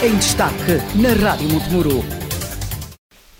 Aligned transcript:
em 0.00 0.16
destaque 0.16 0.74
na 0.94 1.12
Rádio 1.12 1.48
Montemuro. 1.48 2.04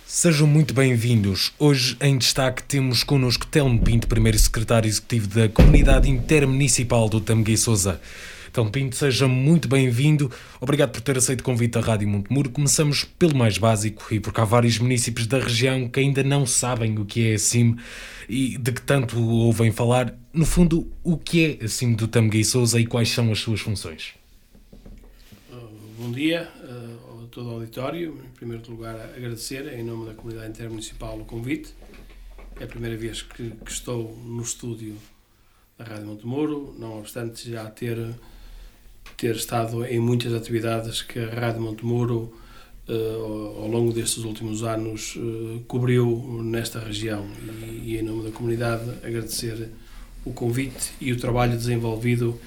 Sejam 0.04 0.44
muito 0.44 0.74
bem-vindos. 0.74 1.52
Hoje 1.56 1.96
em 2.00 2.18
destaque 2.18 2.64
temos 2.64 3.04
connosco 3.04 3.46
Telmo 3.46 3.78
Pinto, 3.80 4.08
primeiro 4.08 4.36
secretário 4.36 4.88
executivo 4.88 5.28
da 5.28 5.48
Comunidade 5.48 6.10
Intermunicipal 6.10 7.08
do 7.08 7.20
Tameguei 7.20 7.56
Souza. 7.56 8.00
Telmo 8.52 8.72
Pinto, 8.72 8.96
seja 8.96 9.28
muito 9.28 9.68
bem-vindo. 9.68 10.32
Obrigado 10.60 10.90
por 10.90 11.00
ter 11.00 11.16
aceito 11.16 11.42
o 11.42 11.44
convite 11.44 11.74
da 11.74 11.80
Rádio 11.80 12.08
Montemuro. 12.08 12.50
Começamos 12.50 13.04
pelo 13.04 13.36
mais 13.36 13.56
básico 13.56 14.12
e 14.12 14.18
porque 14.18 14.40
há 14.40 14.44
vários 14.44 14.80
municípios 14.80 15.28
da 15.28 15.38
região 15.38 15.88
que 15.88 16.00
ainda 16.00 16.24
não 16.24 16.44
sabem 16.44 16.98
o 16.98 17.04
que 17.04 17.30
é 17.30 17.34
a 17.34 17.38
CIM 17.38 17.76
e 18.28 18.58
de 18.58 18.72
que 18.72 18.82
tanto 18.82 19.16
ouvem 19.22 19.70
falar. 19.70 20.12
No 20.32 20.44
fundo, 20.44 20.90
o 21.04 21.16
que 21.16 21.58
é 21.60 21.64
a 21.64 21.68
CIM 21.68 21.92
do 21.92 22.08
Tameguei 22.08 22.42
Souza 22.42 22.80
e 22.80 22.86
quais 22.86 23.10
são 23.10 23.30
as 23.30 23.38
suas 23.38 23.60
funções? 23.60 24.18
Bom 26.00 26.12
dia 26.12 26.48
uh, 26.62 27.24
a 27.24 27.26
todo 27.26 27.48
o 27.48 27.54
auditório. 27.54 28.16
Em 28.24 28.30
primeiro 28.30 28.62
lugar, 28.70 28.94
agradecer 28.94 29.66
em 29.76 29.82
nome 29.82 30.06
da 30.06 30.14
comunidade 30.14 30.50
intermunicipal 30.50 31.18
o 31.18 31.24
convite. 31.24 31.74
É 32.60 32.62
a 32.62 32.66
primeira 32.68 32.96
vez 32.96 33.22
que, 33.22 33.50
que 33.50 33.72
estou 33.72 34.16
no 34.24 34.40
estúdio 34.40 34.94
da 35.76 35.84
Rádio 35.84 36.06
Montemuro, 36.06 36.72
não 36.78 37.00
obstante 37.00 37.50
já 37.50 37.68
ter, 37.68 37.98
ter 39.16 39.34
estado 39.34 39.84
em 39.84 39.98
muitas 39.98 40.32
atividades 40.34 41.02
que 41.02 41.18
a 41.18 41.30
Rádio 41.30 41.62
Montemuro, 41.62 42.32
uh, 42.88 43.60
ao 43.60 43.66
longo 43.66 43.92
destes 43.92 44.22
últimos 44.22 44.62
anos, 44.62 45.16
uh, 45.16 45.64
cobriu 45.66 46.40
nesta 46.44 46.78
região. 46.78 47.28
E, 47.42 47.94
e, 47.94 47.98
em 47.98 48.02
nome 48.02 48.22
da 48.22 48.30
comunidade, 48.30 48.88
agradecer 49.02 49.68
o 50.24 50.32
convite 50.32 50.92
e 51.00 51.12
o 51.12 51.18
trabalho 51.18 51.56
desenvolvido 51.56 52.38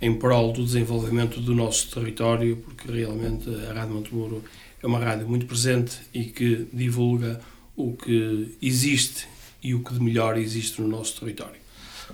em 0.00 0.14
prol 0.14 0.52
do 0.52 0.64
desenvolvimento 0.64 1.40
do 1.40 1.54
nosso 1.54 1.90
território, 1.90 2.56
porque 2.56 2.90
realmente 2.90 3.48
a 3.68 3.72
Rádio 3.72 3.94
Montemuro 3.94 4.44
é 4.82 4.86
uma 4.86 4.98
rádio 4.98 5.28
muito 5.28 5.46
presente 5.46 5.98
e 6.12 6.24
que 6.24 6.66
divulga 6.72 7.40
o 7.74 7.94
que 7.94 8.56
existe 8.60 9.26
e 9.62 9.74
o 9.74 9.82
que 9.82 9.94
de 9.94 10.00
melhor 10.00 10.36
existe 10.36 10.80
no 10.80 10.88
nosso 10.88 11.18
território. 11.18 11.56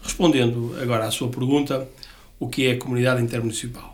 Respondendo 0.02 0.74
agora 0.80 1.06
à 1.06 1.10
sua 1.10 1.28
pergunta, 1.28 1.88
o 2.38 2.48
que 2.48 2.66
é 2.66 2.72
a 2.72 2.78
comunidade 2.78 3.22
intermunicipal? 3.22 3.92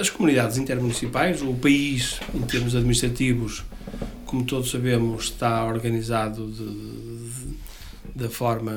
As 0.00 0.08
comunidades 0.08 0.56
intermunicipais, 0.56 1.42
o 1.42 1.52
país, 1.54 2.20
em 2.32 2.42
termos 2.42 2.76
administrativos, 2.76 3.64
como 4.24 4.44
todos 4.44 4.70
sabemos, 4.70 5.24
está 5.24 5.64
organizado 5.64 6.46
de, 6.48 6.64
de, 6.64 7.56
da 8.14 8.30
forma 8.30 8.72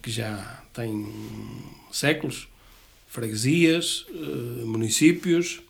que 0.00 0.10
já 0.10 0.62
tem 0.72 1.06
séculos 1.90 2.46
freguesias, 3.16 4.04
uh, 4.10 4.66
municípios, 4.66 5.62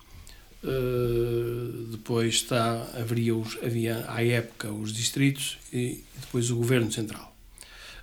uh, 0.64 1.86
depois 1.92 2.34
está, 2.34 2.83
haveria 2.94 3.36
os, 3.36 3.56
havia 3.62 4.05
à 4.08 4.25
época 4.25 4.72
os 4.72 4.92
distritos 4.92 5.56
e, 5.72 6.03
depois 6.20 6.50
o 6.50 6.56
governo 6.56 6.91
central. 6.91 7.33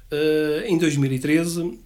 Uh, 0.10 0.66
em 0.66 0.78
2013 0.78 1.78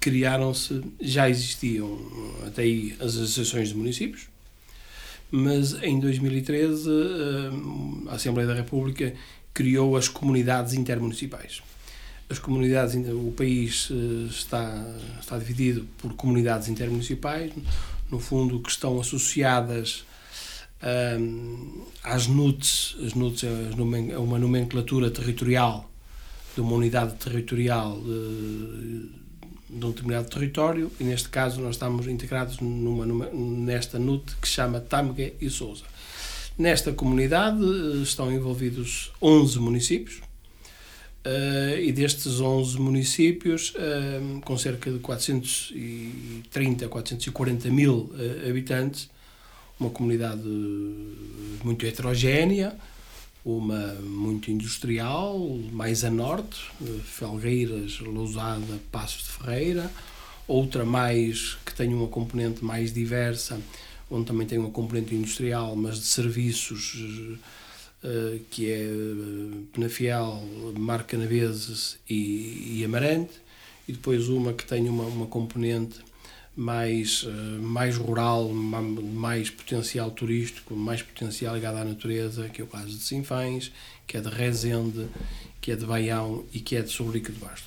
criaram-se, 0.00 0.82
já 1.00 1.30
existiam 1.30 1.98
até 2.46 2.60
aí 2.60 2.94
as 3.00 3.16
associações 3.16 3.70
de 3.70 3.74
municípios, 3.74 4.28
mas 5.30 5.82
em 5.82 5.98
2013 5.98 6.90
a 8.06 8.16
Assembleia 8.16 8.46
da 8.46 8.54
República 8.54 9.14
criou 9.54 9.96
as 9.96 10.08
comunidades 10.08 10.74
intermunicipais 10.74 11.62
as 12.30 12.38
comunidades, 12.38 12.94
o 12.94 13.32
país 13.32 13.88
eh, 13.90 14.28
está, 14.28 14.86
está 15.18 15.38
dividido 15.38 15.86
por 15.98 16.12
comunidades 16.14 16.68
intermunicipais, 16.68 17.52
no 18.10 18.18
fundo, 18.18 18.60
que 18.60 18.70
estão 18.70 19.00
associadas 19.00 20.04
um, 21.18 21.84
às 22.02 22.26
NUTs. 22.26 22.96
As 23.04 23.14
NUTs 23.14 23.44
é, 23.44 24.12
é 24.12 24.18
uma 24.18 24.38
nomenclatura 24.38 25.10
territorial 25.10 25.90
de 26.54 26.60
uma 26.60 26.72
unidade 26.72 27.14
territorial 27.14 27.98
de, 28.00 29.10
de 29.70 29.86
um 29.86 29.90
determinado 29.90 30.28
território 30.28 30.90
e 30.98 31.04
neste 31.04 31.28
caso 31.28 31.60
nós 31.60 31.76
estamos 31.76 32.06
integrados 32.06 32.58
numa, 32.58 33.06
numa, 33.06 33.26
nesta 33.30 33.98
NUT 33.98 34.36
que 34.40 34.48
se 34.48 34.54
chama 34.54 34.80
Tâmega 34.80 35.32
e 35.40 35.48
Sousa. 35.48 35.84
Nesta 36.56 36.92
comunidade 36.92 37.62
eh, 37.62 38.02
estão 38.02 38.32
envolvidos 38.32 39.12
11 39.22 39.60
municípios, 39.60 40.20
Uh, 41.28 41.78
e 41.80 41.92
destes 41.92 42.40
11 42.40 42.80
municípios, 42.80 43.74
uh, 43.74 44.40
com 44.40 44.56
cerca 44.56 44.90
de 44.90 44.98
430, 44.98 46.88
440 46.88 47.68
mil 47.68 48.10
uh, 48.14 48.48
habitantes, 48.48 49.10
uma 49.78 49.90
comunidade 49.90 50.48
muito 51.62 51.84
heterogénea, 51.84 52.74
uma 53.44 53.92
muito 53.96 54.50
industrial, 54.50 55.38
mais 55.70 56.02
a 56.02 56.10
norte, 56.10 56.58
Felgueiras, 57.04 58.00
Lousada, 58.00 58.80
Passos 58.90 59.24
de 59.24 59.28
Ferreira, 59.28 59.90
outra 60.46 60.82
mais 60.82 61.58
que 61.66 61.74
tem 61.74 61.92
uma 61.92 62.08
componente 62.08 62.64
mais 62.64 62.90
diversa, 62.90 63.60
onde 64.10 64.24
também 64.24 64.46
tem 64.46 64.58
uma 64.58 64.70
componente 64.70 65.14
industrial, 65.14 65.76
mas 65.76 65.98
de 65.98 66.06
serviços 66.06 66.96
uh, 68.04 68.38
que 68.50 68.70
é 68.70 68.86
uh, 68.86 69.66
Penafiel, 69.72 70.42
Mar 70.78 71.04
Canaveses 71.04 71.98
e, 72.08 72.78
e, 72.78 72.84
Amarante, 72.84 73.32
e 73.86 73.92
depois 73.92 74.28
uma 74.28 74.52
que 74.52 74.64
tem 74.64 74.88
uma, 74.88 75.04
uma 75.04 75.26
componente 75.26 76.00
mais, 76.54 77.22
uh, 77.22 77.30
mais 77.60 77.96
rural, 77.96 78.48
mais 78.48 79.50
potencial 79.50 80.10
turístico, 80.10 80.74
mais 80.74 81.02
potencial 81.02 81.54
ligado 81.54 81.76
à 81.76 81.84
natureza, 81.84 82.48
que 82.48 82.60
é 82.60 82.64
o 82.64 82.68
caso 82.68 82.88
de 82.88 83.02
Sinfães, 83.02 83.72
que 84.06 84.16
é 84.16 84.20
de 84.20 84.28
Rezende, 84.28 85.06
que 85.60 85.72
é 85.72 85.76
de 85.76 85.86
Baião 85.86 86.44
e 86.52 86.60
que 86.60 86.76
é 86.76 86.82
de 86.82 86.90
Sobrica 86.90 87.32
de 87.32 87.38
Basto. 87.38 87.66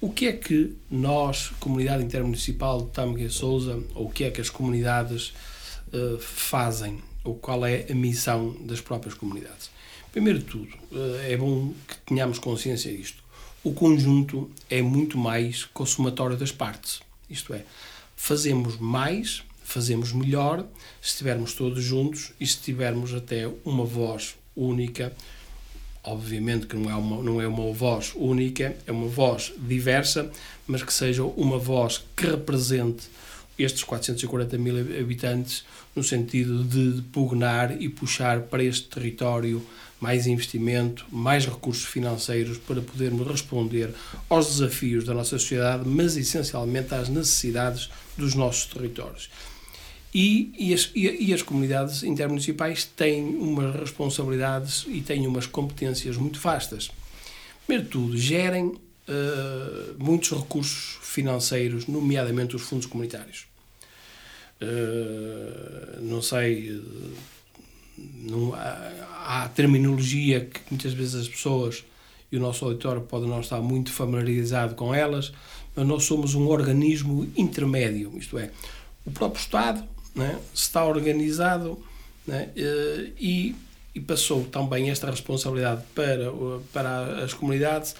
O 0.00 0.10
que 0.10 0.26
é 0.26 0.32
que 0.32 0.74
nós, 0.90 1.50
Comunidade 1.60 2.04
Intermunicipal 2.04 2.82
de 2.82 2.90
Tâmega 2.90 3.28
Souza, 3.30 3.82
ou 3.94 4.06
o 4.06 4.10
que 4.10 4.24
é 4.24 4.30
que 4.30 4.40
as 4.40 4.50
comunidades 4.50 5.32
uh, 5.92 6.18
fazem 6.18 7.02
ou 7.24 7.34
qual 7.34 7.64
é 7.66 7.86
a 7.90 7.94
missão 7.94 8.54
das 8.60 8.80
próprias 8.80 9.14
comunidades. 9.14 9.70
Primeiro 10.12 10.38
de 10.38 10.44
tudo, 10.44 10.68
eh, 10.92 11.32
é 11.32 11.36
bom 11.36 11.72
que 11.88 11.96
tenhamos 12.06 12.38
consciência 12.38 12.96
disto. 12.96 13.24
O 13.64 13.72
conjunto 13.72 14.50
é 14.70 14.82
muito 14.82 15.16
mais 15.16 15.64
que 15.64 15.82
o 15.82 15.86
somatório 15.86 16.36
das 16.36 16.52
partes. 16.52 17.00
Isto 17.28 17.54
é, 17.54 17.64
fazemos 18.14 18.76
mais, 18.76 19.42
fazemos 19.64 20.12
melhor 20.12 20.64
se 21.00 21.08
estivermos 21.08 21.54
todos 21.54 21.82
juntos 21.82 22.32
e 22.38 22.46
se 22.46 22.58
tivermos 22.58 23.14
até 23.14 23.50
uma 23.64 23.84
voz 23.84 24.36
única. 24.54 25.12
Obviamente 26.04 26.66
que 26.66 26.76
não 26.76 26.90
é 26.90 26.94
uma, 26.94 27.22
não 27.22 27.40
é 27.40 27.48
uma 27.48 27.72
voz 27.72 28.12
única, 28.14 28.76
é 28.86 28.92
uma 28.92 29.08
voz 29.08 29.52
diversa, 29.58 30.30
mas 30.66 30.82
que 30.82 30.92
seja 30.92 31.24
uma 31.24 31.58
voz 31.58 32.04
que 32.14 32.26
represente 32.26 33.08
estes 33.58 33.84
440 33.84 34.58
mil 34.58 34.78
habitantes 34.78 35.64
no 35.94 36.02
sentido 36.02 36.64
de 36.64 37.02
pugnar 37.12 37.80
e 37.80 37.88
puxar 37.88 38.42
para 38.42 38.62
este 38.62 38.88
território 38.88 39.64
mais 40.00 40.26
investimento, 40.26 41.06
mais 41.10 41.46
recursos 41.46 41.84
financeiros 41.84 42.58
para 42.58 42.82
podermos 42.82 43.26
responder 43.26 43.94
aos 44.28 44.46
desafios 44.48 45.04
da 45.04 45.14
nossa 45.14 45.38
sociedade, 45.38 45.88
mas 45.88 46.16
essencialmente 46.16 46.94
às 46.94 47.08
necessidades 47.08 47.88
dos 48.16 48.34
nossos 48.34 48.66
territórios. 48.66 49.30
E, 50.14 50.52
e, 50.56 50.72
as, 50.72 50.90
e, 50.94 51.34
as, 51.34 51.42
comunidades 51.42 52.04
intermunicipais 52.04 52.84
têm 52.84 53.24
umas 53.34 53.74
responsabilidades 53.74 54.84
e 54.86 55.00
têm 55.00 55.26
umas 55.26 55.46
competências 55.46 56.16
muito 56.16 56.38
vastas. 56.38 56.88
Primeiro 57.66 57.84
de 57.84 57.90
tudo, 57.90 58.16
gerem 58.16 58.74
uh, 59.08 59.94
muitos 59.98 60.30
recursos 60.30 60.98
financeiros, 61.02 61.86
nomeadamente 61.86 62.56
os 62.56 62.62
fundos 62.62 62.86
comunitários. 62.86 63.46
Uh, 64.60 66.00
não 66.00 66.22
sei, 66.22 66.80
não, 67.98 68.54
há, 68.54 69.42
há, 69.42 69.48
terminologia 69.48 70.40
que 70.40 70.60
muitas 70.70 70.92
vezes 70.92 71.14
as 71.14 71.28
pessoas 71.28 71.84
e 72.30 72.36
o 72.36 72.40
nosso 72.40 72.64
auditório 72.64 73.02
pode 73.02 73.26
não 73.26 73.40
estar 73.40 73.60
muito 73.60 73.92
familiarizado 73.92 74.74
com 74.74 74.94
elas, 74.94 75.32
mas 75.74 75.86
nós 75.86 76.04
somos 76.04 76.34
um 76.34 76.48
organismo 76.48 77.30
intermédio, 77.36 78.12
isto 78.16 78.38
é, 78.38 78.50
o 79.04 79.10
próprio 79.10 79.40
Estado 79.40 79.84
né, 80.14 80.38
está 80.52 80.84
organizado 80.84 81.78
né, 82.26 82.50
e, 83.18 83.54
e 83.94 84.00
passou 84.00 84.44
também 84.44 84.90
esta 84.90 85.10
responsabilidade 85.10 85.82
para, 85.94 86.32
para 86.72 87.24
as 87.24 87.34
comunidades 87.34 87.94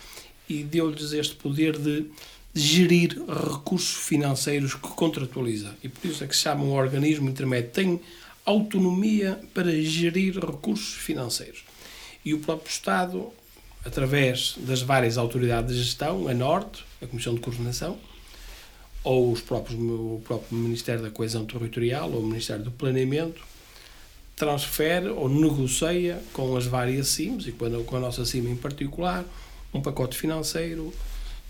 e 0.48 0.62
deu-lhes 0.62 1.12
este 1.12 1.34
poder 1.34 1.78
de 1.78 2.06
gerir 2.54 3.20
recursos 3.28 3.96
financeiros 4.06 4.74
que 4.74 4.88
contratualiza. 4.88 5.74
E 5.82 5.88
por 5.88 6.06
isso 6.08 6.22
é 6.22 6.26
que 6.26 6.36
se 6.36 6.42
chama 6.42 6.64
um 6.64 6.72
organismo 6.72 7.28
intermédio. 7.28 7.70
Tem 7.70 8.00
autonomia 8.44 9.40
para 9.52 9.72
gerir 9.82 10.38
recursos 10.38 10.94
financeiros. 10.94 11.64
E 12.24 12.32
o 12.32 12.38
próprio 12.38 12.70
Estado, 12.70 13.32
através 13.84 14.54
das 14.58 14.82
várias 14.82 15.18
autoridades 15.18 15.74
de 15.74 15.82
gestão, 15.82 16.28
a 16.28 16.34
Norte, 16.34 16.84
a 17.02 17.06
Comissão 17.06 17.34
de 17.34 17.40
Coordenação, 17.40 17.98
ou 19.02 19.30
os 19.32 19.40
próprios, 19.40 19.78
o 19.78 20.22
próprio 20.24 20.56
Ministério 20.56 21.02
da 21.02 21.10
Coesão 21.10 21.44
Territorial 21.44 22.10
ou 22.10 22.20
o 22.20 22.26
Ministério 22.26 22.64
do 22.64 22.70
Planeamento 22.70 23.42
transfere 24.34 25.08
ou 25.08 25.28
negocia 25.28 26.20
com 26.32 26.56
as 26.56 26.66
várias 26.66 27.08
CIMs 27.08 27.46
e 27.46 27.52
com 27.52 27.96
a 27.96 28.00
nossa 28.00 28.24
CIM 28.24 28.48
em 28.50 28.56
particular 28.56 29.24
um 29.74 29.80
pacote 29.80 30.16
financeiro 30.16 30.92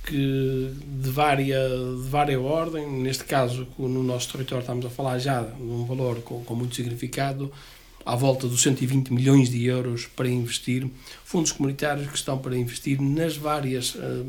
que 0.04 0.74
de 0.84 1.10
várias, 1.10 1.70
de 2.02 2.08
várias 2.08 2.40
ordem, 2.40 2.90
neste 2.90 3.24
caso 3.24 3.66
no 3.78 4.02
nosso 4.02 4.32
território 4.32 4.62
estamos 4.62 4.84
a 4.84 4.90
falar 4.90 5.18
já 5.18 5.42
de 5.42 5.62
um 5.62 5.84
valor 5.86 6.20
com, 6.22 6.44
com 6.44 6.54
muito 6.54 6.74
significado, 6.74 7.50
à 8.04 8.14
volta 8.14 8.46
dos 8.46 8.60
120 8.62 9.12
milhões 9.12 9.48
de 9.48 9.64
euros 9.64 10.06
para 10.06 10.28
investir, 10.28 10.86
fundos 11.24 11.52
comunitários 11.52 12.06
que 12.08 12.16
estão 12.16 12.38
para 12.38 12.56
investir 12.56 13.00
nas 13.00 13.36
várias, 13.36 13.96
eh, 13.96 14.22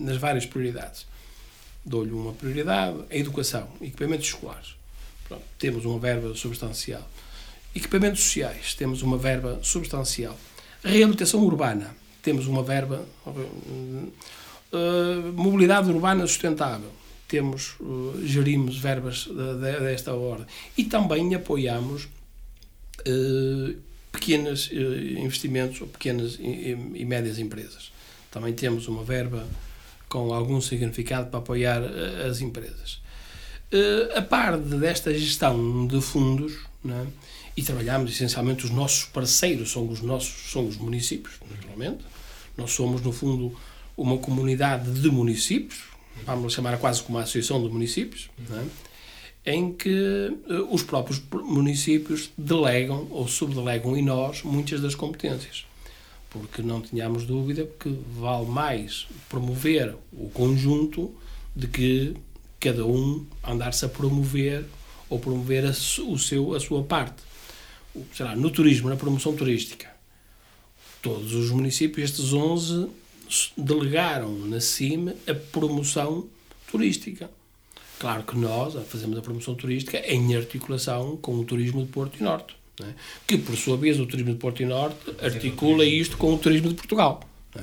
nas 0.00 0.16
várias 0.16 0.46
prioridades. 0.46 1.06
Dou-lhe 1.84 2.12
uma 2.12 2.32
prioridade, 2.32 2.96
a 3.10 3.16
educação, 3.16 3.68
equipamentos 3.82 4.26
escolares. 4.26 4.76
Pronto, 5.28 5.42
temos 5.58 5.84
uma 5.84 5.98
verba 5.98 6.34
substancial. 6.34 7.06
Equipamentos 7.74 8.22
sociais, 8.22 8.74
temos 8.74 9.02
uma 9.02 9.18
verba 9.18 9.58
substancial. 9.62 10.38
Reabilitação 10.82 11.40
urbana, 11.44 11.94
temos 12.22 12.46
uma 12.46 12.62
verba. 12.62 13.04
Uh, 14.72 15.30
mobilidade 15.34 15.90
urbana 15.90 16.26
sustentável, 16.26 16.90
temos, 17.28 17.74
uh, 17.78 18.18
gerimos 18.24 18.78
verbas 18.78 19.26
de, 19.26 19.34
de, 19.34 19.80
desta 19.80 20.14
ordem. 20.14 20.46
E 20.78 20.84
também 20.84 21.34
apoiamos 21.34 22.04
uh, 22.04 23.76
pequenos 24.10 24.70
investimentos 24.72 25.82
ou 25.82 25.88
pequenas 25.88 26.38
e, 26.40 26.76
e, 26.94 27.04
médias 27.04 27.38
empresas. 27.38 27.92
Também 28.30 28.54
temos 28.54 28.88
uma 28.88 29.04
verba 29.04 29.46
com 30.08 30.32
algum 30.32 30.60
significado 30.60 31.28
para 31.28 31.38
apoiar 31.38 31.82
as 32.28 32.40
empresas. 32.40 33.00
a 34.14 34.22
par 34.22 34.58
desta 34.58 35.12
gestão 35.12 35.86
de 35.86 36.00
fundos, 36.00 36.52
é? 36.86 37.06
e 37.56 37.62
trabalhamos 37.62 38.10
essencialmente 38.10 38.64
os 38.64 38.70
nossos 38.70 39.04
parceiros, 39.04 39.70
são 39.70 39.88
os 39.88 40.00
nossos 40.00 40.50
são 40.50 40.66
os 40.66 40.76
municípios, 40.76 41.34
naturalmente. 41.50 42.04
Nós 42.56 42.72
somos, 42.72 43.00
no 43.02 43.12
fundo, 43.12 43.54
uma 43.96 44.18
comunidade 44.18 44.90
de 44.90 45.10
municípios, 45.10 45.82
vamos 46.24 46.52
chamar 46.52 46.78
quase 46.78 47.02
como 47.02 47.18
uma 47.18 47.24
associação 47.24 47.62
de 47.62 47.68
municípios, 47.68 48.30
é? 49.44 49.52
em 49.54 49.72
que 49.72 50.36
uh, 50.48 50.74
os 50.74 50.82
próprios 50.82 51.20
municípios 51.32 52.30
delegam 52.36 53.08
ou 53.10 53.26
subdelegam 53.26 53.96
em 53.96 54.02
nós 54.02 54.42
muitas 54.42 54.80
das 54.80 54.94
competências. 54.94 55.66
Porque 56.30 56.62
não 56.62 56.80
tínhamos 56.80 57.24
dúvida 57.24 57.68
que 57.78 57.94
vale 58.18 58.46
mais 58.46 59.06
promover 59.28 59.94
o 60.12 60.30
conjunto 60.30 61.14
de 61.54 61.66
que 61.66 62.14
cada 62.58 62.86
um 62.86 63.26
andar-se 63.44 63.84
a 63.84 63.88
promover 63.88 64.64
ou 65.10 65.18
promover 65.18 65.66
a, 65.66 65.70
o 65.70 66.18
seu, 66.18 66.54
a 66.54 66.60
sua 66.60 66.82
parte 66.84 67.22
sei 68.14 68.24
lá, 68.24 68.34
no 68.34 68.50
turismo, 68.50 68.88
na 68.88 68.96
promoção 68.96 69.34
turística, 69.34 69.90
todos 71.02 71.34
os 71.34 71.50
municípios, 71.50 72.10
estes 72.10 72.32
11, 72.32 72.88
delegaram 73.56 74.32
na 74.46 74.60
CIM 74.60 75.08
a 75.26 75.34
promoção 75.34 76.26
turística. 76.70 77.28
Claro 77.98 78.22
que 78.22 78.36
nós 78.36 78.74
fazemos 78.88 79.18
a 79.18 79.22
promoção 79.22 79.54
turística 79.54 79.98
em 79.98 80.34
articulação 80.34 81.16
com 81.16 81.38
o 81.38 81.44
turismo 81.44 81.84
de 81.84 81.88
Porto 81.88 82.18
e 82.18 82.22
Norte, 82.22 82.54
é? 82.80 82.94
que 83.26 83.36
por 83.36 83.56
sua 83.56 83.76
vez 83.76 84.00
o 84.00 84.06
turismo 84.06 84.32
de 84.32 84.38
Porto 84.38 84.62
e 84.62 84.66
Norte 84.66 84.98
articula 85.20 85.84
isto 85.84 86.16
com 86.16 86.34
o 86.34 86.38
turismo 86.38 86.68
de 86.68 86.74
Portugal. 86.74 87.20
É? 87.56 87.62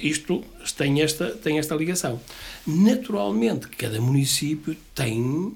Isto 0.00 0.44
tem 0.76 1.02
esta, 1.02 1.30
tem 1.30 1.58
esta 1.58 1.74
ligação. 1.74 2.20
Naturalmente, 2.66 3.68
cada 3.68 4.00
município 4.00 4.76
tem 4.94 5.54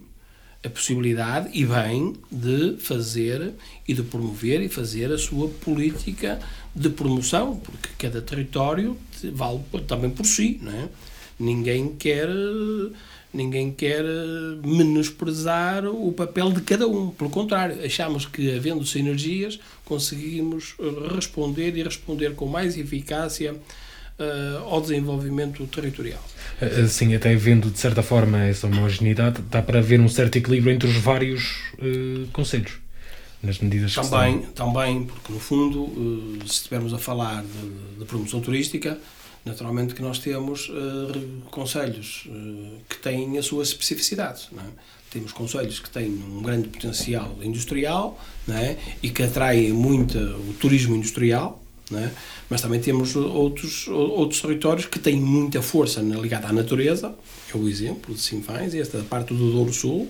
a 0.65 0.69
possibilidade 0.69 1.51
e 1.53 1.65
bem 1.65 2.15
de 2.31 2.77
fazer 2.79 3.55
e 3.87 3.95
de 3.95 4.03
promover 4.03 4.61
e 4.61 4.69
fazer 4.69 5.13
a 5.13 5.19
sua 5.19 5.49
política 5.49 6.41
de 6.79 6.89
promoção, 6.91 7.57
porque 7.57 7.89
cada 7.99 8.23
território 8.23 8.97
vale 9.33 9.61
também 9.87 10.11
por 10.11 10.25
si, 10.25 10.61
não 10.63 10.73
é? 10.73 10.89
Ninguém 11.39 11.95
quer 11.97 12.29
ninguém 13.33 13.71
quer 13.71 14.03
menosprezar 14.65 15.87
o 15.87 16.13
papel 16.13 16.51
de 16.51 16.63
cada 16.63 16.89
um. 16.89 17.11
Pelo 17.11 17.31
contrário, 17.31 17.85
achamos 17.85 18.25
que 18.25 18.57
havendo 18.57 18.85
sinergias 18.87 19.61
conseguimos 19.85 20.75
responder 21.15 21.77
e 21.77 21.83
responder 21.83 22.35
com 22.35 22.47
mais 22.47 22.77
eficácia 22.77 23.53
uh, 23.53 24.59
ao 24.65 24.81
desenvolvimento 24.81 25.67
territorial. 25.67 26.23
Assim, 26.61 27.15
até 27.15 27.35
vendo 27.37 27.71
de 27.71 27.79
certa 27.79 28.03
forma 28.03 28.45
essa 28.45 28.67
homogeneidade, 28.67 29.43
dá 29.51 29.63
para 29.63 29.79
haver 29.79 30.01
um 30.01 30.09
certo 30.09 30.37
equilíbrio 30.37 30.73
entre 30.73 30.89
os 30.89 30.97
vários 30.97 31.73
uh, 31.75 32.27
conselhos 32.33 32.88
nas 33.43 33.59
medidas 33.59 33.95
também, 33.95 34.41
que 34.41 34.47
Também, 34.49 35.05
porque 35.05 35.33
no 35.33 35.39
fundo, 35.39 35.83
uh, 35.83 36.39
se 36.47 36.55
estivermos 36.55 36.93
a 36.93 36.99
falar 36.99 37.43
de, 37.43 37.99
de, 37.99 38.05
promoção 38.05 38.41
turística, 38.41 38.99
naturalmente 39.45 39.95
que 39.95 40.03
nós 40.03 40.19
temos 40.19 40.69
uh, 40.69 41.43
conselhos 41.51 42.29
que 42.89 42.99
têm 42.99 43.39
a 43.39 43.43
sua 43.43 43.63
especificidade. 43.63 44.49
É? 44.57 44.63
Temos 45.11 45.33
conselhos 45.33 45.79
que 45.79 45.89
têm 45.89 46.11
um 46.11 46.43
grande 46.43 46.69
potencial 46.69 47.35
industrial 47.43 48.21
é? 48.49 48.77
e 49.03 49.09
que 49.09 49.23
atraem 49.23 49.73
muito 49.73 50.19
o 50.19 50.55
turismo 50.59 50.97
industrial, 50.97 51.63
é? 51.95 52.11
Mas 52.51 52.61
também 52.61 52.81
temos 52.81 53.17
outros, 53.17 53.89
outros 53.89 54.41
territórios 54.41 54.87
que 54.87 54.99
têm 54.99 55.21
muita 55.21 55.63
força 55.63 56.01
ligada 56.01 56.49
à 56.49 56.53
natureza, 56.53 57.15
é 57.53 57.57
o 57.57 57.69
exemplo 57.69 58.15
de 58.15 58.21
Sinfães, 58.21 58.75
e 58.75 58.81
esta 58.81 58.99
parte 59.03 59.33
do 59.33 59.51
Douro 59.53 59.73
Sul, 59.73 60.09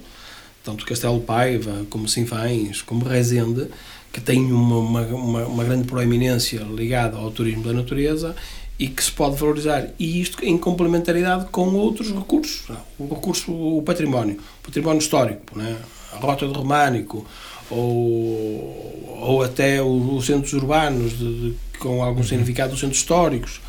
tanto 0.65 0.85
Castelo 0.85 1.21
Paiva, 1.21 1.87
como 1.91 2.09
Sinfães, 2.09 2.83
como 2.83 3.05
Rezende, 3.05 3.69
que 4.13 4.21
têm 4.21 4.53
uma, 4.53 4.79
uma, 4.79 5.47
uma 5.47 5.65
grande 5.65 5.85
proeminência 5.87 6.61
ligada 6.61 7.17
ao 7.17 7.31
turismo 7.31 7.63
da 7.65 7.73
natureza 7.73 8.35
e 8.79 8.87
que 8.87 9.03
se 9.03 9.11
pode 9.11 9.37
valorizar. 9.37 9.89
E 9.99 10.21
isto 10.21 10.45
em 10.45 10.57
complementaridade 10.57 11.47
com 11.47 11.75
outros 11.75 12.13
recursos. 12.13 12.69
O 12.99 13.09
recurso, 13.09 13.53
o 13.53 13.83
património, 13.83 14.39
o 14.61 14.67
património 14.67 15.01
histórico, 15.01 15.59
né? 15.59 15.77
a 16.13 16.17
Rota 16.17 16.47
do 16.47 16.53
Românico, 16.53 17.27
ou, 17.71 19.19
ou 19.21 19.43
até 19.43 19.83
os 19.83 20.25
centros 20.25 20.53
urbanos 20.53 21.19
de, 21.19 21.51
de, 21.51 21.57
com 21.79 22.03
algum 22.03 22.21
uhum. 22.21 22.27
significado 22.27 22.71
dos 22.71 22.81
centros 22.81 22.99
históricos. 22.99 23.61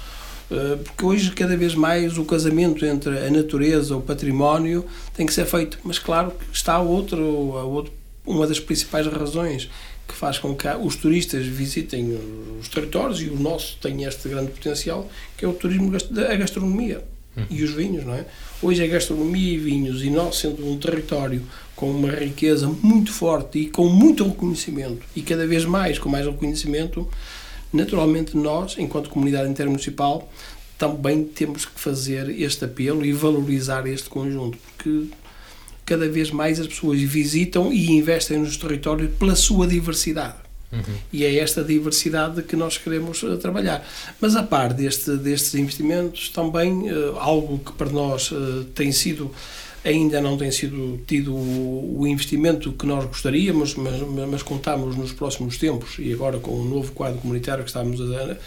Eh, 0.52 0.78
porque 0.84 1.06
hoje, 1.06 1.32
cada 1.32 1.56
vez 1.56 1.76
mais, 1.76 2.18
o 2.18 2.26
casamento 2.26 2.86
entre 2.86 3.18
a 3.18 3.30
natureza, 3.30 3.96
o 3.96 4.02
património, 4.02 4.86
tem 5.14 5.26
que 5.26 5.34
ser 5.34 5.46
feito. 5.46 5.80
Mas, 5.84 6.00
claro, 6.00 6.34
está 6.52 6.80
outro, 6.80 7.24
outro, 7.24 7.94
uma 8.26 8.48
das 8.48 8.60
principais 8.60 9.06
razões 9.08 9.70
que 10.08 10.16
faz 10.16 10.40
com 10.40 10.56
que 10.56 10.68
os 10.68 10.96
turistas 10.96 11.46
visitem 11.46 12.18
os 12.60 12.68
territórios, 12.68 13.22
e 13.22 13.26
o 13.26 13.40
nosso 13.40 13.78
tem 13.80 14.04
este 14.06 14.28
grande 14.28 14.52
potencial, 14.52 15.08
que 15.38 15.46
é 15.46 15.48
o 15.48 15.54
turismo, 15.54 15.96
a 15.96 16.36
gastronomia 16.36 17.04
e 17.48 17.64
os 17.64 17.72
vinhos, 17.72 18.04
não 18.04 18.16
é? 18.16 18.26
Hoje 18.62 18.84
a 18.84 18.88
gastronomia 18.88 19.54
e 19.54 19.58
vinhos, 19.58 20.04
e 20.04 20.10
nós 20.10 20.38
sendo 20.38 20.68
um 20.68 20.78
território 20.78 21.44
com 21.76 21.92
uma 21.92 22.12
riqueza 22.12 22.68
muito 22.68 23.14
forte 23.14 23.60
e 23.60 23.70
com 23.70 23.88
muito 23.88 24.24
reconhecimento, 24.24 25.06
e 25.16 25.22
cada 25.22 25.46
vez 25.46 25.64
mais 25.64 26.00
com 26.00 26.10
mais 26.10 26.26
reconhecimento, 26.26 27.08
naturalmente 27.72 28.36
nós, 28.36 28.76
enquanto 28.78 29.10
comunidade 29.10 29.50
intermunicipal, 29.50 30.32
também 30.78 31.24
temos 31.24 31.66
que 31.66 31.80
fazer 31.80 32.30
este 32.30 32.66
apelo 32.66 33.06
e 33.06 33.12
valorizar 33.12 33.86
este 33.86 34.10
conjunto, 34.10 34.58
porque 34.58 35.08
cada 35.86 36.08
vez 36.08 36.32
mais 36.32 36.60
as 36.60 36.68
pessoas 36.68 37.02
visitam 37.02 37.74
e 37.74 37.92
investem 37.92 38.38
nos 38.38 38.56
territórios 38.56 39.12
pela 39.18 39.36
sua 39.36 39.68
diversidade. 39.68 40.38
Uhum. 40.72 40.96
E 41.12 41.26
é 41.26 41.36
esta 41.38 41.64
diversidade 41.64 42.44
que 42.44 42.56
nós 42.56 42.78
queremos 42.78 43.22
uh, 43.24 43.38
trabalhar. 43.38 43.86
Mas 44.22 44.36
a 44.36 44.44
par 44.44 44.72
deste, 44.72 45.18
destes 45.18 45.56
investimentos, 45.56 46.30
também 46.30 46.92
uh, 46.92 47.18
algo 47.18 47.58
que 47.58 47.72
para 47.74 47.90
nós 47.90 48.32
uh, 48.32 48.66
tem 48.76 48.92
sido 48.92 49.32
ainda 49.84 50.22
não 50.22 50.38
tem 50.38 50.52
sido 50.52 51.00
tido 51.08 51.34
o 51.34 52.06
investimento 52.08 52.74
que 52.74 52.86
nós 52.86 53.06
gostaríamos, 53.06 53.76
mas, 53.76 54.02
mas 54.28 54.44
contamos 54.44 54.96
nos 54.96 55.12
próximos 55.12 55.58
tempos 55.58 55.96
e 56.00 56.12
agora 56.12 56.40
com 56.40 56.52
o 56.52 56.66
novo 56.66 56.92
quadro 56.92 57.20
comunitário 57.20 57.64
que 57.64 57.70
estamos 57.70 58.00
a, 58.02 58.38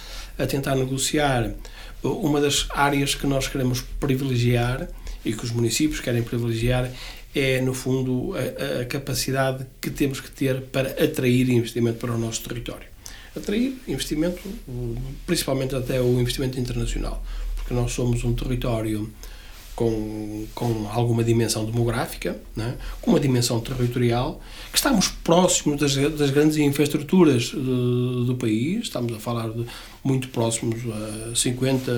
a 0.43 0.47
tentar 0.47 0.75
negociar, 0.77 1.55
uma 2.03 2.41
das 2.41 2.67
áreas 2.71 3.15
que 3.15 3.27
nós 3.27 3.49
queremos 3.49 3.81
privilegiar 4.01 4.89
e 5.25 5.33
que 5.33 5.45
os 5.45 5.53
municípios 5.53 6.01
querem 6.01 6.23
privilegiar 6.23 6.91
é, 7.35 7.61
no 7.61 7.73
fundo, 7.73 8.35
a, 8.35 8.83
a 8.83 8.85
capacidade 8.85 9.65
que 9.81 9.91
temos 9.91 10.21
que 10.21 10.31
ter 10.31 10.61
para 10.63 10.91
atrair 10.91 11.49
investimento 11.49 11.99
para 11.99 12.13
o 12.13 12.19
nosso 12.19 12.43
território. 12.43 12.87
Atrair 13.35 13.75
investimento, 13.89 14.43
principalmente 15.25 15.75
até 15.75 16.01
o 16.01 16.21
investimento 16.21 16.61
internacional, 16.61 17.25
porque 17.57 17.73
nós 17.73 17.93
somos 17.93 18.23
um 18.25 18.35
território 18.35 19.11
com, 19.75 20.47
com 20.55 20.89
alguma 20.91 21.25
dimensão 21.25 21.65
demográfica, 21.65 22.37
é? 22.59 22.75
com 23.01 23.11
uma 23.11 23.21
dimensão 23.21 23.61
territorial, 23.61 24.41
que 24.71 24.77
estamos 24.77 25.09
próximos 25.09 25.81
das, 25.81 25.95
das 26.17 26.31
grandes 26.31 26.57
infraestruturas 26.59 27.45
de, 27.45 28.27
do 28.27 28.37
país, 28.39 28.85
estamos 28.85 29.13
a 29.15 29.19
falar 29.19 29.49
de 29.49 29.65
muito 30.05 30.29
próximos 30.29 30.81
a 31.31 31.35
50, 31.35 31.93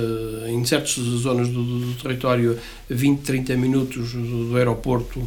em 0.49 0.65
certas 0.65 0.93
zonas 0.93 1.49
do, 1.49 1.63
do 1.63 2.03
território, 2.03 2.59
20, 2.89 3.21
30 3.21 3.57
minutos 3.57 4.13
do, 4.13 4.51
do 4.51 4.57
aeroporto 4.57 5.27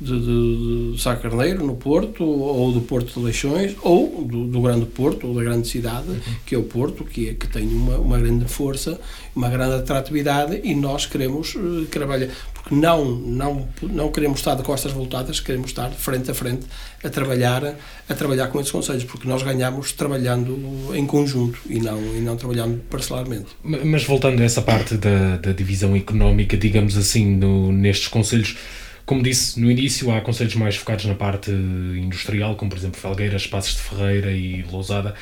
de, 0.00 0.92
de, 0.92 1.00
Sá 1.00 1.16
Carneiro, 1.16 1.64
no 1.64 1.76
Porto, 1.76 2.24
ou 2.24 2.72
do 2.72 2.80
Porto 2.80 3.18
de 3.18 3.24
Leixões, 3.24 3.76
ou 3.82 4.24
do, 4.24 4.46
do 4.46 4.60
Grande 4.60 4.86
Porto, 4.86 5.26
ou 5.28 5.34
da 5.34 5.42
grande 5.42 5.68
cidade, 5.68 6.08
uhum. 6.08 6.20
que 6.44 6.54
é 6.54 6.58
o 6.58 6.64
Porto, 6.64 7.04
que, 7.04 7.28
é, 7.28 7.34
que 7.34 7.46
tem 7.46 7.66
uma, 7.68 7.96
uma 7.98 8.18
grande 8.18 8.46
força, 8.46 8.98
uma 9.34 9.48
grande 9.48 9.76
atratividade, 9.76 10.60
e 10.64 10.74
nós 10.74 11.06
queremos 11.06 11.54
uh, 11.54 11.86
trabalhar, 11.86 12.28
porque 12.52 12.74
não, 12.74 13.04
não, 13.04 13.68
não 13.82 14.10
queremos 14.10 14.40
estar 14.40 14.54
de 14.54 14.62
costas 14.62 14.92
voltadas, 14.92 15.40
queremos 15.40 15.70
estar 15.70 15.90
frente 15.90 16.30
a 16.30 16.34
frente 16.34 16.66
a 17.02 17.08
trabalhar, 17.10 17.76
a 18.08 18.14
trabalhar 18.14 18.48
com 18.48 18.60
esses 18.60 18.72
conselhos, 18.72 19.04
porque 19.04 19.28
nós 19.28 19.42
ganhamos 19.42 19.92
trabalhando 19.92 20.90
em 20.94 21.06
conjunto 21.06 21.58
e 21.68 21.78
não, 21.78 22.00
e 22.16 22.20
não 22.20 22.36
trabalhando 22.36 22.80
parcelarmente. 22.90 23.46
Mas 23.62 24.04
voltando 24.04 24.40
a 24.40 24.44
essa 24.44 24.62
parte 24.62 24.96
da, 24.96 25.36
da 25.36 25.52
divisão 25.52 25.94
económica, 25.94 26.56
digamos 26.56 26.96
assim, 26.96 27.36
no, 27.36 27.70
nestes 27.70 28.08
conselhos, 28.08 28.56
como 29.06 29.22
disse 29.22 29.60
no 29.60 29.70
início, 29.70 30.10
há 30.10 30.20
conselhos 30.20 30.54
mais 30.54 30.76
focados 30.76 31.04
na 31.04 31.14
parte 31.14 31.50
industrial, 31.50 32.56
como 32.56 32.70
por 32.70 32.78
exemplo 32.78 33.00
Felgueiras, 33.00 33.46
Passos 33.46 33.76
de 33.76 33.82
Ferreira 33.82 34.30
e 34.32 34.62
Lousada, 34.70 35.14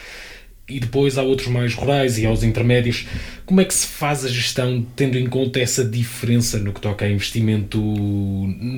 e 0.69 0.79
depois 0.79 1.19
há 1.19 1.23
outros 1.23 1.49
mais 1.49 1.75
rurais 1.75 2.19
e 2.19 2.25
aos 2.25 2.43
intermédios. 2.43 3.07
Como 3.45 3.61
é 3.61 3.65
que 3.65 3.75
se 3.75 3.87
faz 3.87 4.25
a 4.25 4.29
gestão 4.29 4.87
tendo 4.95 5.19
em 5.19 5.27
conta 5.27 5.61
essa 5.61 5.85
diferença 5.85 6.59
no 6.59 6.73
que 6.73 6.81
toca 6.81 7.05
a 7.05 7.11
investimento 7.11 7.79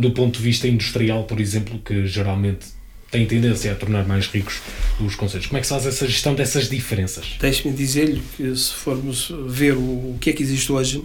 do 0.01 0.11
ponto 0.13 0.39
de 0.39 0.43
vista 0.43 0.67
industrial, 0.67 1.25
por 1.25 1.41
exemplo, 1.41 1.79
que 1.79 2.07
geralmente 2.07 2.67
tem 3.11 3.27
tendência 3.27 3.71
a 3.71 3.77
tornar 3.77 4.05
mais 4.09 4.27
ricos 4.27 4.61
os 4.99 5.15
conselhos. 5.15 5.47
Como 5.47 5.59
é 5.59 5.61
que 5.61 5.69
se 5.69 5.73
faz 5.73 5.87
essa 5.87 6.05
gestão 6.05 6.35
dessas 6.35 6.69
diferenças? 6.69 7.37
Deixe-me 7.41 7.73
dizer-lhe 7.73 8.21
que 8.37 8.57
se 8.57 8.73
formos 8.73 9.33
ver 9.47 9.75
o, 9.75 9.81
o 9.81 10.19
que 10.21 10.31
é 10.31 10.33
que 10.33 10.43
existe 10.43 10.73
hoje, 10.73 11.01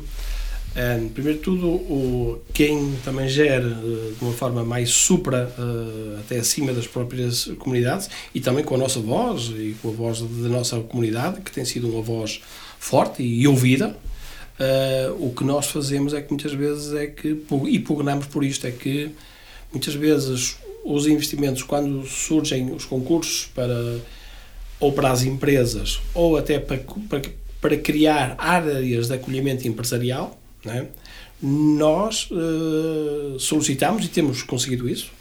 um, 0.75 1.09
primeiro 1.09 1.39
de 1.39 1.43
tudo, 1.43 1.67
o, 1.67 2.41
quem 2.53 2.93
também 3.03 3.27
gera 3.27 3.67
uh, 3.67 4.13
de 4.17 4.23
uma 4.23 4.33
forma 4.33 4.63
mais 4.63 4.89
supra, 4.89 5.51
uh, 5.57 6.19
até 6.19 6.37
acima 6.37 6.71
das 6.71 6.85
próprias 6.85 7.45
comunidades, 7.57 8.09
e 8.33 8.39
também 8.39 8.63
com 8.63 8.75
a 8.75 8.77
nossa 8.77 8.99
voz 8.99 9.51
e 9.55 9.75
com 9.81 9.89
a 9.89 9.91
voz 9.91 10.21
da 10.21 10.49
nossa 10.49 10.79
comunidade, 10.81 11.41
que 11.41 11.51
tem 11.51 11.65
sido 11.65 11.89
uma 11.89 12.01
voz 12.01 12.41
forte 12.77 13.23
e 13.23 13.47
ouvida, 13.47 13.89
uh, 14.59 15.25
o 15.25 15.33
que 15.33 15.43
nós 15.43 15.67
fazemos 15.67 16.13
é 16.13 16.21
que 16.21 16.29
muitas 16.29 16.53
vezes 16.53 16.93
é 16.93 17.07
que, 17.07 17.35
e 17.67 17.79
pugnamos 17.79 18.27
por 18.27 18.43
isto, 18.43 18.67
é 18.67 18.71
que 18.71 19.09
muitas 19.71 19.95
vezes 19.95 20.57
os 20.85 21.07
investimentos, 21.07 21.63
quando 21.63 22.05
surgem 22.05 22.71
os 22.71 22.85
concursos 22.85 23.49
para 23.53 23.99
ou 24.79 24.93
para 24.93 25.11
as 25.11 25.23
empresas, 25.23 25.99
ou 26.13 26.37
até 26.37 26.57
para, 26.57 26.77
para, 27.09 27.21
para 27.59 27.77
criar 27.77 28.35
áreas 28.37 29.07
de 29.07 29.13
acolhimento 29.13 29.67
empresarial, 29.67 30.38
é? 30.65 30.87
Nós 31.41 32.29
uh, 32.31 33.39
solicitamos, 33.39 34.05
e 34.05 34.09
temos 34.09 34.43
conseguido 34.43 34.89
isso, 34.89 35.11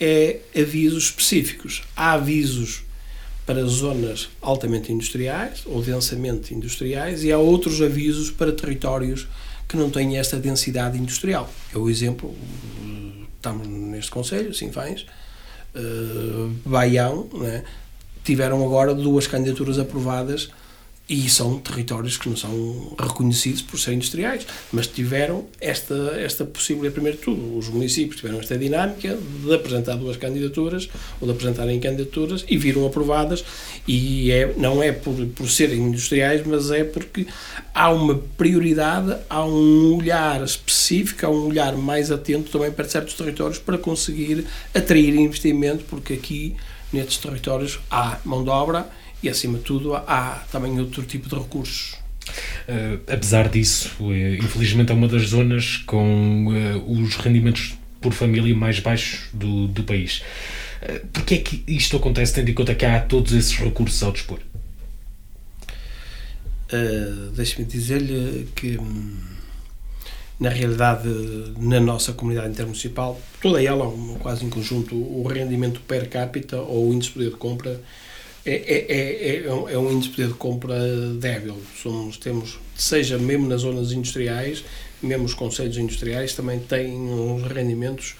é 0.00 0.40
avisos 0.56 1.04
específicos. 1.04 1.82
Há 1.96 2.12
avisos 2.12 2.84
para 3.44 3.64
zonas 3.64 4.28
altamente 4.40 4.92
industriais 4.92 5.62
ou 5.66 5.80
densamente 5.80 6.52
industriais 6.52 7.22
e 7.22 7.32
há 7.32 7.38
outros 7.38 7.80
avisos 7.80 8.30
para 8.30 8.52
territórios 8.52 9.26
que 9.68 9.76
não 9.76 9.90
têm 9.90 10.18
esta 10.18 10.36
densidade 10.36 10.98
industrial. 10.98 11.50
É 11.72 11.78
o 11.78 11.88
exemplo, 11.88 12.34
estamos 13.36 13.66
neste 13.66 14.10
Conselho, 14.10 14.52
Sinfães, 14.54 15.06
uh, 15.74 16.52
Baião, 16.64 17.28
né? 17.34 17.64
tiveram 18.24 18.64
agora 18.64 18.94
duas 18.94 19.26
candidaturas 19.26 19.78
aprovadas 19.78 20.50
e 21.08 21.28
são 21.30 21.58
territórios 21.58 22.16
que 22.16 22.28
não 22.28 22.36
são 22.36 22.94
reconhecidos 22.98 23.62
por 23.62 23.78
serem 23.78 23.98
industriais, 23.98 24.44
mas 24.72 24.88
tiveram 24.88 25.44
esta, 25.60 25.94
esta 26.18 26.44
possibilidade, 26.44 26.94
primeiro 26.94 27.16
de 27.16 27.22
tudo, 27.22 27.56
os 27.56 27.68
municípios 27.68 28.16
tiveram 28.16 28.40
esta 28.40 28.58
dinâmica 28.58 29.16
de 29.44 29.54
apresentar 29.54 29.94
duas 29.94 30.16
candidaturas, 30.16 30.88
ou 31.20 31.28
de 31.28 31.32
apresentarem 31.32 31.78
candidaturas, 31.78 32.44
e 32.48 32.56
viram 32.56 32.84
aprovadas, 32.84 33.44
e 33.86 34.32
é, 34.32 34.52
não 34.56 34.82
é 34.82 34.90
por, 34.90 35.14
por 35.26 35.48
serem 35.48 35.78
industriais, 35.78 36.44
mas 36.44 36.72
é 36.72 36.82
porque 36.82 37.26
há 37.72 37.88
uma 37.90 38.16
prioridade, 38.36 39.16
há 39.30 39.44
um 39.44 39.98
olhar 39.98 40.42
específico, 40.42 41.24
há 41.24 41.30
um 41.30 41.46
olhar 41.46 41.76
mais 41.76 42.10
atento 42.10 42.50
também 42.50 42.72
para 42.72 42.88
certos 42.88 43.14
territórios 43.14 43.60
para 43.60 43.78
conseguir 43.78 44.44
atrair 44.74 45.14
investimento, 45.14 45.84
porque 45.84 46.14
aqui, 46.14 46.56
nestes 46.92 47.18
territórios, 47.18 47.78
há 47.88 48.18
mão 48.24 48.42
de 48.42 48.50
obra, 48.50 48.90
e, 49.22 49.28
acima 49.28 49.58
de 49.58 49.64
tudo, 49.64 49.94
há 49.94 50.44
também 50.50 50.78
outro 50.78 51.02
tipo 51.02 51.28
de 51.28 51.34
recursos. 51.34 51.96
Uh, 52.68 53.00
apesar 53.06 53.48
disso, 53.48 53.92
uh, 54.00 54.12
infelizmente 54.12 54.90
é 54.90 54.94
uma 54.94 55.08
das 55.08 55.28
zonas 55.28 55.78
com 55.86 56.46
uh, 56.48 56.92
os 57.00 57.14
rendimentos 57.16 57.76
por 58.00 58.12
família 58.12 58.54
mais 58.54 58.80
baixos 58.80 59.28
do, 59.32 59.68
do 59.68 59.84
país. 59.84 60.22
Uh, 60.82 61.06
Porquê 61.12 61.36
é 61.36 61.38
que 61.38 61.62
isto 61.68 61.96
acontece, 61.96 62.34
tendo 62.34 62.50
em 62.50 62.54
conta 62.54 62.74
que 62.74 62.84
há 62.84 63.00
todos 63.00 63.32
esses 63.32 63.56
recursos 63.56 64.02
ao 64.02 64.12
dispor? 64.12 64.40
Uh, 66.72 67.30
Deixe-me 67.30 67.64
dizer-lhe 67.64 68.48
que, 68.56 68.76
hum, 68.76 69.16
na 70.38 70.48
realidade, 70.48 71.08
na 71.58 71.80
nossa 71.80 72.12
comunidade 72.12 72.50
intermunicipal, 72.50 73.20
toda 73.40 73.62
ela, 73.62 73.90
quase 74.18 74.44
em 74.44 74.50
conjunto, 74.50 74.94
o 74.96 75.26
rendimento 75.26 75.80
per 75.80 76.08
capita 76.08 76.56
ou 76.60 76.90
o 76.90 76.94
índice 76.94 77.10
de 77.10 77.14
poder 77.14 77.30
de 77.30 77.36
compra 77.36 77.80
é, 78.46 78.52
é, 78.52 79.44
é, 79.44 79.46
é, 79.46 79.78
um 79.78 79.90
índice 79.90 80.12
de 80.12 80.32
compra 80.34 80.78
débil. 81.18 81.60
Somos, 81.82 82.16
temos, 82.16 82.60
seja 82.76 83.18
mesmo 83.18 83.48
nas 83.48 83.62
zonas 83.62 83.90
industriais, 83.90 84.64
mesmo 85.02 85.24
os 85.24 85.34
conselhos 85.34 85.76
industriais 85.76 86.32
também 86.32 86.60
têm 86.60 86.92
uns 86.92 87.42
rendimentos 87.42 88.14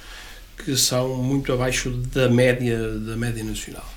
que 0.65 0.77
são 0.77 1.15
muito 1.23 1.53
abaixo 1.53 1.91
da 1.91 2.29
média, 2.29 2.77
da 2.99 3.17
média 3.17 3.45
nacional. 3.45 3.89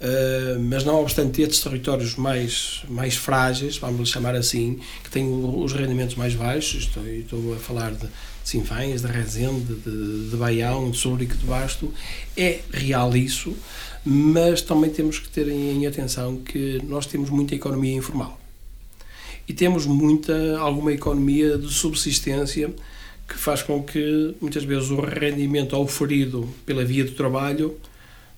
Uh, 0.00 0.58
mas 0.58 0.82
não 0.82 1.00
obstante 1.00 1.42
estes 1.42 1.60
territórios 1.60 2.16
mais, 2.16 2.82
mais 2.88 3.16
frágeis, 3.16 3.76
vamos 3.76 4.08
chamar 4.08 4.34
assim, 4.34 4.80
que 5.04 5.10
têm 5.10 5.28
os 5.28 5.72
rendimentos 5.72 6.16
mais 6.16 6.34
baixos, 6.34 6.84
estou, 6.84 7.06
estou 7.06 7.54
a 7.54 7.58
falar 7.58 7.92
de 7.92 8.08
Sinfães, 8.44 9.02
de 9.02 9.06
Rezende, 9.06 9.74
de, 9.74 10.30
de 10.30 10.36
Baião, 10.36 10.90
de 10.90 10.96
Sobrico 10.96 11.36
de 11.36 11.44
Basto, 11.44 11.92
é 12.36 12.60
real 12.72 13.16
isso, 13.16 13.56
mas 14.04 14.62
também 14.62 14.90
temos 14.90 15.18
que 15.18 15.28
ter 15.28 15.48
em 15.48 15.86
atenção 15.86 16.38
que 16.38 16.80
nós 16.84 17.06
temos 17.06 17.30
muita 17.30 17.54
economia 17.54 17.94
informal. 17.94 18.40
E 19.46 19.52
temos 19.52 19.86
muita 19.86 20.58
alguma 20.58 20.92
economia 20.92 21.58
de 21.58 21.72
subsistência 21.72 22.72
que 23.28 23.36
faz 23.36 23.62
com 23.62 23.82
que 23.82 24.34
muitas 24.40 24.64
vezes 24.64 24.90
o 24.90 25.00
rendimento 25.00 25.76
oferido 25.76 26.48
pela 26.66 26.84
via 26.84 27.04
do 27.04 27.12
trabalho 27.12 27.76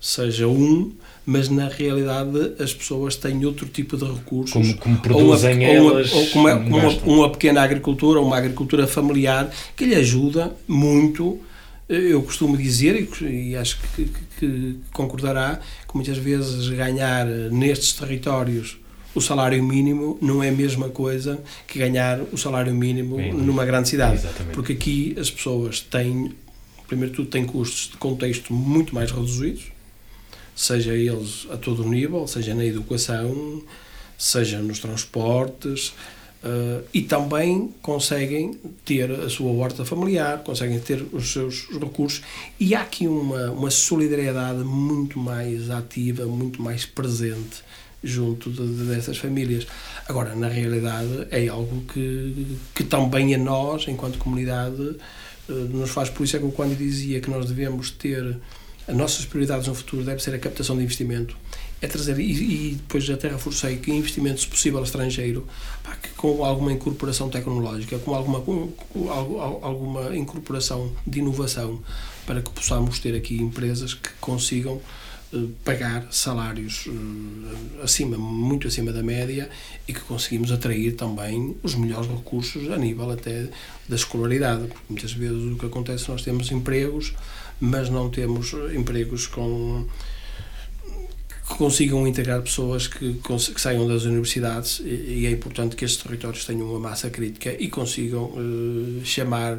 seja 0.01 0.47
um, 0.47 0.93
mas 1.25 1.49
na 1.49 1.69
realidade 1.69 2.55
as 2.59 2.75
pessoas 2.75 3.17
têm 3.17 3.45
outro 3.45 3.67
tipo 3.67 3.97
de 3.97 4.05
recursos. 4.05 4.53
Como, 4.53 4.77
como 4.77 4.99
produzem 4.99 5.67
ou 5.67 5.85
uma, 5.85 5.93
elas. 5.93 6.13
Ou, 6.13 6.27
como 6.29 6.49
é, 6.49 6.55
uma, 6.55 6.89
uma, 6.89 7.31
pequena 7.31 7.63
agricultura, 7.63 8.21
uma 8.21 8.37
agricultura 8.37 8.87
familiar 8.87 9.51
que 9.77 9.85
lhe 9.85 9.95
ajuda 9.95 10.53
muito 10.67 11.41
eu 11.89 12.23
costumo 12.23 12.57
dizer, 12.57 13.07
e 13.21 13.55
acho 13.55 13.79
que, 13.95 14.05
que, 14.05 14.21
que, 14.39 14.77
concordará, 14.95 15.61
que 15.87 15.95
muitas 15.95 16.17
vezes 16.17 16.71
ganhar 16.71 17.27
nestes 17.27 17.93
territórios 17.93 18.79
o 19.15 19.21
salário 19.21 19.63
mínimo 19.63 20.19
não 20.21 20.43
é 20.43 20.49
a 20.49 20.53
mesma 20.53 20.89
coisa 20.89 21.43
que 21.67 21.79
ganhar 21.79 22.21
o 22.33 22.39
salário 22.39 22.75
mínimo 22.75 23.17
Bem, 23.17 23.33
numa 23.33 23.65
grande 23.65 23.89
cidade. 23.89 24.15
Exatamente. 24.15 24.55
Porque 24.55 24.73
aqui 24.73 25.15
as 25.19 25.31
pessoas 25.31 25.81
têm, 25.81 26.33
primeiro 26.87 27.11
de 27.11 27.17
tudo, 27.17 27.29
têm 27.29 27.45
custos 27.45 27.91
de 27.91 27.97
contexto 27.99 28.55
muito 28.55 28.95
mais 28.95 29.11
reduzidos, 29.11 29.65
seja 30.55 30.95
eles 30.95 31.47
a 31.51 31.57
todo 31.57 31.89
nível, 31.89 32.27
seja 32.27 32.55
na 32.55 32.65
educação, 32.65 33.63
seja 34.19 34.59
nos 34.59 34.79
transportes, 34.79 35.93
Uh, 36.43 36.83
e 36.93 37.03
também 37.03 37.73
conseguem 37.81 38.59
ter 38.85 39.09
a 39.13 39.31
sua 39.31 39.53
horta 39.53 39.85
familiar, 39.85 40.43
conseguem 40.43 40.81
ter 40.81 41.07
os 41.13 41.33
seus 41.33 41.69
recursos 41.71 42.21
e 42.59 42.75
há 42.75 42.81
aqui 42.83 43.07
uma, 43.07 43.53
uma 43.53 43.71
solidariedade 43.71 44.59
muito 44.65 45.21
mais 45.21 45.71
ativa, 45.71 46.27
muito 46.27 46.61
mais 46.61 46.85
presente 46.85 47.63
junto 48.03 48.51
de, 48.51 48.67
de, 48.67 48.85
dessas 48.87 49.19
famílias. 49.19 49.69
Agora, 50.09 50.35
na 50.35 50.49
realidade, 50.49 51.29
é 51.31 51.47
algo 51.47 51.85
que, 51.93 52.59
que 52.75 52.83
também 52.83 53.33
a 53.37 53.39
nós, 53.39 53.87
enquanto 53.87 54.19
comunidade, 54.19 54.97
uh, 55.49 55.53
nos 55.53 55.91
faz. 55.91 56.11
Por 56.11 56.25
isso 56.25 56.35
é 56.35 56.41
que 56.41 56.45
eu, 56.45 56.51
quando 56.51 56.77
dizia 56.77 57.21
que 57.21 57.31
nós 57.31 57.47
devemos 57.47 57.93
ter 57.93 58.37
as 58.87 58.97
nossas 58.97 59.25
prioridades 59.25 59.69
no 59.69 59.75
futuro 59.75 60.05
deve 60.05 60.23
ser 60.23 60.35
a 60.35 60.39
captação 60.39 60.77
de 60.77 60.83
investimento, 60.83 61.37
é 61.81 61.87
trazer, 61.87 62.19
e, 62.19 62.71
e 62.71 62.75
depois 62.75 63.09
até 63.11 63.29
reforcei 63.29 63.77
que 63.77 63.93
investimento, 63.93 64.41
se 64.41 64.47
possível, 64.47 64.83
estrangeiro, 64.83 65.47
pá, 65.83 65.97
que 65.97 66.11
com 66.11 66.45
alguma 66.45 66.73
incorporação 66.73 67.29
tecnológica, 67.29 67.99
com 67.99 68.15
alguma, 68.15 68.41
com, 68.41 68.73
alguma 69.63 70.17
incorporação 70.17 70.93
de 71.07 71.19
inovação, 71.19 71.81
para 72.25 72.41
que 72.41 72.51
possamos 72.51 72.99
ter 72.99 73.17
aqui 73.17 73.37
empresas 73.37 73.95
que 73.95 74.11
consigam 74.21 74.81
eh, 75.35 75.47
pagar 75.65 76.07
salários 76.11 76.87
eh, 76.87 77.83
acima, 77.83 78.17
muito 78.17 78.69
acima 78.69 78.93
da 78.93 79.03
média 79.03 79.49
e 79.89 79.93
que 79.93 80.01
conseguimos 80.01 80.53
atrair 80.53 80.93
também 80.93 81.57
os 81.63 81.75
melhores 81.75 82.09
recursos 82.09 82.71
a 82.71 82.77
nível 82.77 83.11
até 83.11 83.49
da 83.89 83.97
escolaridade. 83.97 84.69
Porque 84.69 84.85
muitas 84.89 85.13
vezes 85.13 85.53
o 85.53 85.57
que 85.57 85.67
acontece 85.67 86.09
nós 86.09 86.23
temos 86.23 86.51
empregos, 86.53 87.15
mas 87.63 87.89
não 87.89 88.11
temos 88.11 88.53
empregos 88.75 89.29
com 89.29 89.87
que 91.49 91.55
consigam 91.55 92.05
integrar 92.09 92.43
pessoas 92.43 92.89
que, 92.89 93.15
que 93.15 93.61
saiam 93.61 93.87
das 93.87 94.03
universidades 94.03 94.81
e, 94.81 95.21
e, 95.21 95.27
é 95.27 95.31
importante 95.31 95.77
que 95.77 95.85
estes 95.85 96.03
territórios 96.03 96.45
tenham 96.45 96.69
uma 96.69 96.81
massa 96.81 97.09
crítica 97.09 97.55
e 97.57 97.69
consigam 97.69 98.25
uh, 98.25 99.05
chamar 99.05 99.59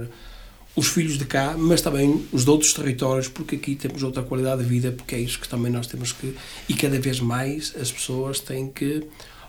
os 0.75 0.87
filhos 0.87 1.17
de 1.17 1.23
cá, 1.23 1.55
mas 1.57 1.81
também 1.81 2.25
os 2.33 2.43
de 2.43 2.49
outros 2.49 2.73
territórios, 2.73 3.29
porque 3.29 3.55
aqui 3.55 3.75
temos 3.75 4.03
outra 4.03 4.21
qualidade 4.21 4.63
de 4.63 4.67
vida, 4.67 4.91
porque 4.91 5.15
é 5.15 5.19
isso 5.19 5.39
que 5.39 5.47
também 5.47 5.71
nós 5.71 5.87
temos 5.87 6.11
que. 6.11 6.35
E 6.67 6.73
cada 6.73 6.99
vez 6.99 7.21
mais 7.21 7.73
as 7.79 7.89
pessoas 7.89 8.39
têm 8.39 8.69
que. 8.69 9.03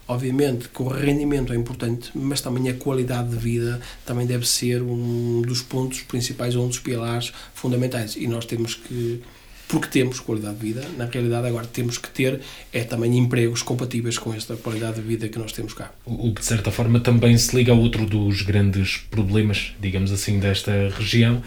Obviamente 0.07 0.69
que 0.69 0.83
o 0.83 0.89
rendimento 0.89 1.53
é 1.53 1.57
importante, 1.57 2.11
mas 2.15 2.41
também 2.41 2.69
a 2.69 2.75
qualidade 2.75 3.31
de 3.31 3.37
vida 3.37 3.81
também 4.05 4.27
deve 4.27 4.47
ser 4.47 4.83
um 4.83 5.43
dos 5.43 5.63
pontos 5.63 6.03
principais, 6.03 6.55
um 6.55 6.69
dos 6.69 6.79
pilares 6.79 7.33
fundamentais. 7.55 8.17
E 8.17 8.27
nós 8.27 8.45
temos 8.45 8.75
que 8.75 9.23
porque 9.67 9.89
temos 9.89 10.21
qualidade 10.21 10.57
de 10.57 10.67
vida, 10.67 10.85
na 10.99 11.07
realidade 11.07 11.47
agora 11.49 11.67
temos 11.67 11.97
que 11.97 12.09
ter 12.11 12.41
é 12.73 12.85
também 12.85 13.17
empregos 13.19 13.63
compatíveis 13.63 14.19
com 14.19 14.35
esta 14.35 14.55
qualidade 14.57 14.97
de 14.97 15.03
vida 15.03 15.29
que 15.29 15.39
nós 15.39 15.53
temos 15.53 15.73
cá. 15.73 15.91
O 16.05 16.33
que 16.35 16.43
de 16.43 16.47
certa 16.47 16.71
forma 16.71 17.01
também 17.01 17.37
se 17.39 17.57
liga 17.57 17.73
a 17.73 17.75
outro 17.75 18.05
dos 18.07 18.43
grandes 18.43 18.99
problemas, 19.11 19.73
digamos 19.81 20.13
assim, 20.13 20.39
desta 20.39 20.91
região, 20.97 21.43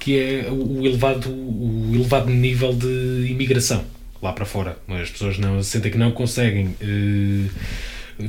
que 0.00 0.18
é 0.18 0.50
o 0.50 0.84
elevado, 0.86 1.30
o 1.30 1.92
elevado 1.94 2.30
nível 2.30 2.72
de 2.72 3.26
imigração 3.28 3.84
lá 4.20 4.32
para 4.32 4.44
fora. 4.44 4.78
As 4.88 5.10
pessoas 5.10 5.38
não 5.38 5.62
sentem 5.62 5.92
que 5.92 5.98
não 5.98 6.10
conseguem 6.10 6.74
eh, 6.80 7.48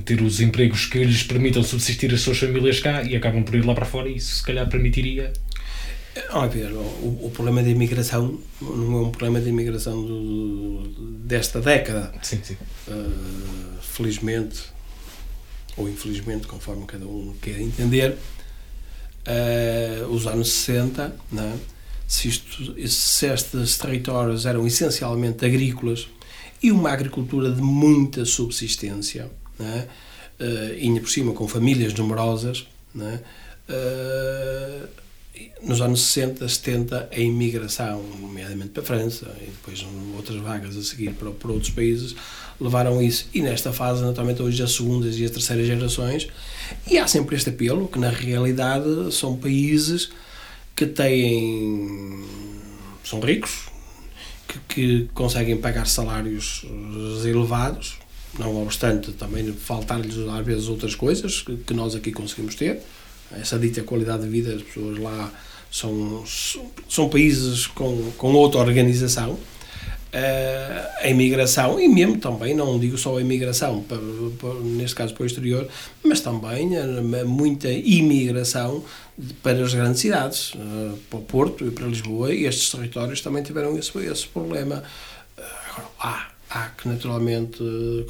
ter 0.05 0.21
os 0.21 0.39
empregos 0.39 0.85
que 0.85 1.03
lhes 1.03 1.23
permitam 1.23 1.63
subsistir 1.63 2.13
as 2.13 2.21
suas 2.21 2.37
famílias 2.37 2.79
cá 2.79 3.03
e 3.03 3.15
acabam 3.15 3.43
por 3.43 3.55
ir 3.55 3.65
lá 3.65 3.73
para 3.73 3.85
fora 3.85 4.07
e 4.09 4.17
isso 4.17 4.35
se 4.35 4.43
calhar 4.43 4.67
permitiria 4.69 5.33
ver, 6.51 6.71
o, 6.73 7.25
o, 7.25 7.31
problema 7.33 7.61
da 7.63 7.69
imigração 7.69 8.39
não 8.61 8.97
é 8.97 9.01
um 9.01 9.11
problema 9.11 9.39
de 9.39 9.49
imigração 9.49 10.01
do, 10.03 10.83
desta 11.23 11.61
década. 11.61 12.11
Sim, 12.21 12.39
sim. 12.43 12.57
Uh, 12.87 13.81
felizmente, 13.81 14.63
ou 15.77 15.87
infelizmente, 15.87 16.47
conforme 16.47 16.85
cada 16.85 17.05
um 17.05 17.33
quer 17.41 17.59
entender, 17.61 18.17
uh, 19.27 20.07
os 20.09 20.27
anos 20.27 20.51
60, 20.51 21.15
né, 21.31 21.57
se, 22.07 22.27
isto, 22.27 22.87
se 22.87 23.25
estes 23.27 23.77
territórios 23.77 24.45
eram 24.45 24.65
essencialmente 24.65 25.45
agrícolas 25.45 26.07
e 26.61 26.71
uma 26.71 26.91
agricultura 26.91 27.51
de 27.51 27.61
muita 27.61 28.25
subsistência, 28.25 29.29
né, 29.59 29.87
uh, 30.39 30.73
ainda 30.73 31.01
por 31.01 31.09
cima 31.09 31.33
com 31.33 31.47
famílias 31.47 31.93
numerosas, 31.93 32.65
né, 32.95 33.19
uh, 33.69 34.87
nos 35.61 35.81
anos 35.81 36.01
60, 36.01 36.47
70, 36.47 37.09
a 37.11 37.19
imigração, 37.19 38.03
nomeadamente 38.19 38.71
para 38.71 38.81
a 38.81 38.85
França 38.85 39.35
e 39.41 39.45
depois 39.45 39.85
outras 40.15 40.37
vagas 40.37 40.75
a 40.75 40.83
seguir 40.83 41.11
para, 41.13 41.31
para 41.31 41.51
outros 41.51 41.71
países, 41.71 42.15
levaram 42.59 43.01
isso. 43.01 43.27
E 43.33 43.41
nesta 43.41 43.71
fase, 43.71 44.01
naturalmente, 44.03 44.41
hoje 44.41 44.61
as 44.63 44.73
segundas 44.73 45.17
e 45.17 45.23
as 45.23 45.31
terceiras 45.31 45.67
gerações, 45.67 46.27
e 46.89 46.97
há 46.97 47.07
sempre 47.07 47.35
este 47.35 47.49
apelo, 47.49 47.87
que 47.87 47.99
na 47.99 48.09
realidade 48.09 49.13
são 49.13 49.37
países 49.37 50.09
que 50.75 50.85
têm. 50.85 52.23
são 53.03 53.19
ricos, 53.19 53.67
que, 54.47 54.59
que 54.67 55.09
conseguem 55.13 55.57
pagar 55.57 55.85
salários 55.87 56.65
elevados, 57.25 57.97
não 58.37 58.61
obstante 58.61 59.11
também 59.13 59.51
faltar-lhes 59.53 60.17
às 60.27 60.45
vezes 60.45 60.67
outras 60.67 60.93
coisas 60.93 61.41
que, 61.41 61.73
nós 61.73 61.95
aqui 61.95 62.11
conseguimos 62.11 62.55
ter 62.55 62.81
essa 63.31 63.57
dita 63.57 63.83
qualidade 63.83 64.23
de 64.23 64.29
vida, 64.29 64.55
as 64.55 64.61
pessoas 64.61 64.97
lá 64.97 65.31
são, 65.71 66.23
são 66.87 67.09
países 67.09 67.67
com, 67.67 68.11
com 68.17 68.33
outra 68.33 68.59
organização. 68.59 69.37
Uh, 70.11 70.89
a 71.01 71.07
imigração, 71.07 71.79
e 71.79 71.87
mesmo 71.87 72.17
também, 72.17 72.55
não 72.55 72.79
digo 72.79 72.97
só 72.97 73.15
a 73.15 73.21
imigração, 73.21 73.83
para, 73.83 73.99
para, 74.39 74.55
neste 74.61 74.95
caso 74.95 75.13
para 75.13 75.21
o 75.21 75.25
exterior, 75.27 75.67
mas 76.03 76.19
também 76.19 76.75
a, 76.75 77.23
muita 77.25 77.69
imigração 77.69 78.83
para 79.43 79.63
as 79.63 79.71
grandes 79.71 80.01
cidades, 80.01 80.55
uh, 80.55 80.97
para 81.11 81.19
o 81.19 81.21
Porto 81.21 81.67
e 81.67 81.69
para 81.69 81.85
Lisboa, 81.85 82.33
e 82.33 82.45
estes 82.45 82.71
territórios 82.71 83.21
também 83.21 83.43
tiveram 83.43 83.77
esse, 83.77 83.95
esse 83.99 84.27
problema. 84.27 84.83
Agora, 85.37 85.89
há, 85.99 86.27
há 86.49 86.69
que 86.69 86.87
naturalmente 86.87 87.59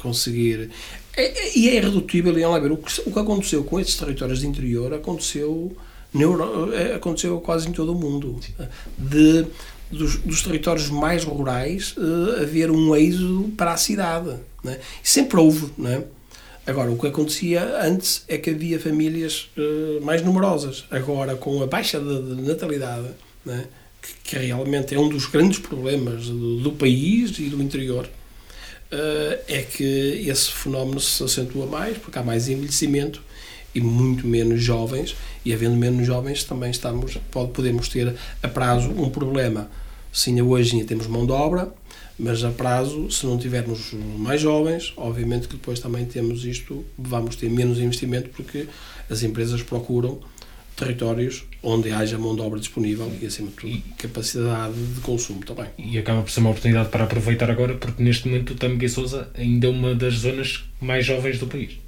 conseguir 0.00 0.70
é, 1.16 1.22
é, 1.22 1.58
e 1.58 1.68
é 1.68 1.76
irredutível, 1.76 2.32
e 2.32 2.60
ver, 2.60 2.72
o 2.72 2.76
que, 2.76 3.00
o 3.06 3.12
que 3.12 3.18
aconteceu 3.18 3.64
com 3.64 3.78
estes 3.78 3.96
territórios 3.96 4.40
de 4.40 4.46
interior 4.46 4.94
aconteceu, 4.94 5.76
Euro, 6.14 6.72
é, 6.72 6.94
aconteceu 6.94 7.40
quase 7.40 7.68
em 7.68 7.72
todo 7.72 7.92
o 7.92 7.94
mundo. 7.94 8.38
De, 8.96 9.46
dos, 9.90 10.16
dos 10.18 10.42
territórios 10.42 10.88
mais 10.88 11.24
rurais 11.24 11.94
uh, 11.96 12.42
haver 12.42 12.70
um 12.70 12.94
êxodo 12.94 13.52
para 13.56 13.72
a 13.72 13.76
cidade. 13.76 14.36
Né? 14.62 14.78
Sempre 15.02 15.40
houve. 15.40 15.70
Né? 15.76 16.04
Agora, 16.66 16.90
o 16.90 16.98
que 16.98 17.08
acontecia 17.08 17.82
antes 17.82 18.24
é 18.28 18.38
que 18.38 18.50
havia 18.50 18.78
famílias 18.78 19.50
uh, 19.56 20.04
mais 20.04 20.22
numerosas. 20.22 20.84
Agora, 20.90 21.34
com 21.34 21.62
a 21.62 21.66
baixa 21.66 21.98
de, 21.98 22.34
de 22.36 22.42
natalidade, 22.42 23.08
né? 23.44 23.64
que, 24.00 24.36
que, 24.36 24.38
realmente 24.38 24.94
é 24.94 24.98
um 24.98 25.08
dos 25.08 25.26
grandes 25.26 25.58
problemas 25.58 26.28
do, 26.28 26.60
do 26.60 26.72
país 26.72 27.36
e 27.38 27.48
do 27.48 27.60
interior, 27.60 28.08
é 29.46 29.62
que 29.62 30.24
esse 30.28 30.50
fenómeno 30.50 31.00
se 31.00 31.22
acentua 31.22 31.66
mais, 31.66 31.96
porque 31.98 32.18
há 32.18 32.22
mais 32.22 32.48
envelhecimento 32.48 33.22
e 33.74 33.80
muito 33.80 34.26
menos 34.26 34.62
jovens, 34.62 35.16
e 35.44 35.52
havendo 35.52 35.76
menos 35.76 36.06
jovens 36.06 36.42
também 36.42 36.70
estamos, 36.70 37.16
pode, 37.30 37.52
podemos 37.52 37.88
ter 37.88 38.14
a 38.42 38.48
prazo 38.48 38.90
um 38.90 39.08
problema. 39.08 39.70
Sim, 40.12 40.40
hoje 40.42 40.82
temos 40.84 41.06
mão 41.06 41.24
de 41.24 41.32
obra, 41.32 41.72
mas 42.18 42.42
a 42.42 42.50
prazo, 42.50 43.10
se 43.10 43.24
não 43.24 43.38
tivermos 43.38 43.92
mais 44.18 44.40
jovens, 44.40 44.92
obviamente 44.96 45.46
que 45.46 45.54
depois 45.54 45.78
também 45.78 46.04
temos 46.04 46.44
isto, 46.44 46.84
vamos 46.98 47.36
ter 47.36 47.48
menos 47.48 47.78
investimento 47.78 48.28
porque 48.30 48.66
as 49.08 49.22
empresas 49.22 49.62
procuram 49.62 50.18
territórios 50.80 51.44
onde 51.62 51.90
haja 51.90 52.18
mão 52.18 52.34
de 52.34 52.42
obra 52.42 52.58
disponível 52.58 53.10
e, 53.20 53.26
acima 53.26 53.48
de 53.48 53.54
tudo, 53.54 53.72
e, 53.72 53.82
capacidade 53.98 54.74
de 54.74 55.00
consumo 55.00 55.44
também. 55.44 55.66
E 55.78 55.98
acaba 55.98 56.22
por 56.22 56.30
ser 56.30 56.40
uma 56.40 56.50
oportunidade 56.50 56.88
para 56.88 57.04
aproveitar 57.04 57.50
agora, 57.50 57.74
porque 57.74 58.02
neste 58.02 58.26
momento 58.26 58.54
o 58.54 58.56
Tâmega 58.56 58.88
Sousa 58.88 59.30
ainda 59.36 59.66
é 59.66 59.70
uma 59.70 59.94
das 59.94 60.14
zonas 60.14 60.64
mais 60.80 61.04
jovens 61.04 61.38
do 61.38 61.46
país. 61.46 61.78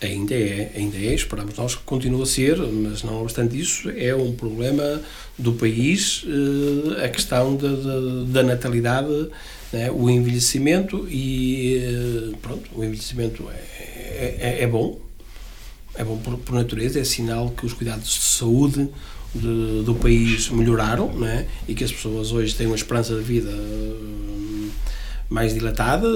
Ainda 0.00 0.34
é, 0.34 0.72
ainda 0.76 0.98
é, 0.98 1.14
esperamos 1.14 1.56
nós 1.56 1.74
que 1.74 1.82
continue 1.82 2.22
a 2.22 2.26
ser, 2.26 2.58
mas 2.58 3.02
não 3.02 3.22
obstante 3.22 3.58
isso, 3.58 3.90
é 3.96 4.14
um 4.14 4.32
problema 4.32 5.00
do 5.38 5.52
país 5.54 6.24
eh, 6.26 7.04
a 7.04 7.08
questão 7.08 7.56
da, 7.56 7.68
da, 7.68 8.24
da 8.26 8.42
natalidade, 8.42 9.28
né, 9.72 9.90
o 9.90 10.10
envelhecimento 10.10 11.08
e 11.08 11.78
eh, 11.78 12.36
pronto, 12.42 12.68
o 12.74 12.84
envelhecimento 12.84 13.48
é, 13.50 14.36
é, 14.40 14.62
é 14.62 14.66
bom, 14.66 15.00
é 15.96 16.04
bom 16.04 16.16
por, 16.18 16.36
por, 16.38 16.54
natureza, 16.54 17.00
é 17.00 17.04
sinal 17.04 17.50
que 17.50 17.64
os 17.66 17.72
cuidados 17.72 18.08
de 18.08 18.20
saúde 18.20 18.88
de, 19.34 19.82
do 19.84 19.94
país 19.94 20.48
melhoraram 20.48 21.12
né? 21.12 21.46
e 21.68 21.74
que 21.74 21.84
as 21.84 21.92
pessoas 21.92 22.32
hoje 22.32 22.54
têm 22.54 22.66
uma 22.66 22.76
esperança 22.76 23.14
de 23.14 23.22
vida 23.22 23.50
hum, 23.50 24.70
mais 25.28 25.54
dilatada, 25.54 26.06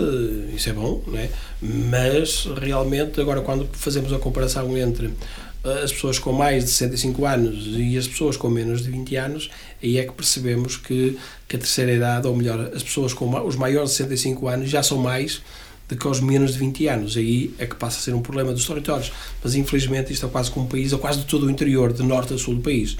isso 0.54 0.68
é 0.68 0.72
bom, 0.72 1.02
né? 1.06 1.30
mas 1.60 2.48
realmente 2.60 3.20
agora 3.20 3.40
quando 3.40 3.68
fazemos 3.72 4.12
a 4.12 4.18
comparação 4.18 4.76
entre 4.76 5.12
eh, 5.64 5.82
as 5.82 5.92
pessoas 5.92 6.18
com 6.18 6.32
mais 6.32 6.64
de 6.64 6.70
65 6.70 7.24
anos 7.24 7.66
e 7.76 7.96
as 7.96 8.06
pessoas 8.06 8.36
com 8.36 8.48
menos 8.48 8.82
de 8.82 8.90
20 8.90 9.16
anos, 9.16 9.50
aí 9.82 9.98
é 9.98 10.04
que 10.04 10.12
percebemos 10.12 10.76
que, 10.76 11.18
que 11.48 11.56
a 11.56 11.58
terceira 11.58 11.92
idade, 11.92 12.26
ou 12.26 12.36
melhor, 12.36 12.70
as 12.74 12.82
pessoas 12.82 13.12
com 13.12 13.28
os 13.44 13.56
maiores 13.56 13.90
de 13.90 13.96
65 13.96 14.48
anos 14.48 14.70
já 14.70 14.82
são 14.82 14.98
mais 14.98 15.40
de 15.88 15.96
que 15.96 16.06
aos 16.06 16.20
menos 16.20 16.52
de 16.52 16.58
20 16.58 16.86
anos. 16.88 17.16
Aí 17.16 17.54
é 17.58 17.66
que 17.66 17.74
passa 17.74 17.98
a 17.98 18.02
ser 18.02 18.14
um 18.14 18.20
problema 18.20 18.52
dos 18.52 18.66
territórios. 18.66 19.12
Mas 19.42 19.54
infelizmente 19.54 20.12
isto 20.12 20.26
é 20.26 20.28
quase 20.28 20.50
como 20.50 20.66
um 20.66 20.68
país, 20.68 20.92
ou 20.92 20.98
quase 20.98 21.20
de 21.20 21.26
todo 21.26 21.46
o 21.46 21.50
interior, 21.50 21.92
de 21.92 22.02
norte 22.02 22.34
a 22.34 22.38
sul 22.38 22.56
do 22.56 22.60
país. 22.60 22.96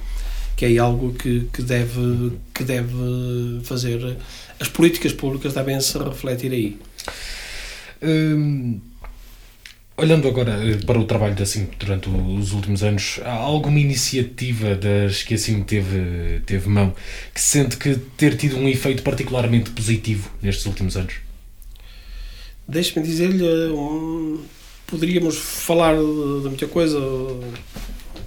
Que 0.57 0.67
é 0.67 0.79
algo 0.79 1.13
que, 1.13 1.49
que, 1.53 1.63
deve, 1.63 2.33
que 2.55 2.65
deve 2.65 3.61
fazer. 3.63 4.17
As 4.59 4.69
políticas 4.69 5.13
públicas 5.13 5.53
devem 5.55 5.81
se 5.81 5.97
refletir 5.99 6.53
aí. 6.53 6.79
Hum, 8.03 8.81
Olhando 10.01 10.29
agora 10.29 10.53
eh, 10.65 10.77
para 10.87 10.97
o 10.97 11.05
trabalho 11.05 11.35
da 11.35 11.45
SIM 11.45 11.67
durante 11.77 12.09
os 12.09 12.53
últimos 12.53 12.85
anos, 12.85 13.19
há 13.25 13.33
alguma 13.33 13.81
iniciativa 13.81 14.77
das 14.77 15.25
que 15.25 15.35
a 15.35 15.39
SIM 15.39 15.65
teve, 15.65 16.41
teve 16.47 16.69
mão 16.69 16.95
que 17.35 17.41
sente 17.41 17.77
que 17.77 17.97
ter 18.17 18.37
tido 18.37 18.59
um 18.59 18.69
efeito 18.69 19.03
particularmente 19.03 19.71
positivo 19.71 20.31
nestes 20.41 20.67
últimos 20.67 20.97
anos? 20.97 21.15
Deixe-me 22.69 23.07
dizer-lhe, 23.07 23.73
um, 23.73 24.43
poderíamos 24.87 25.39
falar 25.39 25.95
de 25.97 26.49
muita 26.49 26.67
coisa, 26.67 26.99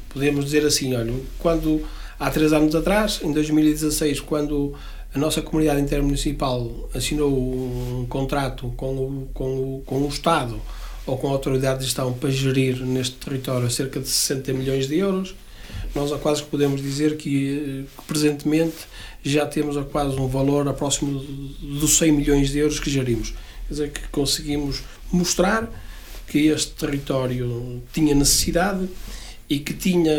podemos 0.09 0.45
dizer 0.45 0.65
assim, 0.65 0.95
olha, 0.95 1.13
quando 1.37 1.85
há 2.19 2.27
três 2.31 2.51
anos 2.51 2.73
atrás, 2.73 3.19
em 3.21 3.31
2016, 3.31 4.19
quando 4.21 4.73
a 5.13 5.19
nossa 5.19 5.43
comunidade 5.43 5.79
intermunicipal 5.79 6.89
assinou 6.91 7.31
um 7.31 8.07
contrato 8.09 8.73
com 8.75 8.95
o, 8.95 9.29
com 9.31 9.75
o, 9.75 9.83
com 9.85 10.01
o 10.01 10.07
Estado 10.07 10.59
ou 11.05 11.19
com 11.19 11.27
a 11.27 11.31
autoridade 11.31 11.81
de 11.81 11.85
gestão 11.85 12.11
para 12.11 12.31
gerir 12.31 12.83
neste 12.83 13.17
território 13.17 13.69
cerca 13.69 13.99
de 13.99 14.07
60 14.07 14.53
milhões 14.53 14.87
de 14.87 14.97
euros, 14.97 15.35
nós 15.93 16.11
a 16.11 16.17
quase 16.17 16.41
podemos 16.41 16.81
dizer 16.81 17.15
que, 17.15 17.85
que 17.95 18.03
presentemente 18.07 18.87
já 19.23 19.45
temos 19.45 19.77
a 19.77 19.83
quase 19.83 20.19
um 20.19 20.27
valor 20.27 20.73
próximo 20.73 21.19
dos 21.61 21.95
100 21.99 22.11
milhões 22.11 22.49
de 22.49 22.57
euros 22.57 22.79
que 22.79 22.89
gerimos. 22.89 23.35
Quer 23.71 23.75
dizer, 23.75 23.91
que 23.91 24.07
conseguimos 24.09 24.83
mostrar 25.13 25.71
que 26.27 26.47
este 26.47 26.73
território 26.73 27.81
tinha 27.93 28.13
necessidade 28.13 28.85
e 29.49 29.59
que 29.59 29.73
tinha 29.73 30.13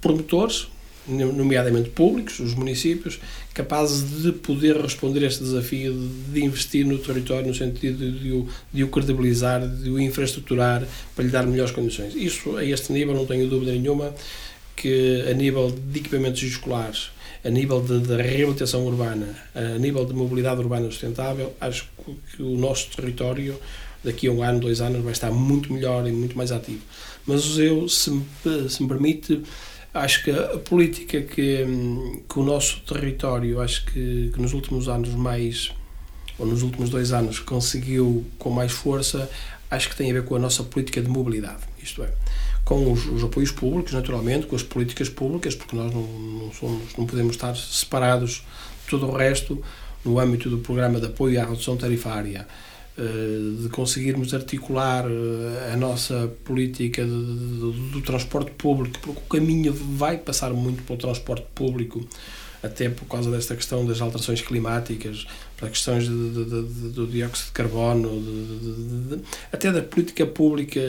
promotores, 0.00 0.68
nomeadamente 1.08 1.90
públicos, 1.90 2.38
os 2.38 2.54
municípios, 2.54 3.18
capazes 3.52 4.22
de 4.22 4.30
poder 4.30 4.76
responder 4.76 5.24
a 5.24 5.26
este 5.26 5.42
desafio 5.42 5.92
de 6.32 6.44
investir 6.44 6.86
no 6.86 6.98
território 6.98 7.48
no 7.48 7.54
sentido 7.54 8.08
de 8.12 8.30
o, 8.30 8.48
de 8.72 8.84
o 8.84 8.88
credibilizar, 8.88 9.66
de 9.66 9.90
o 9.90 9.98
infraestruturar 9.98 10.86
para 11.16 11.24
lhe 11.24 11.30
dar 11.32 11.44
melhores 11.44 11.72
condições. 11.72 12.14
Isso, 12.14 12.56
a 12.56 12.64
este 12.64 12.92
nível, 12.92 13.16
não 13.16 13.26
tenho 13.26 13.48
dúvida 13.48 13.72
nenhuma 13.72 14.14
que 14.76 15.24
a 15.28 15.34
nível 15.34 15.72
de 15.72 15.98
equipamentos 15.98 16.40
escolares, 16.40 17.10
a 17.46 17.50
nível 17.50 17.80
de 17.80 18.16
reabilitação 18.16 18.84
urbana, 18.84 19.28
a 19.54 19.78
nível 19.78 20.04
de 20.04 20.12
mobilidade 20.12 20.60
urbana 20.60 20.90
sustentável, 20.90 21.54
acho 21.60 21.88
que 22.34 22.42
o 22.42 22.56
nosso 22.56 22.88
território 22.96 23.58
daqui 24.02 24.28
a 24.28 24.32
um 24.32 24.42
ano, 24.42 24.60
dois 24.60 24.80
anos, 24.80 25.02
vai 25.02 25.12
estar 25.12 25.30
muito 25.30 25.72
melhor 25.72 26.06
e 26.06 26.12
muito 26.12 26.36
mais 26.36 26.52
ativo. 26.52 26.80
Mas 27.26 27.58
eu, 27.58 27.88
se 27.88 28.10
me, 28.10 28.24
se 28.68 28.82
me 28.82 28.88
permite, 28.88 29.42
acho 29.92 30.22
que 30.22 30.30
a 30.30 30.58
política 30.58 31.20
que, 31.22 31.66
que 32.28 32.38
o 32.38 32.42
nosso 32.42 32.80
território, 32.82 33.60
acho 33.60 33.84
que, 33.86 34.30
que 34.32 34.40
nos 34.40 34.52
últimos 34.52 34.88
anos 34.88 35.10
mais, 35.14 35.72
ou 36.38 36.46
nos 36.46 36.62
últimos 36.62 36.88
dois 36.88 37.12
anos, 37.12 37.40
conseguiu 37.40 38.24
com 38.38 38.50
mais 38.50 38.70
força, 38.72 39.28
acho 39.70 39.88
que 39.88 39.96
tem 39.96 40.10
a 40.10 40.14
ver 40.14 40.24
com 40.24 40.36
a 40.36 40.38
nossa 40.38 40.62
política 40.62 41.00
de 41.00 41.08
mobilidade. 41.08 41.62
Isto 41.82 42.02
é, 42.02 42.12
com 42.64 42.92
os, 42.92 43.06
os 43.06 43.22
apoios 43.24 43.50
públicos, 43.50 43.92
naturalmente, 43.92 44.46
com 44.46 44.56
as 44.56 44.62
políticas 44.62 45.08
públicas, 45.08 45.54
porque 45.54 45.76
nós 45.76 45.92
não, 45.92 46.02
não, 46.02 46.52
somos, 46.52 46.96
não 46.96 47.06
podemos 47.06 47.36
estar 47.36 47.56
separados 47.56 48.44
de 48.84 48.90
todo 48.90 49.06
o 49.06 49.16
resto 49.16 49.62
no 50.04 50.18
âmbito 50.18 50.48
do 50.48 50.58
programa 50.58 51.00
de 51.00 51.06
apoio 51.06 51.40
à 51.40 51.44
redução 51.44 51.76
tarifária 51.76 52.46
eh, 52.98 53.62
de 53.62 53.68
conseguirmos 53.68 54.32
articular 54.32 55.04
eh, 55.04 55.72
a 55.74 55.76
nossa 55.76 56.32
política 56.44 57.04
de, 57.04 57.10
de, 57.10 57.90
do 57.90 58.00
transporte 58.00 58.52
público, 58.52 58.98
porque 59.02 59.20
o 59.20 59.28
caminho 59.28 59.74
vai 59.74 60.16
passar 60.16 60.50
muito 60.54 60.82
pelo 60.82 60.98
transporte 60.98 61.44
público, 61.54 62.08
até 62.62 62.88
por 62.88 63.06
causa 63.06 63.30
desta 63.30 63.54
questão 63.54 63.84
das 63.84 64.00
alterações 64.00 64.40
climáticas, 64.42 65.26
para 65.56 65.68
questões 65.68 66.04
de, 66.04 66.10
do 66.10 67.06
dióxido 67.06 67.46
de 67.46 67.52
carbono, 67.52 68.10
até 69.52 69.72
da 69.72 69.82
política 69.82 70.26
pública 70.26 70.80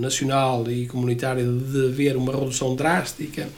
nacional 0.00 0.70
e 0.70 0.86
comunitária 0.86 1.44
de 1.44 1.86
haver 1.86 2.16
uma 2.16 2.32
redução 2.32 2.76
drástica 2.76 3.48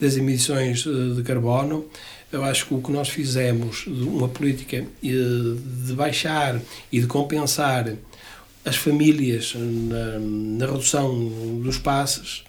das 0.00 0.16
emissões 0.16 0.86
eh, 0.86 1.14
de 1.14 1.22
carbono 1.22 1.84
eu 2.30 2.44
acho 2.44 2.66
que 2.66 2.74
o 2.74 2.82
que 2.82 2.92
nós 2.92 3.08
fizemos, 3.08 3.86
uma 3.86 4.28
política 4.28 4.84
de 5.02 5.92
baixar 5.94 6.60
e 6.92 7.00
de 7.00 7.06
compensar 7.06 7.94
as 8.64 8.76
famílias 8.76 9.54
na, 9.56 10.18
na 10.18 10.66
redução 10.66 11.28
dos 11.62 11.78
passos, 11.78 12.44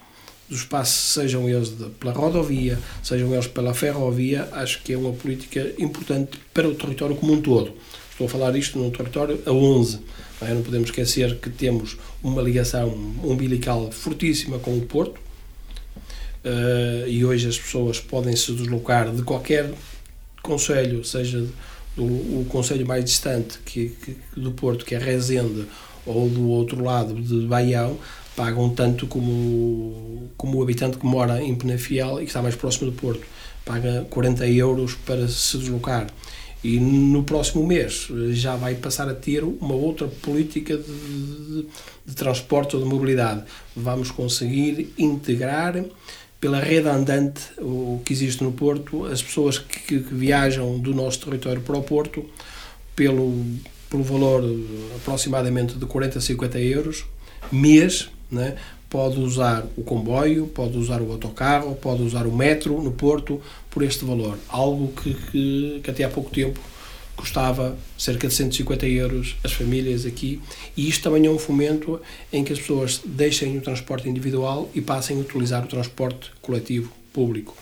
dos 0.49 0.63
passos, 0.63 1.13
sejam 1.13 1.47
eles 1.47 1.69
de, 1.77 1.85
pela 1.91 2.11
rodovia, 2.11 2.79
sejam 3.03 3.31
eles 3.33 3.47
pela 3.47 3.73
ferrovia, 3.73 4.49
acho 4.51 4.81
que 4.81 4.93
é 4.93 4.97
uma 4.97 5.13
política 5.13 5.73
importante 5.77 6.39
para 6.53 6.67
o 6.67 6.73
território 6.73 7.15
como 7.15 7.33
um 7.33 7.41
todo. 7.41 7.73
Estou 8.11 8.25
a 8.25 8.29
falar 8.29 8.55
isto 8.55 8.77
num 8.77 8.89
território 8.89 9.39
a 9.45 9.51
11. 9.51 9.99
Não, 10.41 10.47
é? 10.47 10.53
não 10.53 10.61
podemos 10.61 10.89
esquecer 10.89 11.35
que 11.37 11.49
temos 11.49 11.97
uma 12.23 12.41
ligação 12.41 12.89
umbilical 13.23 13.91
fortíssima 13.91 14.59
com 14.59 14.77
o 14.77 14.81
Porto, 14.81 15.19
uh, 16.43 17.07
e 17.07 17.23
hoje 17.23 17.47
as 17.47 17.57
pessoas 17.57 17.99
podem 17.99 18.35
se 18.35 18.51
deslocar 18.53 19.13
de 19.13 19.21
qualquer 19.21 19.71
conselho, 20.41 21.03
seja 21.03 21.45
do, 21.95 22.03
o 22.05 22.45
conselho 22.49 22.85
mais 22.85 23.05
distante 23.05 23.59
que, 23.65 23.89
que, 23.89 24.17
do 24.35 24.51
Porto, 24.51 24.83
que 24.83 24.95
é 24.95 24.97
Rezende, 24.97 25.65
ou 26.05 26.27
do 26.29 26.47
outro 26.49 26.83
lado 26.83 27.13
de 27.13 27.45
Baião, 27.45 27.97
pagam 28.39 28.69
tanto 28.69 29.05
como, 29.05 30.29
como 30.37 30.59
o 30.59 30.63
habitante 30.63 30.97
que 30.97 31.05
mora 31.05 31.43
em 31.43 31.53
Penafiel 31.55 32.21
e 32.21 32.23
que 32.23 32.29
está 32.29 32.41
mais 32.41 32.55
próximo 32.55 32.89
do 32.89 32.95
Porto. 32.95 33.21
Paga 33.65 34.07
40 34.09 34.47
euros 34.47 34.95
para 34.95 35.27
se 35.27 35.57
deslocar. 35.57 36.07
E 36.63 36.79
no 36.79 37.25
próximo 37.25 37.67
mês 37.67 38.07
eh, 38.09 38.31
já 38.31 38.55
vai 38.55 38.75
passar 38.75 39.09
a 39.09 39.13
ter 39.13 39.43
uma 39.43 39.73
outra 39.73 40.07
política 40.07 40.77
de, 40.77 40.83
de, 40.83 41.67
de 42.05 42.15
transporte 42.15 42.77
ou 42.77 42.81
de 42.81 42.87
mobilidade. 42.87 43.43
Vamos 43.75 44.09
conseguir 44.09 44.93
integrar 44.97 45.75
pela 46.39 46.61
rede 46.61 46.87
andante 46.87 47.41
o 47.57 48.01
que 48.05 48.13
existe 48.13 48.41
no 48.41 48.53
Porto, 48.53 49.03
as 49.05 49.21
pessoas 49.21 49.59
que, 49.59 49.99
que, 49.99 50.13
viajam 50.15 50.79
do 50.79 50.95
nosso 50.95 51.19
território 51.25 51.61
para 51.61 51.77
o 51.77 51.83
Porto, 51.83 52.25
pelo, 52.95 53.43
pelo 53.89 54.03
valor 54.03 54.43
aproximadamente 54.95 55.75
de 55.75 55.85
40 55.85 56.19
a 56.19 56.21
50 56.21 56.59
euros, 56.59 57.05
mês, 57.51 58.09
né, 58.31 58.55
pode 58.89 59.19
usar 59.19 59.65
o 59.77 59.83
comboio, 59.83 60.47
pode 60.47 60.77
usar 60.77 61.01
o 61.01 61.11
autocarro, 61.11 61.75
pode 61.75 62.01
usar 62.03 62.25
o 62.25 62.35
metro 62.35 62.81
no 62.81 62.91
Porto 62.91 63.41
por 63.69 63.83
este 63.83 64.03
valor. 64.05 64.37
Algo 64.47 64.91
que, 64.93 65.13
que, 65.13 65.81
que 65.83 65.91
até 65.91 66.03
há 66.03 66.09
pouco 66.09 66.29
tempo 66.29 66.59
custava 67.15 67.77
cerca 67.97 68.29
de 68.29 68.33
150 68.33 68.87
euros 68.87 69.35
as 69.43 69.51
famílias 69.51 70.05
aqui 70.05 70.41
e 70.77 70.87
isto 70.87 71.03
também 71.03 71.25
é 71.25 71.29
um 71.29 71.37
fomento 71.37 72.01
em 72.31 72.45
que 72.45 72.53
as 72.53 72.59
pessoas 72.59 73.01
deixem 73.03 73.57
o 73.57 73.61
transporte 73.61 74.07
individual 74.07 74.69
e 74.73 74.79
passem 74.79 75.17
a 75.17 75.19
utilizar 75.19 75.65
o 75.65 75.67
transporte 75.67 76.31
coletivo 76.41 76.89
público. 77.11 77.55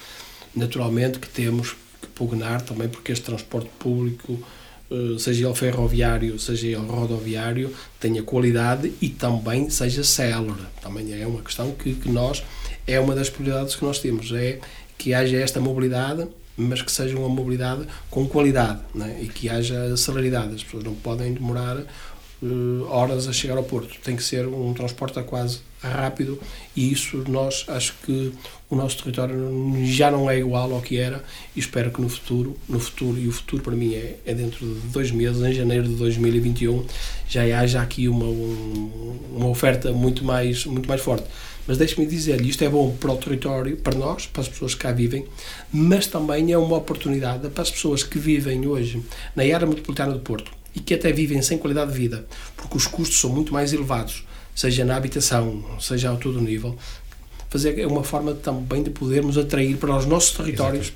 Naturalmente 0.56 1.18
que 1.18 1.28
temos 1.28 1.76
que 2.00 2.08
pugnar 2.14 2.62
também 2.62 2.88
porque 2.88 3.12
este 3.12 3.26
transporte 3.26 3.70
público 3.80 4.40
seja 5.20 5.46
ele 5.46 5.56
ferroviário, 5.56 6.40
seja 6.40 6.68
ele 6.68 6.76
rodoviário, 6.76 7.74
tenha 8.00 8.24
qualidade 8.24 8.94
e 9.02 9.10
também 9.10 9.70
seja 9.70 10.04
célere. 10.04 10.54
Também 10.82 11.14
é 11.20 11.26
uma 11.28 11.42
questão 11.42 11.72
que, 11.72 11.94
que 11.96 12.10
nós, 12.10 12.44
é 12.86 13.00
uma 13.00 13.16
das 13.16 13.30
prioridades 13.30 13.76
que 13.76 13.84
nós 13.84 14.00
temos, 14.00 14.32
é 14.32 14.60
que 14.98 15.14
haja 15.14 15.38
esta 15.38 15.60
mobilidade 15.60 16.28
mas 16.58 16.82
que 16.82 16.92
seja 16.92 17.16
uma 17.16 17.30
mobilidade 17.30 17.88
com 18.10 18.28
qualidade 18.28 18.80
né? 18.94 19.20
e 19.22 19.28
que 19.28 19.48
haja 19.48 19.96
celeridade. 19.96 20.56
As 20.56 20.64
pessoas 20.64 20.84
não 20.84 20.96
podem 20.96 21.32
demorar 21.32 21.78
uh, 21.78 22.88
horas 22.90 23.28
a 23.28 23.32
chegar 23.32 23.58
ao 23.58 23.64
Porto. 23.64 24.00
Tem 24.04 24.16
que 24.16 24.24
ser 24.24 24.48
um 24.48 24.74
transporte 24.74 25.22
quase 25.22 25.60
rápido 25.82 26.42
e 26.76 26.92
isso 26.92 27.24
nós 27.30 27.64
acho 27.68 27.94
que 28.04 28.34
o 28.70 28.76
nosso 28.76 28.98
território 28.98 29.36
já 29.86 30.12
não 30.12 30.30
é 30.30 30.40
igual 30.40 30.74
ao 30.74 30.82
que 30.82 30.98
era 30.98 31.24
e 31.56 31.60
espero 31.60 31.90
que 31.90 32.02
no 32.02 32.10
futuro, 32.10 32.58
no 32.68 32.80
futuro 32.80 33.18
e 33.18 33.28
o 33.28 33.32
futuro 33.32 33.64
para 33.64 33.76
mim 33.76 33.94
é, 33.94 34.18
é 34.26 34.34
dentro 34.34 34.66
de 34.66 34.88
dois 34.90 35.10
meses, 35.10 35.42
em 35.42 35.54
janeiro 35.54 35.88
de 35.88 35.96
2021, 35.96 36.86
já 37.30 37.44
haja 37.60 37.82
aqui 37.82 38.10
uma, 38.10 38.26
um, 38.26 39.20
uma 39.36 39.48
oferta 39.48 39.92
muito 39.94 40.26
mais, 40.26 40.66
muito 40.66 40.88
mais 40.88 41.02
forte. 41.02 41.26
Mas 41.66 41.78
deixe-me 41.78 42.06
dizer-lhe, 42.06 42.50
isto 42.50 42.64
é 42.64 42.70
bom 42.70 42.96
para 42.96 43.12
o 43.12 43.18
território, 43.18 43.76
para 43.78 43.98
nós, 43.98 44.26
para 44.26 44.42
as 44.42 44.48
pessoas 44.48 44.74
que 44.74 44.82
cá 44.82 44.92
vivem, 44.92 45.26
mas 45.72 46.08
também 46.08 46.52
é 46.52 46.58
uma 46.58 46.78
oportunidade 46.78 47.50
para 47.50 47.62
as 47.62 47.72
pessoas 47.72 48.04
que 48.04 48.18
vivem 48.18 48.66
hoje 48.66 49.02
na 49.36 49.44
área 49.44 49.68
metropolitana 49.68 50.14
do 50.14 50.20
Porto 50.20 50.52
e 50.74 50.80
que 50.80 50.94
até 50.94 51.12
vivem 51.12 51.42
sem 51.42 51.58
qualidade 51.58 51.92
de 51.92 51.98
vida, 51.98 52.26
porque 52.56 52.78
os 52.78 52.88
custos 52.88 53.20
são 53.20 53.30
muito 53.30 53.52
mais 53.52 53.74
elevados, 53.74 54.26
seja 54.56 54.86
na 54.86 54.96
habitação, 54.96 55.64
seja 55.80 56.12
a 56.12 56.16
todo 56.16 56.40
nível, 56.40 56.78
fazer 57.50 57.80
é 57.80 57.88
uma 57.88 58.04
forma 58.04 58.34
também 58.34 58.84
de 58.84 58.90
podermos 58.90 59.38
atrair 59.38 59.78
para 59.78 59.96
os 59.96 60.06
nossos 60.06 60.32
territórios 60.32 60.94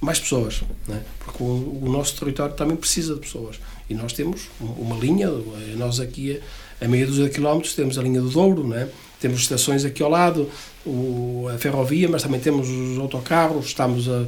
mais 0.00 0.20
pessoas, 0.20 0.62
é? 0.90 0.98
porque 1.18 1.42
o, 1.42 1.80
o, 1.82 1.88
nosso 1.90 2.18
território 2.18 2.54
também 2.54 2.76
precisa 2.76 3.14
de 3.14 3.20
pessoas. 3.20 3.58
E 3.88 3.94
nós 3.94 4.12
temos 4.12 4.48
uma 4.60 4.96
linha, 4.96 5.30
nós 5.76 6.00
aqui 6.00 6.40
a 6.80 6.86
meia 6.86 7.06
dúzia 7.06 7.24
de 7.24 7.30
quilómetros 7.30 7.74
temos 7.74 7.98
a 7.98 8.02
linha 8.02 8.20
do 8.20 8.28
Douro, 8.28 8.66
não 8.66 8.76
é? 8.76 8.88
temos 9.20 9.40
estações 9.40 9.84
aqui 9.84 10.02
ao 10.02 10.10
lado, 10.10 10.50
o, 10.84 11.48
a 11.52 11.58
ferrovia, 11.58 12.08
mas 12.08 12.22
também 12.22 12.38
temos 12.38 12.68
os 12.68 12.98
autocarros, 12.98 13.66
estamos 13.66 14.06
a, 14.08 14.26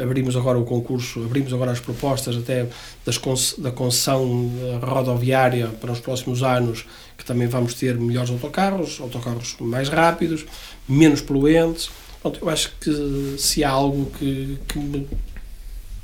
abrimos 0.00 0.36
agora 0.36 0.58
o 0.58 0.64
concurso, 0.64 1.24
abrimos 1.24 1.52
agora 1.52 1.72
as 1.72 1.80
propostas 1.80 2.36
até 2.36 2.66
das, 3.04 3.18
da 3.58 3.70
concessão 3.70 4.50
rodoviária 4.82 5.68
para 5.80 5.90
os 5.90 6.00
próximos 6.00 6.42
anos, 6.42 6.84
que 7.16 7.24
também 7.24 7.48
vamos 7.48 7.74
ter 7.74 7.96
melhores 7.96 8.30
autocarros, 8.30 9.00
autocarros 9.00 9.56
mais 9.60 9.88
rápidos, 9.88 10.44
menos 10.88 11.20
poluentes. 11.20 11.90
Pronto, 12.20 12.38
eu 12.42 12.48
acho 12.48 12.72
que 12.80 13.36
se 13.38 13.64
há 13.64 13.70
algo 13.70 14.10
que, 14.18 14.58
que, 14.68 14.78
me, 14.78 15.08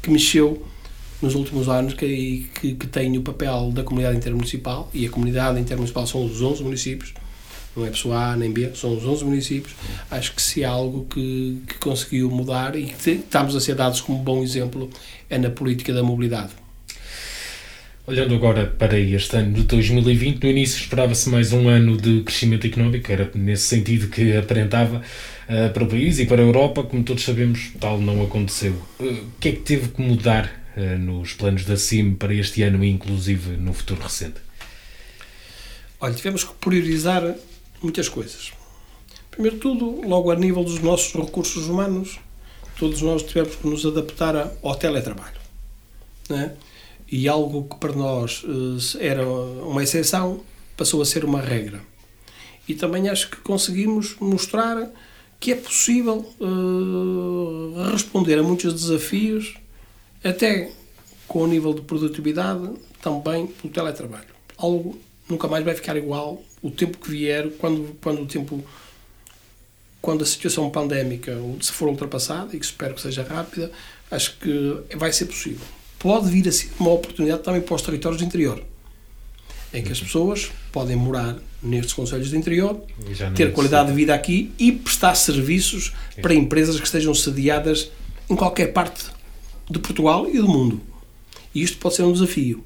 que 0.00 0.10
mexeu 0.10 0.66
nos 1.20 1.34
últimos 1.34 1.68
anos 1.68 1.94
que, 1.94 2.50
que, 2.60 2.74
que 2.74 2.86
tem 2.86 3.16
o 3.16 3.22
papel 3.22 3.70
da 3.70 3.84
comunidade 3.84 4.16
intermunicipal, 4.16 4.90
e 4.92 5.06
a 5.06 5.10
comunidade 5.10 5.60
intermunicipal 5.60 6.06
são 6.06 6.24
os 6.24 6.42
11 6.42 6.62
municípios, 6.64 7.14
não 7.76 7.86
é 7.86 7.90
pessoa 7.90 8.32
A 8.32 8.36
nem 8.36 8.50
B, 8.50 8.72
são 8.74 8.96
os 8.96 9.04
11 9.04 9.24
municípios. 9.24 9.74
Acho 10.10 10.34
que 10.34 10.42
se 10.42 10.64
há 10.64 10.70
algo 10.70 11.06
que, 11.06 11.62
que 11.66 11.78
conseguiu 11.78 12.30
mudar 12.30 12.76
e 12.76 12.86
que 12.86 13.10
estamos 13.12 13.56
a 13.56 13.60
ser 13.60 13.74
dados 13.74 14.00
como 14.00 14.18
bom 14.18 14.42
exemplo 14.42 14.90
é 15.30 15.38
na 15.38 15.48
política 15.48 15.92
da 15.92 16.02
mobilidade. 16.02 16.61
Olhando 18.04 18.34
agora 18.34 18.66
para 18.66 18.98
este 18.98 19.36
ano 19.36 19.52
de 19.52 19.62
2020, 19.62 20.42
no 20.42 20.50
início 20.50 20.76
esperava-se 20.76 21.28
mais 21.28 21.52
um 21.52 21.68
ano 21.68 21.96
de 21.96 22.22
crescimento 22.22 22.66
económico, 22.66 23.12
era 23.12 23.30
nesse 23.32 23.62
sentido 23.62 24.08
que 24.08 24.36
aparentava 24.36 24.96
uh, 24.96 25.72
para 25.72 25.84
o 25.84 25.86
país 25.86 26.18
e 26.18 26.26
para 26.26 26.42
a 26.42 26.44
Europa, 26.44 26.82
como 26.82 27.04
todos 27.04 27.22
sabemos, 27.22 27.70
tal 27.78 28.00
não 28.00 28.20
aconteceu. 28.24 28.72
Uh, 28.98 29.04
o 29.04 29.32
que 29.38 29.50
é 29.50 29.52
que 29.52 29.60
teve 29.60 29.90
que 29.90 30.02
mudar 30.02 30.64
uh, 30.76 30.98
nos 30.98 31.34
planos 31.34 31.64
da 31.64 31.76
CIM 31.76 32.14
para 32.14 32.34
este 32.34 32.64
ano 32.64 32.82
e 32.82 32.90
inclusive 32.90 33.56
no 33.56 33.72
futuro 33.72 34.02
recente? 34.02 34.40
Olha, 36.00 36.12
tivemos 36.12 36.42
que 36.42 36.54
priorizar 36.54 37.36
muitas 37.80 38.08
coisas. 38.08 38.52
Primeiro 39.30 39.58
tudo, 39.58 40.00
logo 40.04 40.32
a 40.32 40.34
nível 40.34 40.64
dos 40.64 40.80
nossos 40.80 41.14
recursos 41.14 41.68
humanos, 41.68 42.18
todos 42.76 43.00
nós 43.00 43.22
tivemos 43.22 43.54
que 43.54 43.68
nos 43.68 43.86
adaptar 43.86 44.50
ao 44.60 44.74
teletrabalho. 44.74 45.40
Né? 46.28 46.50
E 47.12 47.28
algo 47.28 47.68
que 47.68 47.76
para 47.76 47.92
nós 47.92 48.42
eh, 48.98 49.06
era 49.06 49.28
uma 49.28 49.82
exceção 49.82 50.40
passou 50.74 51.02
a 51.02 51.04
ser 51.04 51.26
uma 51.26 51.42
regra. 51.42 51.82
E 52.66 52.74
também 52.74 53.10
acho 53.10 53.28
que 53.28 53.36
conseguimos 53.36 54.16
mostrar 54.18 54.90
que 55.38 55.52
é 55.52 55.56
possível 55.56 56.24
uh, 56.40 57.90
responder 57.90 58.38
a 58.38 58.42
muitos 58.42 58.72
desafios, 58.72 59.54
até 60.24 60.70
com 61.28 61.42
o 61.42 61.46
nível 61.46 61.74
de 61.74 61.82
produtividade, 61.82 62.70
também 63.02 63.46
pelo 63.46 63.72
teletrabalho. 63.74 64.32
Algo 64.56 64.98
nunca 65.28 65.48
mais 65.48 65.64
vai 65.64 65.74
ficar 65.74 65.96
igual 65.96 66.42
o 66.62 66.70
tempo 66.70 66.96
que 66.96 67.10
vier, 67.10 67.50
quando, 67.58 67.94
quando 68.00 68.22
o 68.22 68.26
tempo 68.26 68.64
quando 70.00 70.22
a 70.22 70.26
situação 70.26 70.70
pandémica 70.70 71.36
se 71.60 71.72
for 71.72 71.88
ultrapassada, 71.88 72.56
e 72.56 72.58
que 72.58 72.64
espero 72.64 72.94
que 72.94 73.02
seja 73.02 73.22
rápida, 73.22 73.70
acho 74.10 74.38
que 74.38 74.96
vai 74.96 75.12
ser 75.12 75.26
possível. 75.26 75.66
Pode 76.02 76.28
vir 76.28 76.48
a 76.48 76.52
ser 76.52 76.68
uma 76.80 76.90
oportunidade 76.90 77.44
também 77.44 77.60
para 77.60 77.76
os 77.76 77.82
territórios 77.82 78.20
do 78.20 78.26
interior, 78.26 78.60
em 79.72 79.84
que 79.84 79.92
as 79.92 80.00
pessoas 80.00 80.50
podem 80.72 80.96
morar 80.96 81.36
nestes 81.62 81.92
conselhos 81.92 82.30
do 82.30 82.36
interior, 82.36 82.82
ter 83.36 83.52
qualidade 83.52 83.90
de 83.90 83.94
vida 83.94 84.12
aqui 84.12 84.50
e 84.58 84.72
prestar 84.72 85.14
serviços 85.14 85.92
para 86.20 86.34
empresas 86.34 86.80
que 86.80 86.84
estejam 86.84 87.14
sediadas 87.14 87.88
em 88.28 88.34
qualquer 88.34 88.72
parte 88.72 89.04
de 89.70 89.78
Portugal 89.78 90.28
e 90.28 90.38
do 90.38 90.48
mundo. 90.48 90.80
E 91.54 91.62
isto 91.62 91.78
pode 91.78 91.94
ser 91.94 92.02
um 92.02 92.12
desafio. 92.12 92.64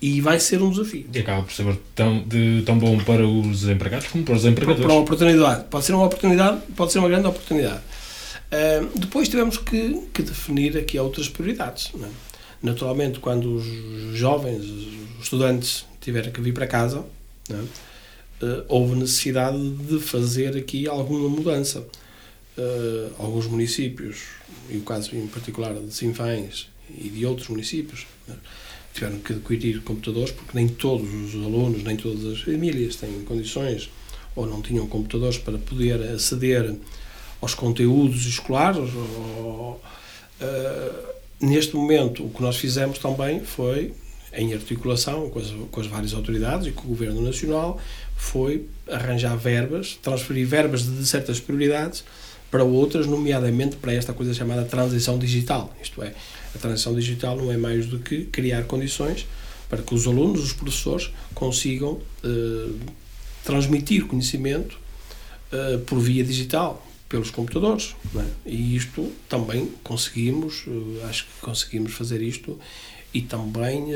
E 0.00 0.22
vai 0.22 0.40
ser 0.40 0.62
um 0.62 0.70
desafio. 0.70 1.04
E 1.12 1.18
acaba 1.18 1.42
por 1.42 1.52
ser 1.52 1.78
tão, 1.94 2.22
de, 2.22 2.62
tão 2.64 2.78
bom 2.78 2.98
para 3.00 3.26
os 3.26 3.68
empregados 3.68 4.06
como 4.06 4.24
para 4.24 4.36
os 4.36 4.46
empregadores. 4.46 4.86
Para 4.86 4.94
uma 4.94 5.02
oportunidade. 5.02 5.64
Pode 5.64 5.84
ser 5.84 5.92
uma 5.92 6.06
oportunidade, 6.06 6.62
pode 6.74 6.92
ser 6.92 6.98
uma 7.00 7.08
grande 7.10 7.26
oportunidade. 7.26 7.80
Uh, 8.50 8.98
depois 8.98 9.28
tivemos 9.28 9.58
que, 9.58 10.00
que, 10.14 10.22
definir 10.22 10.78
aqui 10.78 10.98
outras 10.98 11.28
prioridades. 11.28 11.92
É? 12.02 12.29
Naturalmente, 12.62 13.20
quando 13.20 13.56
os 13.56 14.16
jovens, 14.16 14.64
os 14.64 15.22
estudantes, 15.24 15.86
tiverem 16.00 16.30
que 16.30 16.40
vir 16.40 16.52
para 16.52 16.66
casa, 16.66 17.04
é? 17.48 17.54
uh, 17.54 18.64
houve 18.68 18.96
necessidade 18.96 19.70
de 19.70 19.98
fazer 19.98 20.56
aqui 20.56 20.86
alguma 20.86 21.28
mudança. 21.28 21.86
Uh, 22.58 23.12
alguns 23.18 23.46
municípios, 23.46 24.22
e 24.68 24.76
o 24.76 24.82
caso 24.82 25.14
em 25.16 25.26
particular 25.28 25.72
de 25.72 25.94
Sinfães 25.94 26.68
e 26.90 27.08
de 27.08 27.24
outros 27.24 27.48
municípios, 27.48 28.06
é? 28.28 28.32
tiveram 28.92 29.18
que 29.20 29.32
adquirir 29.32 29.80
computadores 29.82 30.32
porque 30.32 30.50
nem 30.54 30.68
todos 30.68 31.08
os 31.08 31.34
alunos, 31.34 31.82
nem 31.84 31.96
todas 31.96 32.24
as 32.26 32.40
famílias 32.40 32.96
têm 32.96 33.22
condições 33.22 33.88
ou 34.34 34.46
não 34.46 34.60
tinham 34.60 34.86
computadores 34.86 35.38
para 35.38 35.58
poder 35.58 36.02
aceder 36.02 36.74
aos 37.40 37.54
conteúdos 37.54 38.26
escolares. 38.26 38.90
Ou, 38.94 39.80
uh, 40.40 41.19
neste 41.40 41.74
momento, 41.74 42.24
o 42.24 42.30
que 42.30 42.42
nós 42.42 42.56
fizemos 42.56 42.98
também 42.98 43.40
foi, 43.40 43.92
em 44.32 44.52
articulação 44.54 45.28
com 45.30 45.38
as, 45.38 45.50
com 45.70 45.80
as 45.80 45.86
várias 45.86 46.14
autoridades 46.14 46.66
e 46.66 46.72
com 46.72 46.84
o 46.84 46.88
Governo 46.88 47.22
Nacional, 47.22 47.80
foi 48.16 48.66
arranjar 48.88 49.36
verbas, 49.36 49.98
transferir 50.02 50.46
verbas 50.46 50.82
de 50.82 51.06
certas 51.06 51.40
prioridades 51.40 52.04
para 52.50 52.64
outras, 52.64 53.06
nomeadamente 53.06 53.76
para 53.76 53.92
esta 53.92 54.12
coisa 54.12 54.34
chamada 54.34 54.64
transição 54.64 55.18
digital. 55.18 55.74
Isto 55.82 56.02
é, 56.02 56.12
a 56.54 56.58
transição 56.58 56.94
digital 56.94 57.36
não 57.36 57.50
é 57.50 57.56
mais 57.56 57.86
do 57.86 57.98
que 57.98 58.24
criar 58.24 58.64
condições 58.64 59.26
para 59.68 59.82
que 59.82 59.94
os 59.94 60.06
alunos, 60.06 60.42
os 60.42 60.52
professores, 60.52 61.10
consigam 61.32 62.00
eh, 62.24 62.72
transmitir 63.44 64.04
conhecimento 64.06 64.76
eh, 65.52 65.78
por 65.86 66.00
via 66.00 66.24
digital, 66.24 66.84
pelos 67.10 67.30
computadores. 67.30 67.94
É? 68.16 68.24
E 68.46 68.76
isto 68.76 69.12
também 69.28 69.70
conseguimos, 69.84 70.64
eh, 70.66 71.06
acho 71.06 71.24
que 71.24 71.40
conseguimos 71.42 71.92
fazer 71.92 72.22
isto 72.22 72.58
e 73.12 73.20
também 73.20 73.86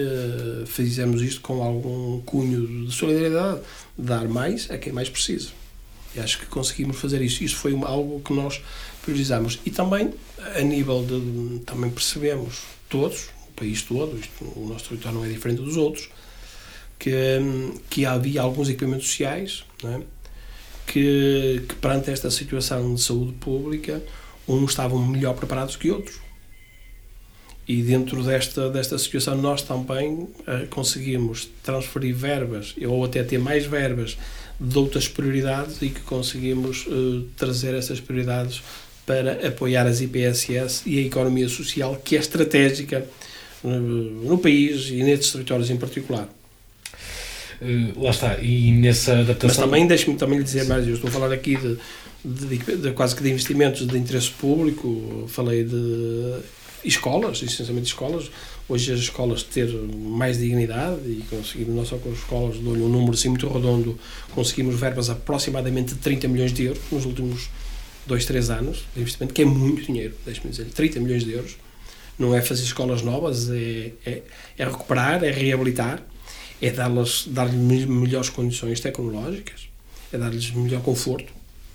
fizemos 0.67 1.23
isto 1.23 1.41
com 1.41 1.63
algum 1.63 2.21
cunho 2.23 2.87
de 2.87 2.93
solidariedade, 2.93 3.61
dar 3.97 4.27
mais 4.27 4.69
a 4.69 4.77
quem 4.77 4.93
mais 4.93 5.09
precisa. 5.09 5.51
E 6.17 6.19
acho 6.19 6.41
que 6.41 6.47
conseguimos 6.47 6.97
fazer 6.97 7.23
isso. 7.23 7.45
Isso 7.45 7.55
foi 7.55 7.79
algo 7.85 8.21
que 8.21 8.33
nós 8.33 8.61
priorizamos. 9.03 9.61
E 9.65 9.71
também, 9.71 10.13
a 10.57 10.61
nível 10.63 11.05
de. 11.05 11.61
Também 11.61 11.91
percebemos, 11.91 12.63
todos, 12.89 13.29
o 13.49 13.53
país 13.55 13.83
todo, 13.83 14.19
isto, 14.19 14.45
o 14.57 14.67
nosso 14.69 14.89
território 14.89 15.19
não 15.19 15.25
é 15.25 15.29
diferente 15.29 15.63
dos 15.63 15.77
outros, 15.77 16.09
que, 16.99 17.13
que 17.91 18.07
havia 18.07 18.43
alguns 18.43 18.69
equipamentos 18.69 19.07
sociais 19.09 19.65
é? 19.85 20.01
Que, 20.87 21.63
que, 21.69 21.75
perante 21.77 22.11
esta 22.11 22.31
situação 22.31 22.95
de 22.95 23.03
saúde 23.03 23.33
pública, 23.33 24.03
uns 24.47 24.71
estavam 24.71 25.05
melhor 25.07 25.35
preparados 25.35 25.77
que 25.77 25.91
outros. 25.91 26.23
E 27.67 27.83
dentro 27.83 28.23
desta, 28.23 28.69
desta 28.69 28.99
situação, 28.99 29.41
nós 29.41 29.63
também 29.63 30.13
uh, 30.13 30.67
conseguimos 30.69 31.49
transferir 31.63 32.15
verbas, 32.15 32.75
ou 32.87 33.05
até 33.05 33.23
ter 33.23 33.39
mais 33.39 33.65
verbas 33.65 34.19
de 34.61 34.79
outras 34.79 35.09
prioridades 35.09 35.81
e 35.81 35.89
que 35.89 36.01
conseguimos 36.01 36.87
uh, 36.87 37.23
trazer 37.37 37.75
essas 37.75 38.01
prioridades 38.01 38.63
para 39.07 39.49
apoiar 39.49 39.87
as 39.87 40.01
IPSS 40.01 40.83
e 40.87 40.99
a 40.99 41.03
economia 41.03 41.49
social 41.49 41.97
que 41.97 42.17
é 42.17 42.21
estratégica 42.21 43.07
uh, 43.63 43.69
no 43.69 44.39
país 44.39 44.89
e 44.91 45.03
nestes 45.03 45.33
territórios 45.33 45.71
em 45.71 45.77
particular. 45.77 46.29
Uh, 47.61 48.03
lá 48.03 48.11
está, 48.11 48.39
e 48.39 48.73
nessa 48.73 49.13
adaptação... 49.13 49.49
Mas 49.49 49.57
também, 49.57 49.87
deixe-me 49.87 50.17
também 50.17 50.39
lhe 50.39 50.45
dizer 50.45 50.65
mais, 50.67 50.87
eu 50.87 50.95
estou 50.95 51.09
a 51.09 51.13
falar 51.13 51.33
aqui 51.33 51.57
de, 51.57 51.79
de, 52.25 52.59
de, 52.59 52.77
de, 52.77 52.93
quase 52.93 53.15
que 53.15 53.23
de 53.23 53.31
investimentos 53.31 53.87
de 53.87 53.99
interesse 53.99 54.31
público, 54.31 55.27
falei 55.29 55.65
de 55.65 56.41
escolas, 56.85 57.43
essencialmente 57.43 57.89
escolas, 57.89 58.31
hoje 58.69 58.93
as 58.93 59.01
escolas 59.01 59.43
ter 59.43 59.69
mais 59.73 60.39
dignidade 60.39 61.01
e 61.07 61.25
conseguimos, 61.29 61.75
nós 61.75 61.89
só 61.89 61.97
com 61.97 62.11
as 62.11 62.19
escolas, 62.19 62.59
dou-lhe 62.59 62.83
um 62.83 62.89
número 62.89 63.13
assim 63.13 63.29
muito 63.29 63.49
redondo, 63.49 63.99
conseguimos 64.35 64.79
verbas 64.79 65.11
aproximadamente 65.11 65.95
de 65.95 66.01
30 66.01 66.29
milhões 66.29 66.53
de 66.53 66.65
euros 66.65 66.83
nos 66.91 67.05
últimos 67.05 67.49
2, 68.07 68.25
3 68.27 68.51
anos 68.51 68.85
de 68.95 69.01
investimento, 69.01 69.33
que 69.33 69.43
é 69.43 69.45
muito 69.45 69.83
dinheiro, 69.83 70.15
deixe-me 70.25 70.51
dizer, 70.51 70.67
30 70.67 71.01
milhões 71.01 71.25
de 71.25 71.33
euros. 71.33 71.57
Não 72.19 72.35
é 72.35 72.41
fazer 72.41 72.63
escolas 72.63 73.03
novas, 73.03 73.51
é, 73.51 73.93
é, 74.07 74.23
é 74.57 74.65
recuperar, 74.65 75.25
é 75.25 75.33
reabilitar, 75.33 76.01
é 76.65 76.71
dar-lhes 76.71 77.27
dar 77.29 77.53
melhores 77.53 78.31
condições 78.31 78.81
tecnológicas, 78.81 79.69
é 80.11 80.17
dar-lhes 80.17 80.51
melhor 80.53 80.81
conforto. 80.81 81.31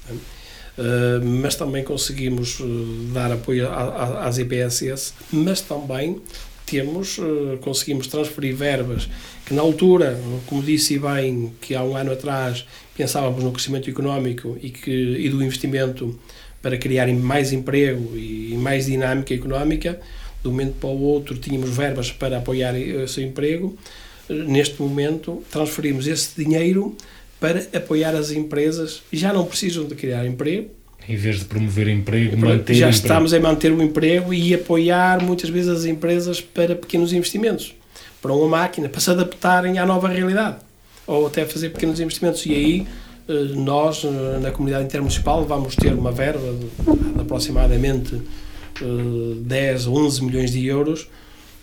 Uh, 0.09 1.23
mas 1.23 1.55
também 1.55 1.83
conseguimos 1.83 2.59
uh, 2.59 2.65
dar 3.13 3.31
apoio 3.31 3.69
às 3.69 4.39
IPSS, 4.39 5.13
mas 5.31 5.61
também 5.61 6.19
temos, 6.65 7.19
uh, 7.19 7.57
conseguimos 7.61 8.07
transferir 8.07 8.55
verbas 8.55 9.07
que 9.45 9.53
na 9.53 9.61
altura, 9.61 10.19
como 10.47 10.63
disse 10.63 10.97
bem, 10.97 11.53
que 11.61 11.75
há 11.75 11.83
um 11.83 11.95
ano 11.95 12.11
atrás 12.11 12.65
pensávamos 12.95 13.43
no 13.43 13.51
crescimento 13.51 13.89
económico 13.89 14.57
e, 14.61 14.69
que, 14.69 14.91
e 14.91 15.29
do 15.29 15.43
investimento 15.43 16.17
para 16.61 16.77
criar 16.77 17.07
mais 17.13 17.53
emprego 17.53 18.17
e 18.17 18.55
mais 18.57 18.87
dinâmica 18.87 19.33
económica, 19.33 19.99
de 20.41 20.47
um 20.47 20.51
momento 20.51 20.75
para 20.79 20.89
o 20.89 21.01
outro 21.01 21.37
tínhamos 21.37 21.69
verbas 21.69 22.11
para 22.11 22.37
apoiar 22.37 22.75
esse 22.75 23.21
emprego, 23.21 23.77
neste 24.29 24.81
momento 24.81 25.43
transferimos 25.51 26.07
esse 26.07 26.41
dinheiro 26.41 26.95
para 27.39 27.65
apoiar 27.73 28.15
as 28.15 28.31
empresas, 28.31 29.01
já 29.11 29.31
não 29.33 29.45
precisam 29.45 29.85
de 29.85 29.95
criar 29.95 30.25
emprego, 30.25 30.69
Em 31.07 31.15
vez 31.15 31.39
de 31.39 31.45
promover 31.45 31.87
emprego, 31.87 32.37
manter 32.37 32.73
Já 32.73 32.87
emprego. 32.87 33.03
estamos 33.03 33.33
a 33.33 33.39
manter 33.39 33.71
o 33.71 33.81
emprego 33.81 34.33
e 34.33 34.53
apoiar 34.53 35.23
muitas 35.23 35.49
vezes 35.49 35.69
as 35.69 35.85
empresas 35.85 36.41
para 36.41 36.75
pequenos 36.75 37.13
investimentos, 37.13 37.73
para 38.21 38.33
uma 38.33 38.47
máquina, 38.47 38.89
para 38.89 38.99
se 38.99 39.09
adaptarem 39.09 39.79
à 39.79 39.85
nova 39.85 40.07
realidade, 40.09 40.57
ou 41.07 41.27
até 41.27 41.45
fazer 41.45 41.69
pequenos 41.69 41.99
investimentos. 41.99 42.45
E 42.45 42.53
aí 42.53 42.87
eh, 43.29 43.33
nós, 43.55 44.03
eh, 44.03 44.39
na 44.41 44.51
comunidade 44.51 44.85
intermunicipal, 44.85 45.45
vamos 45.45 45.75
ter 45.75 45.93
uma 45.93 46.11
verba 46.11 46.53
de, 46.53 47.21
aproximadamente 47.21 48.15
eh, 48.81 49.35
10 49.41 49.87
ou 49.87 49.97
11 50.05 50.23
milhões 50.25 50.51
de 50.51 50.65
euros 50.67 51.07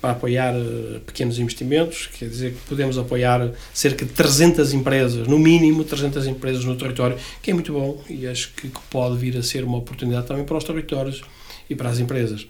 para 0.07 0.13
apoiar 0.13 0.55
eh, 0.55 1.01
pequenos 1.05 1.37
investimentos, 1.41 2.09
quer 2.17 2.29
dizer 2.29 2.53
que 2.53 2.59
podemos 2.69 2.97
apoiar 2.97 3.51
cerca 3.75 4.05
de 4.05 4.13
300 4.13 4.73
empresas, 4.73 5.27
no 5.27 5.37
mínimo 5.37 5.83
300 5.83 6.29
empresas 6.29 6.65
no 6.65 6.77
território, 6.77 7.17
que 7.43 7.51
é 7.51 7.55
muito 7.55 7.73
bom 7.73 8.01
e 8.09 8.25
acho 8.25 8.53
que 8.55 8.71
pode 8.89 9.17
vir 9.19 9.37
a 9.37 9.43
ser 9.43 9.65
uma 9.65 9.79
oportunidade 9.79 10.25
também 10.29 10.45
para 10.45 10.57
os 10.57 10.63
territórios 10.63 11.23
e 11.69 11.75
para 11.75 11.91
as 11.91 11.99
empresas. 11.99 12.47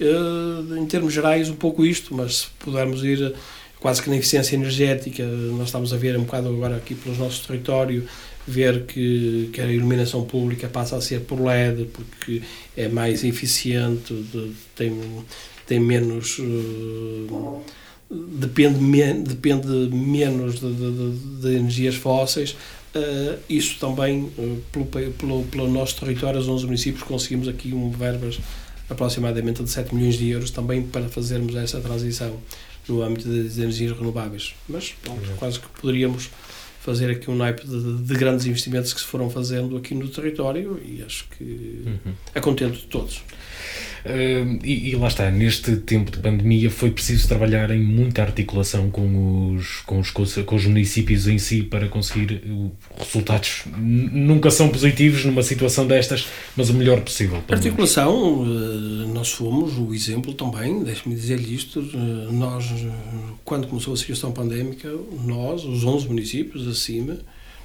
Eh, 0.00 0.78
Em 0.78 0.86
termos 0.86 1.12
gerais, 1.12 1.50
um 1.50 1.56
pouco 1.56 1.84
isto, 1.84 2.14
mas 2.14 2.36
se 2.38 2.46
pudermos 2.60 3.02
ir 3.02 3.34
quase 3.80 4.00
que 4.00 4.08
na 4.08 4.16
eficiência 4.16 4.54
energética, 4.54 5.24
nós 5.26 5.66
estamos 5.66 5.92
a 5.92 5.96
ver 5.96 6.16
um 6.16 6.22
bocado 6.22 6.48
agora 6.48 6.76
aqui 6.76 6.94
pelos 6.94 7.18
nossos 7.18 7.44
território, 7.44 8.06
ver 8.46 8.82
que, 8.84 9.50
que 9.52 9.60
a 9.60 9.66
iluminação 9.66 10.22
pública 10.24 10.68
passa 10.68 10.96
a 10.96 11.00
ser 11.00 11.20
por 11.22 11.40
LED, 11.40 11.86
porque 11.92 12.40
é 12.76 12.86
mais 12.88 13.24
eficiente, 13.24 14.14
de- 14.14 14.52
tem, 14.76 14.92
tem 15.70 15.78
menos. 15.80 16.36
eh, 16.40 17.60
depende, 18.40 18.80
men- 18.80 19.22
depende 19.22 19.68
menos 19.94 20.58
de, 20.60 20.72
de- 20.72 21.40
de- 21.42 21.56
energias 21.56 21.94
fósseis. 21.94 22.56
Eh, 22.94 23.38
isso 23.48 23.78
também, 23.78 24.28
eh, 24.36 24.56
pelo, 24.72 24.86
pelo, 25.12 25.44
pelo 25.44 25.70
nosso 25.70 26.00
território, 26.00 26.40
os 26.40 26.48
11 26.48 26.66
municípios, 26.66 27.04
conseguimos 27.04 27.46
aqui 27.46 27.72
um 27.72 27.88
verbas 27.90 28.40
aproximadamente 28.88 29.62
de 29.62 29.70
7 29.70 29.94
milhões 29.94 30.16
de 30.16 30.28
euros 30.28 30.50
também 30.50 30.82
para 30.82 31.08
fazermos 31.08 31.54
essa 31.54 31.80
transição 31.80 32.36
no 32.88 33.00
âmbito 33.02 33.28
das 33.28 33.56
energias 33.58 33.96
renováveis. 33.96 34.54
Mas 34.68 34.90
pronto, 35.00 35.22
Exato. 35.22 35.38
quase 35.38 35.60
que 35.60 35.68
poderíamos 35.80 36.28
fazer 36.80 37.10
aqui 37.10 37.30
um 37.30 37.36
naipe 37.36 37.64
de, 37.64 37.98
de 37.98 38.14
grandes 38.14 38.46
investimentos 38.46 38.92
que 38.92 38.98
se 39.00 39.06
foram 39.06 39.30
fazendo 39.30 39.76
aqui 39.76 39.94
no 39.94 40.08
território 40.08 40.80
e 40.84 41.00
acho 41.06 41.26
que 41.38 41.44
Uhum. 41.86 42.12
é 42.34 42.40
contento 42.40 42.72
de 42.76 42.86
todos. 42.86 43.22
E, 44.64 44.90
e 44.90 44.96
lá 44.96 45.08
está, 45.08 45.30
neste 45.30 45.76
tempo 45.76 46.10
de 46.10 46.18
pandemia 46.18 46.70
foi 46.70 46.90
preciso 46.90 47.28
trabalhar 47.28 47.70
em 47.70 47.80
muita 47.80 48.22
articulação 48.22 48.90
com 48.90 49.54
os, 49.54 49.80
com 49.80 49.98
os, 49.98 50.10
com 50.10 50.56
os 50.56 50.66
municípios 50.66 51.26
em 51.26 51.38
si 51.38 51.62
para 51.62 51.88
conseguir 51.88 52.42
resultados. 52.98 53.64
Nunca 53.76 54.50
são 54.50 54.68
positivos 54.68 55.24
numa 55.24 55.42
situação 55.42 55.86
destas, 55.86 56.26
mas 56.56 56.70
o 56.70 56.74
melhor 56.74 57.00
possível. 57.00 57.42
Articulação, 57.48 58.44
eh, 58.44 59.06
nós 59.12 59.32
fomos 59.32 59.76
o 59.78 59.92
exemplo 59.94 60.32
também, 60.34 60.82
deixe-me 60.82 61.14
dizer-lhe 61.14 61.54
isto, 61.54 61.80
eh, 61.80 62.32
nós, 62.32 62.66
quando 63.44 63.66
começou 63.68 63.94
a 63.94 63.96
situação 63.96 64.32
pandémica, 64.32 64.88
nós, 65.24 65.64
os 65.64 65.84
11 65.84 66.08
municípios 66.08 66.66
acima, 66.66 67.18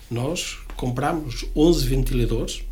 nós 0.09 0.57
comprámos 0.75 1.45
11 1.55 1.87
ventiladores 1.87 2.63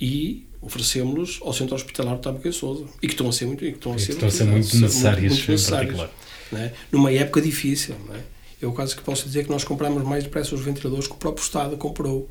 e 0.00 0.44
oferecemos-los 0.60 1.38
ao 1.42 1.52
Centro 1.52 1.74
Hospitalar 1.74 2.16
do 2.16 2.20
Taboca 2.20 2.52
Souza 2.52 2.84
e 3.02 3.06
que 3.06 3.14
estão 3.14 3.28
a 3.28 3.32
ser 3.32 3.46
muito, 3.46 3.64
e 3.64 3.72
que 3.72 3.78
estão 3.78 3.94
a 3.94 3.98
ser, 3.98 4.12
Estão 4.12 4.28
a 4.28 4.30
ser 4.30 4.44
muito 4.44 4.76
necessárias, 4.76 5.46
muito 5.46 6.10
né? 6.52 6.72
numa 6.92 7.10
época 7.12 7.40
difícil. 7.40 7.94
Né? 8.08 8.22
Eu 8.60 8.72
quase 8.72 8.94
que 8.94 9.02
posso 9.02 9.24
dizer 9.24 9.44
que 9.44 9.50
nós 9.50 9.64
compramos 9.64 10.02
mais 10.02 10.24
depressa 10.24 10.54
os 10.54 10.60
ventiladores 10.60 11.06
que 11.06 11.14
o 11.14 11.16
próprio 11.16 11.42
Estado 11.42 11.76
comprou. 11.76 12.28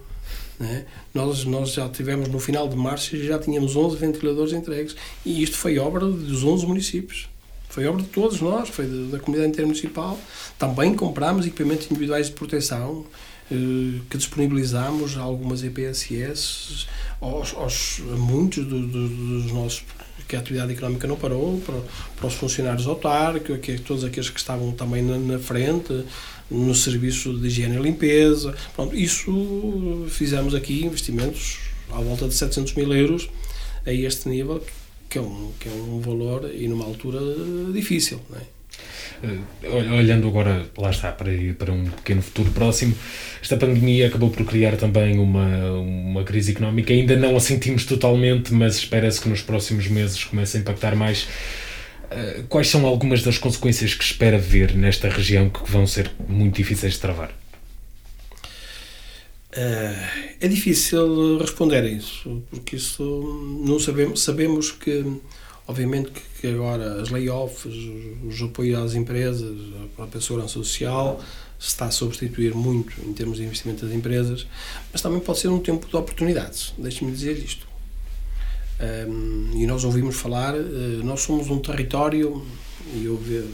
Né? 0.60 0.86
Nós, 1.14 1.44
nós 1.46 1.72
já 1.72 1.90
tivemos 1.90 2.28
no 2.28 2.40
final 2.40 2.68
de 2.68 2.76
março 2.76 3.16
e 3.16 3.26
já 3.26 3.40
tínhamos 3.40 3.76
11 3.76 3.98
ventiladores 3.98 4.54
entregues 4.54 4.96
e 5.26 5.42
isto 5.42 5.58
foi 5.58 5.80
obra 5.80 6.06
dos 6.06 6.44
11 6.44 6.68
municípios. 6.68 7.30
Foi 7.70 7.86
obra 7.86 8.02
de 8.02 8.10
todos 8.10 8.42
nós, 8.42 8.70
foi 8.70 8.86
da, 8.86 9.18
da 9.18 9.20
comunidade 9.20 9.54
intermunicipal. 9.54 10.20
Também 10.58 10.96
comprámos 10.96 11.46
equipamentos 11.46 11.86
individuais 11.90 12.28
de 12.28 12.34
proteção 12.34 13.06
que 14.10 14.18
disponibilizámos 14.18 15.18
a 15.18 15.22
algumas 15.22 15.64
EPSS 15.64 16.86
aos, 17.20 17.54
aos 17.56 18.02
a 18.14 18.16
muitos 18.16 18.66
do- 18.66 18.88
do- 18.88 19.10
dos 19.42 19.52
nossos 19.52 19.84
que 20.28 20.36
a 20.36 20.40
atividade 20.40 20.74
económica 20.74 21.08
não 21.08 21.16
parou 21.16 21.60
para, 21.62 21.80
para 22.16 22.28
os 22.28 22.36
funcionários 22.36 22.86
autárquicos, 22.86 23.58
que, 23.62 23.80
todos 23.80 24.04
aqueles 24.04 24.30
que 24.30 24.40
estavam 24.40 24.72
também 24.74 25.02
na, 25.02 25.18
na 25.18 25.40
frente 25.40 26.04
no 26.52 26.76
serviço 26.76 27.36
de 27.38 27.48
higiene 27.48 27.78
e 27.78 27.82
limpeza. 27.82 28.54
Pronto, 28.76 28.96
isso 28.96 30.06
fizemos 30.10 30.54
aqui 30.54 30.86
investimentos 30.86 31.58
à 31.92 32.00
volta 32.00 32.28
de 32.28 32.36
700 32.36 32.74
mil 32.76 32.94
euros 32.94 33.28
a 33.86 33.92
este 33.92 34.30
nível, 34.30 34.64
que 35.10 35.18
é 35.18 35.22
um, 35.22 35.52
que 35.60 35.68
é 35.68 35.72
um 35.72 36.00
valor 36.00 36.48
e 36.54 36.68
numa 36.68 36.86
altura 36.86 37.20
difícil. 37.74 38.22
Não 38.30 38.38
é? 38.38 38.42
Ol- 39.64 39.98
Olhando 39.98 40.28
agora, 40.28 40.66
lá 40.78 40.90
está, 40.92 41.12
para, 41.12 41.32
para 41.58 41.72
um 41.74 41.86
pequeno 41.86 42.22
futuro 42.22 42.52
próximo, 42.52 42.96
esta 43.42 43.58
pandemia 43.58 44.08
acabou 44.08 44.30
por 44.30 44.46
criar 44.46 44.78
também 44.78 45.18
uma, 45.20 45.72
uma 45.82 46.24
crise 46.24 46.52
económica. 46.52 46.94
Ainda 46.94 47.16
não 47.18 47.36
a 47.36 47.40
sentimos 47.40 47.84
totalmente, 47.86 48.54
mas 48.54 48.78
espera-se 48.78 49.20
que 49.22 49.28
nos 49.30 49.42
próximos 49.42 49.88
meses 49.88 50.24
comece 50.24 50.58
a 50.58 50.60
impactar 50.62 50.96
mais. 50.96 51.24
Uh, 52.12 52.44
Quais 52.48 52.68
são 52.70 52.86
algumas 52.86 53.22
das 53.22 53.38
consequências 53.38 53.94
que 53.94 54.04
espera 54.04 54.38
ver 54.40 54.74
nesta 54.76 55.10
região 55.10 55.50
que 55.50 55.70
vão 55.70 55.86
ser 55.86 56.10
muito 56.28 56.56
difíceis 56.56 56.94
de 56.94 57.00
travar? 57.00 57.32
Eh, 59.52 59.96
É 60.42 60.48
difícil 60.48 61.38
responder 61.40 61.84
a 61.84 61.88
isso, 61.90 62.42
porque 62.50 62.76
isso 62.78 63.04
não 63.66 63.80
sabemos. 63.80 64.22
Sabemos 64.24 64.72
que, 64.72 65.04
obviamente, 65.70 66.12
que- 66.42 66.48
agora 66.48 67.00
as 67.02 67.10
layoffs, 67.10 67.72
os 68.28 68.42
apoios 68.42 68.80
às 68.80 68.94
empresas, 68.96 69.56
a 69.84 69.88
própria 69.96 70.20
segurança 70.20 70.54
social, 70.56 71.22
se 71.60 71.68
está 71.68 71.86
a 71.86 71.92
substituir 71.92 72.56
muito 72.56 72.94
em 73.06 73.14
termos 73.14 73.38
de 73.38 73.44
investimento 73.44 73.86
das 73.86 73.94
empresas, 73.94 74.48
mas 74.92 75.02
também 75.02 75.20
pode 75.20 75.38
ser 75.40 75.50
um 75.50 75.60
tempo 75.60 75.88
de 75.88 75.96
oportunidades. 75.96 76.74
Deixe-me 76.78 77.12
dizer 77.12 77.38
isto. 77.38 77.68
Um, 78.82 79.52
e 79.62 79.68
nós 79.68 79.84
ouvimos 79.84 80.16
falar, 80.16 80.56
eh, 80.56 80.62
nós 81.04 81.20
somos 81.22 81.50
um 81.50 81.60
território, 81.60 82.46
e 82.96 83.04
eu 83.06 83.18
ve- 83.18 83.46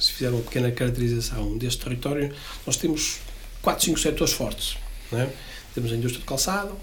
se 0.00 0.12
fizer 0.12 0.30
uma 0.30 0.40
pequena 0.42 0.70
caracterização 0.70 1.58
deste 1.58 1.82
território, 1.82 2.32
nós 2.64 2.76
temos 2.76 3.18
4, 3.60 3.84
5 3.84 3.98
setores 3.98 4.32
fortes. 4.32 4.76
é? 5.12 5.28
Temos 5.74 5.92
a 5.92 5.96
indústria 5.96 6.20
de 6.20 6.26
calçado, 6.26 6.74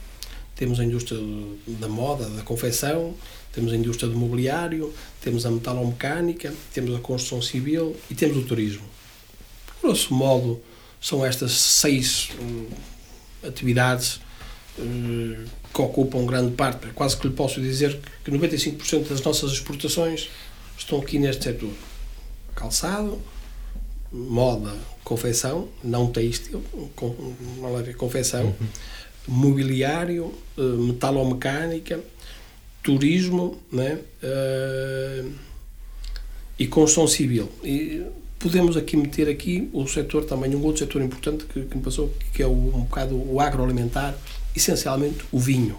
temos 0.56 0.80
a 0.80 0.84
indústria 0.86 1.20
da 1.68 1.88
moda, 1.89 2.30
da 2.30 2.42
confecção, 2.44 3.13
temos 3.54 3.72
a 3.72 3.76
indústria 3.76 4.10
do 4.10 4.18
mobiliário, 4.18 4.92
temos 5.22 5.46
a 5.46 5.52
metalomecânica, 5.52 6.54
temos 6.74 6.96
a 6.96 7.00
construção 7.00 7.42
civil 7.42 7.96
e 8.10 8.16
temos 8.16 8.36
o 8.36 8.42
turismo. 8.42 8.84
Grosso 9.82 10.13
modo, 10.13 10.62
são 11.00 11.26
estas 11.26 11.52
seis 11.52 12.30
hum, 12.42 12.68
atividades 13.46 14.20
hum, 14.80 15.46
que 15.74 15.82
ocupam 15.82 16.26
grande 16.26 16.56
parte, 16.56 16.88
quase 16.96 17.16
que 17.16 17.28
lhe 17.28 17.34
posso 17.34 17.62
dizer 17.62 18.00
que 18.24 18.32
95% 18.32 19.08
das 19.08 19.22
nossas 19.22 19.52
exportações 19.52 20.30
estão 20.78 21.00
aqui 21.00 21.20
neste 21.20 21.44
setor. 21.44 21.72
Calçado, 22.56 23.22
moda, 24.12 24.74
confecção, 25.04 25.68
não 25.84 26.08
têxtil, 26.08 26.63
com, 26.96 27.36
não 27.58 27.76
leva 27.76 27.94
confecção, 27.94 28.56
mobiliário, 29.28 30.34
eh, 30.58 30.62
metalomecânica, 30.62 32.00
turismo 32.84 33.58
né? 33.72 34.00
eh, 34.22 35.26
e 36.60 36.67
construção 36.67 37.08
civil. 37.08 37.50
E 37.63 38.04
podemos 38.38 38.76
aqui 38.76 38.98
meter 38.98 39.30
aqui 39.30 39.69
o 39.74 39.88
setor 39.88 40.26
também, 40.26 40.54
um 40.56 40.63
outro 40.63 40.80
setor 40.80 41.02
importante 41.02 41.46
que, 41.46 41.62
que 41.62 41.78
me 41.78 41.82
passou, 41.82 42.13
que 42.34 42.43
é 42.43 42.46
o, 42.46 42.52
um 42.52 42.82
bocado 42.82 43.15
o 43.15 43.39
agroalimentar, 43.39 44.15
essencialmente 44.56 45.24
o 45.32 45.39
vinho. 45.39 45.78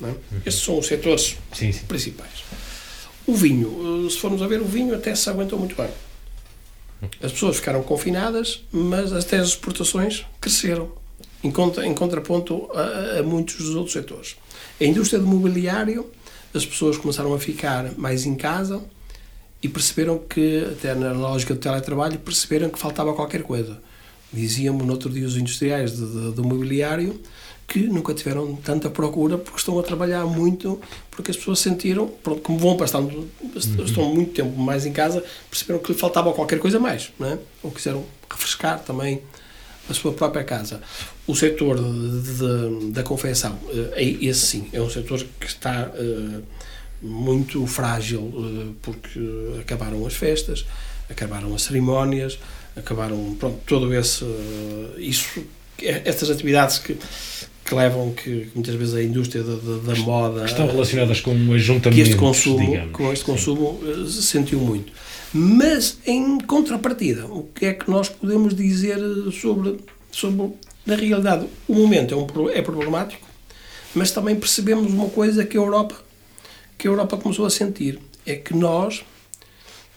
Né? 0.00 0.14
Estes 0.46 0.64
são 0.64 0.78
os 0.78 0.86
setores 0.86 1.36
Sim, 1.52 1.72
sim. 1.72 1.84
principais. 1.86 2.44
O 3.26 3.34
vinho, 3.34 4.06
eh, 4.06 4.10
se 4.10 4.18
formos 4.18 4.40
a 4.40 4.46
ver, 4.46 4.60
o 4.60 4.66
vinho 4.66 4.94
até 4.94 5.14
se 5.14 5.28
aguentou 5.28 5.58
muito 5.58 5.74
bem. 5.74 5.90
As 7.22 7.32
pessoas 7.32 7.56
ficaram 7.56 7.82
confinadas, 7.82 8.62
mas 8.72 9.12
até 9.12 9.38
as 9.38 9.48
exportações 9.48 10.24
cresceram, 10.40 10.90
em, 11.42 11.50
contra, 11.50 11.86
em 11.86 11.94
contraponto 11.94 12.70
a, 12.72 13.18
a 13.18 13.22
muitos 13.22 13.56
dos 13.56 13.74
outros 13.74 13.92
setores. 13.92 14.36
A 14.80 14.84
indústria 14.84 15.18
do 15.18 15.26
mobiliário, 15.26 16.10
as 16.54 16.64
pessoas 16.64 16.96
começaram 16.96 17.34
a 17.34 17.38
ficar 17.38 17.92
mais 17.98 18.24
em 18.24 18.34
casa 18.34 18.80
e 19.62 19.68
perceberam 19.68 20.18
que, 20.18 20.64
até 20.72 20.94
na 20.94 21.12
lógica 21.12 21.54
do 21.54 21.60
teletrabalho, 21.60 22.18
perceberam 22.18 22.70
que 22.70 22.78
faltava 22.78 23.12
qualquer 23.12 23.42
coisa. 23.42 23.78
Diziam-me 24.32 24.82
no 24.82 24.92
outro 24.92 25.10
dia 25.10 25.26
os 25.26 25.36
industriais 25.36 25.96
de, 25.96 26.06
de, 26.06 26.32
do 26.32 26.44
mobiliário 26.44 27.20
que 27.66 27.80
nunca 27.80 28.12
tiveram 28.12 28.54
tanta 28.56 28.90
procura 28.90 29.38
porque 29.38 29.58
estão 29.58 29.78
a 29.78 29.82
trabalhar 29.82 30.26
muito, 30.26 30.80
porque 31.10 31.30
as 31.30 31.36
pessoas 31.36 31.60
sentiram, 31.60 32.06
pronto, 32.06 32.42
como 32.42 32.58
vão 32.58 32.76
passando, 32.76 33.28
estão 33.56 34.14
muito 34.14 34.32
tempo 34.32 34.56
mais 34.58 34.84
em 34.84 34.92
casa, 34.92 35.24
perceberam 35.48 35.80
que 35.80 35.92
lhe 35.92 35.98
faltava 35.98 36.32
qualquer 36.32 36.58
coisa 36.58 36.78
mais, 36.78 37.10
não 37.18 37.28
é? 37.28 37.38
ou 37.62 37.70
quiseram 37.70 38.04
refrescar 38.30 38.80
também 38.80 39.22
a 39.88 39.94
sua 39.94 40.12
própria 40.12 40.44
casa. 40.44 40.82
O 41.26 41.34
setor 41.34 41.78
de, 41.78 42.20
de, 42.20 42.90
da 42.92 43.02
confecção, 43.02 43.58
é 43.92 44.04
esse 44.04 44.46
sim, 44.46 44.68
é 44.72 44.80
um 44.80 44.90
setor 44.90 45.24
que 45.40 45.46
está 45.46 45.90
muito 47.00 47.66
frágil, 47.66 48.76
porque 48.82 49.20
acabaram 49.60 50.06
as 50.06 50.14
festas, 50.14 50.66
acabaram 51.08 51.54
as 51.54 51.62
cerimónias, 51.62 52.38
acabaram, 52.76 53.36
pronto, 53.38 53.58
todo 53.66 53.94
esse, 53.94 54.24
isso, 54.98 55.42
estas 55.82 56.30
atividades 56.30 56.78
que 56.78 56.96
que 57.64 57.74
levam 57.74 58.12
que 58.12 58.48
muitas 58.54 58.74
vezes 58.74 58.94
a 58.94 59.02
indústria 59.02 59.42
da, 59.42 59.54
da, 59.54 59.94
da 59.94 60.00
moda 60.00 60.40
que 60.40 60.50
estão 60.50 60.66
relacionadas 60.66 61.20
com 61.20 61.30
o 61.30 61.54
ajuntamento 61.54 61.94
que 61.94 62.00
este 62.02 62.16
consumo 62.16 62.58
digamos. 62.58 62.92
com 62.92 63.12
este 63.12 63.24
consumo 63.24 63.80
se 64.06 64.22
sentiu 64.22 64.60
muito 64.60 64.92
mas 65.32 65.98
em 66.06 66.38
contrapartida 66.40 67.24
o 67.26 67.44
que 67.54 67.66
é 67.66 67.72
que 67.72 67.90
nós 67.90 68.08
podemos 68.08 68.54
dizer 68.54 68.98
sobre 69.32 69.78
sobre 70.12 70.52
na 70.86 70.94
realidade 70.96 71.46
o 71.68 71.74
momento 71.74 72.14
é, 72.14 72.16
um, 72.16 72.50
é 72.50 72.62
problemático 72.62 73.26
mas 73.94 74.10
também 74.10 74.36
percebemos 74.36 74.92
uma 74.92 75.08
coisa 75.08 75.44
que 75.44 75.56
a 75.56 75.60
Europa 75.60 75.96
que 76.76 76.88
a 76.88 76.90
Europa 76.90 77.16
começou 77.16 77.46
a 77.46 77.50
sentir 77.50 77.98
é 78.26 78.34
que 78.34 78.54
nós 78.54 79.04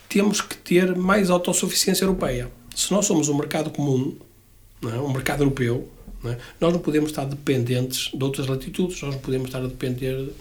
temos 0.08 0.40
que 0.40 0.56
ter 0.56 0.96
mais 0.96 1.30
autossuficiência 1.30 2.04
europeia 2.04 2.50
se 2.74 2.92
nós 2.92 3.06
somos 3.06 3.28
um 3.28 3.36
mercado 3.36 3.70
comum 3.70 4.16
não 4.80 4.94
é? 4.94 4.98
um 4.98 5.12
mercado 5.12 5.42
europeu 5.42 5.88
não 6.22 6.32
é? 6.32 6.38
Nós 6.60 6.72
não 6.72 6.80
podemos 6.80 7.10
estar 7.10 7.24
dependentes 7.24 8.10
de 8.12 8.22
outras 8.22 8.46
latitudes, 8.46 9.00
nós 9.02 9.14
não 9.14 9.20
podemos 9.20 9.46
estar 9.46 9.60
a 9.60 9.66
depender, 9.66 10.32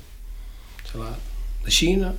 sei 0.92 1.00
lá, 1.00 1.18
da 1.64 1.70
China, 1.70 2.16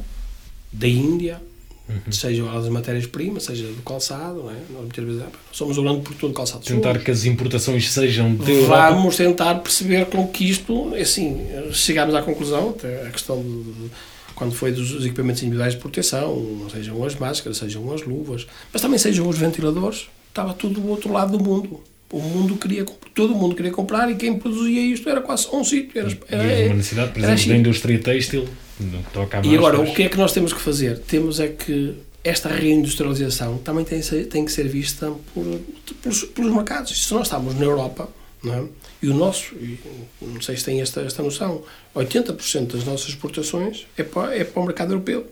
da 0.73 0.87
Índia, 0.87 1.43
uhum. 1.89 2.13
seja 2.13 2.45
das 2.45 2.69
matérias-primas, 2.69 3.45
seja 3.45 3.67
do 3.67 3.83
calçado, 3.83 4.43
não 4.43 4.51
é? 4.51 4.57
Nós 4.71 4.83
muitas 4.83 5.05
vezes 5.05 5.23
ah, 5.23 5.31
somos 5.53 5.79
o 5.79 5.83
grande 5.83 6.01
produtor 6.03 6.31
de 6.31 6.37
calçado. 6.37 6.65
Tentar 6.65 6.91
somos. 6.91 7.05
que 7.05 7.11
as 7.11 7.25
importações 7.25 7.91
sejam 7.91 8.35
de 8.35 8.61
Vamos 8.63 9.17
tentar 9.17 9.57
perceber 9.57 10.07
com 10.07 10.27
que 10.29 10.49
isto, 10.49 10.95
é 10.95 11.03
assim, 11.03 11.47
chegámos 11.73 12.15
à 12.15 12.23
conclusão, 12.23 12.75
a 13.07 13.11
questão 13.11 13.43
de, 13.43 13.91
quando 14.35 14.55
foi 14.55 14.71
dos 14.71 15.05
equipamentos 15.05 15.43
individuais 15.43 15.75
de 15.75 15.81
proteção, 15.81 16.67
sejam 16.73 17.03
as 17.05 17.17
máscaras, 17.17 17.59
sejam 17.59 17.93
as 17.93 18.03
luvas, 18.03 18.47
mas 18.73 18.81
também 18.81 18.99
sejam 18.99 19.29
os 19.29 19.37
ventiladores, 19.37 20.09
estava 20.29 20.55
tudo 20.55 20.81
do 20.81 20.89
outro 20.89 21.13
lado 21.13 21.37
do 21.37 21.43
mundo. 21.43 21.83
O 22.11 22.21
mundo 22.21 22.57
queria, 22.57 22.87
todo 23.15 23.35
mundo 23.35 23.55
queria 23.55 23.71
comprar 23.73 24.11
e 24.11 24.15
quem 24.15 24.39
produzia 24.39 24.81
isto 24.81 25.09
era 25.11 25.21
quase 25.21 25.47
um 25.53 25.63
sítio. 25.63 26.01
Era, 26.01 26.19
era, 26.29 26.43
era 26.43 26.67
uma 26.67 26.77
necessidade, 26.77 27.13
por 27.13 27.23
exemplo, 27.23 27.49
da 27.49 27.57
indústria 27.57 27.99
têxtil, 27.99 28.49
não 28.81 29.03
toca 29.05 29.41
E 29.45 29.57
agora, 29.57 29.81
o 29.81 29.93
que 29.95 30.05
é 30.05 30.09
que 30.09 30.17
nós 30.17 30.33
temos 30.33 30.53
que 30.53 30.61
fazer? 30.61 30.99
Temos 30.99 31.41
é 31.41 31.49
que 31.49 31.95
esta 32.23 32.49
reindustrialização 32.49 33.59
também 33.59 33.85
tem, 33.85 34.01
tem 34.01 34.45
que 34.45 34.53
ser 34.53 34.69
vista 34.69 35.13
por, 35.33 35.61
pelos, 36.03 36.25
pelos 36.25 36.53
mercados. 36.53 37.07
Se 37.07 37.13
nós 37.15 37.27
estamos 37.27 37.55
na 37.55 37.65
Europa, 37.65 38.09
não 38.43 38.55
é? 38.55 38.65
e 39.03 39.09
o 39.09 39.15
nosso, 39.15 39.55
e 39.55 39.79
não 40.21 40.41
sei 40.41 40.57
se 40.57 40.65
tem 40.65 40.81
esta, 40.81 41.01
esta 41.01 41.23
noção, 41.23 41.63
80% 41.95 42.73
das 42.73 42.85
nossas 42.85 43.09
exportações 43.09 43.87
é 43.97 44.03
para, 44.03 44.37
é 44.37 44.45
para 44.45 44.63
o 44.63 44.67
mercado 44.67 44.93
europeu. 44.93 45.27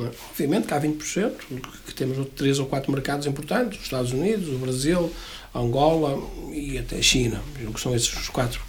É? 0.00 0.10
Obviamente 0.30 0.66
que 0.66 0.74
há 0.74 0.80
20%, 0.80 1.32
que 1.86 1.94
temos 1.94 2.26
três 2.36 2.58
ou 2.58 2.66
quatro 2.66 2.92
mercados 2.92 3.26
importantes, 3.26 3.78
os 3.78 3.84
Estados 3.84 4.12
Unidos, 4.12 4.48
o 4.48 4.58
Brasil, 4.58 5.12
Angola 5.54 6.22
e 6.52 6.78
até 6.78 7.00
China, 7.02 7.42
que 7.74 7.80
são 7.80 7.94
esses 7.94 8.12
os 8.12 8.28
quatro 8.28 8.60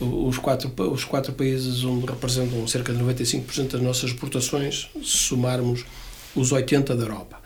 os 0.00 0.38
quatro, 0.38 0.72
os 0.92 1.04
quatro 1.04 1.32
países 1.32 1.84
onde 1.84 2.06
representam 2.06 2.66
cerca 2.66 2.92
de 2.92 3.02
95% 3.02 3.72
das 3.72 3.82
nossas 3.82 4.10
exportações, 4.10 4.88
se 4.94 5.18
somarmos 5.18 5.84
os 6.34 6.52
80% 6.52 6.94
da 6.94 6.94
Europa. 6.94 7.38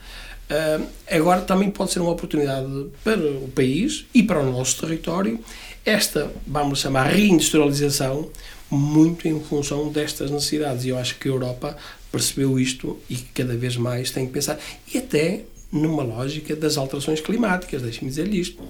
Uh, 0.51 0.87
agora 1.11 1.41
também 1.41 1.71
pode 1.71 1.93
ser 1.93 2.01
uma 2.01 2.11
oportunidade 2.11 2.87
para 3.03 3.19
o 3.19 3.49
país 3.55 4.05
e 4.13 4.23
para 4.23 4.41
o 4.41 4.53
nosso 4.53 4.79
território 4.81 5.41
esta, 5.85 6.31
vamos 6.47 6.81
chamar, 6.81 7.05
reindustrialização, 7.05 8.31
muito 8.71 9.27
em 9.27 9.41
função 9.41 9.91
destas 9.91 10.31
necessidades. 10.31 10.85
E 10.85 10.91
eu 10.91 10.99
acho 10.99 11.19
que 11.19 11.29
a 11.29 11.33
Europa 11.33 11.77
percebeu 12.11 12.59
isto 12.59 12.99
e 13.11 13.17
cada 13.17 13.57
vez 13.57 13.77
mais 13.77 14.11
tem 14.11 14.27
que 14.27 14.33
pensar. 14.33 14.59
E 14.93 14.99
até 14.99 15.41
numa 15.73 16.03
lógica 16.03 16.55
das 16.55 16.77
alterações 16.77 17.21
climáticas, 17.21 17.83
deixe-me 17.83 18.11
dizer-lhe 18.11 18.39
isto. 18.39 18.63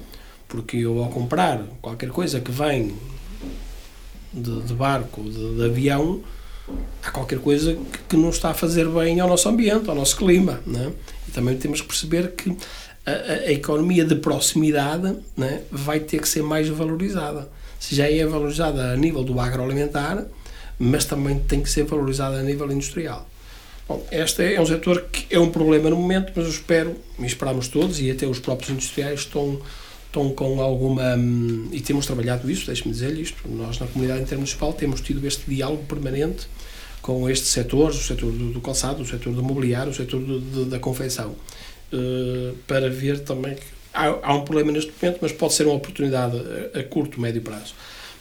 Porque 0.48 0.78
eu, 0.78 1.02
ao 1.02 1.10
comprar 1.10 1.62
qualquer 1.80 2.10
coisa 2.10 2.40
que 2.40 2.50
vem 2.50 2.94
de, 4.32 4.62
de 4.62 4.74
barco, 4.74 5.22
de, 5.22 5.56
de, 5.56 5.64
avião, 5.64 6.22
há 7.02 7.10
qualquer 7.10 7.38
coisa 7.38 7.74
que, 7.74 7.98
que, 8.10 8.16
não 8.16 8.30
está 8.30 8.50
a 8.50 8.54
fazer 8.54 8.88
bem 8.88 9.20
ao 9.20 9.28
nosso 9.28 9.48
ambiente, 9.48 9.88
ao 9.88 9.94
nosso 9.94 10.16
clima. 10.16 10.60
Né? 10.66 10.92
E 11.28 11.32
também 11.32 11.56
temos 11.56 11.80
que 11.80 11.86
perceber 11.86 12.32
que 12.32 12.56
a, 13.04 13.10
a, 13.10 13.52
economia 13.52 14.04
de 14.04 14.14
proximidade 14.16 15.16
né, 15.36 15.62
vai 15.70 16.00
ter 16.00 16.20
que 16.20 16.28
ser 16.28 16.42
mais 16.42 16.68
valorizada. 16.68 17.48
Se 17.78 17.94
já 17.94 18.08
é 18.08 18.24
valorizada 18.24 18.92
a 18.92 18.96
nível 18.96 19.24
do 19.24 19.38
agroalimentar, 19.40 20.24
mas 20.78 21.04
também 21.04 21.38
tem 21.38 21.60
que 21.62 21.70
ser 21.70 21.84
valorizada 21.84 22.38
a 22.38 22.42
nível 22.42 22.70
industrial. 22.70 23.28
Bom, 23.88 24.06
este 24.10 24.54
é 24.54 24.60
um 24.60 24.66
setor 24.66 25.02
que 25.10 25.34
é 25.34 25.38
um 25.38 25.50
problema 25.50 25.90
no 25.90 25.96
momento, 25.96 26.32
mas 26.34 26.44
eu 26.44 26.50
espero, 26.50 26.96
e 27.18 27.26
esperamos 27.26 27.68
todos, 27.68 28.00
e 28.00 28.10
até 28.10 28.26
os 28.26 28.38
próprios 28.38 28.70
industriais 28.70 29.20
estão, 29.20 29.60
estão 30.12 30.30
com 30.30 30.60
alguma. 30.60 31.16
Hum, 31.16 31.68
e 31.72 31.80
temos 31.80 32.06
trabalhado 32.06 32.50
isso, 32.50 32.66
deixe-me 32.66 32.92
dizer 32.92 33.18
isto. 33.18 33.48
Nós, 33.48 33.78
na 33.78 33.86
comunidade 33.86 34.22
intermunicipal, 34.22 34.72
temos 34.72 35.00
tido 35.00 35.26
este 35.26 35.42
diálogo 35.48 35.84
permanente 35.84 36.46
com 37.00 37.28
estes 37.28 37.48
setores, 37.48 37.96
o 37.96 38.02
setor 38.02 38.30
do, 38.30 38.52
do 38.52 38.60
calçado, 38.60 39.02
o 39.02 39.06
setor 39.06 39.32
do 39.32 39.42
mobiliário, 39.42 39.90
o 39.90 39.94
setor 39.94 40.20
do, 40.20 40.38
do, 40.38 40.64
da 40.66 40.78
confecção, 40.78 41.30
uh, 41.30 42.56
para 42.66 42.88
ver 42.88 43.20
também 43.20 43.56
que 43.56 43.62
há, 43.92 44.06
há, 44.22 44.34
um 44.34 44.44
problema 44.44 44.70
neste 44.70 44.92
momento, 45.00 45.18
mas 45.20 45.32
pode 45.32 45.54
ser 45.54 45.66
uma 45.66 45.74
oportunidade 45.74 46.36
a, 46.74 46.78
a 46.78 46.84
curto, 46.84 47.20
médio 47.20 47.42
prazo. 47.42 47.74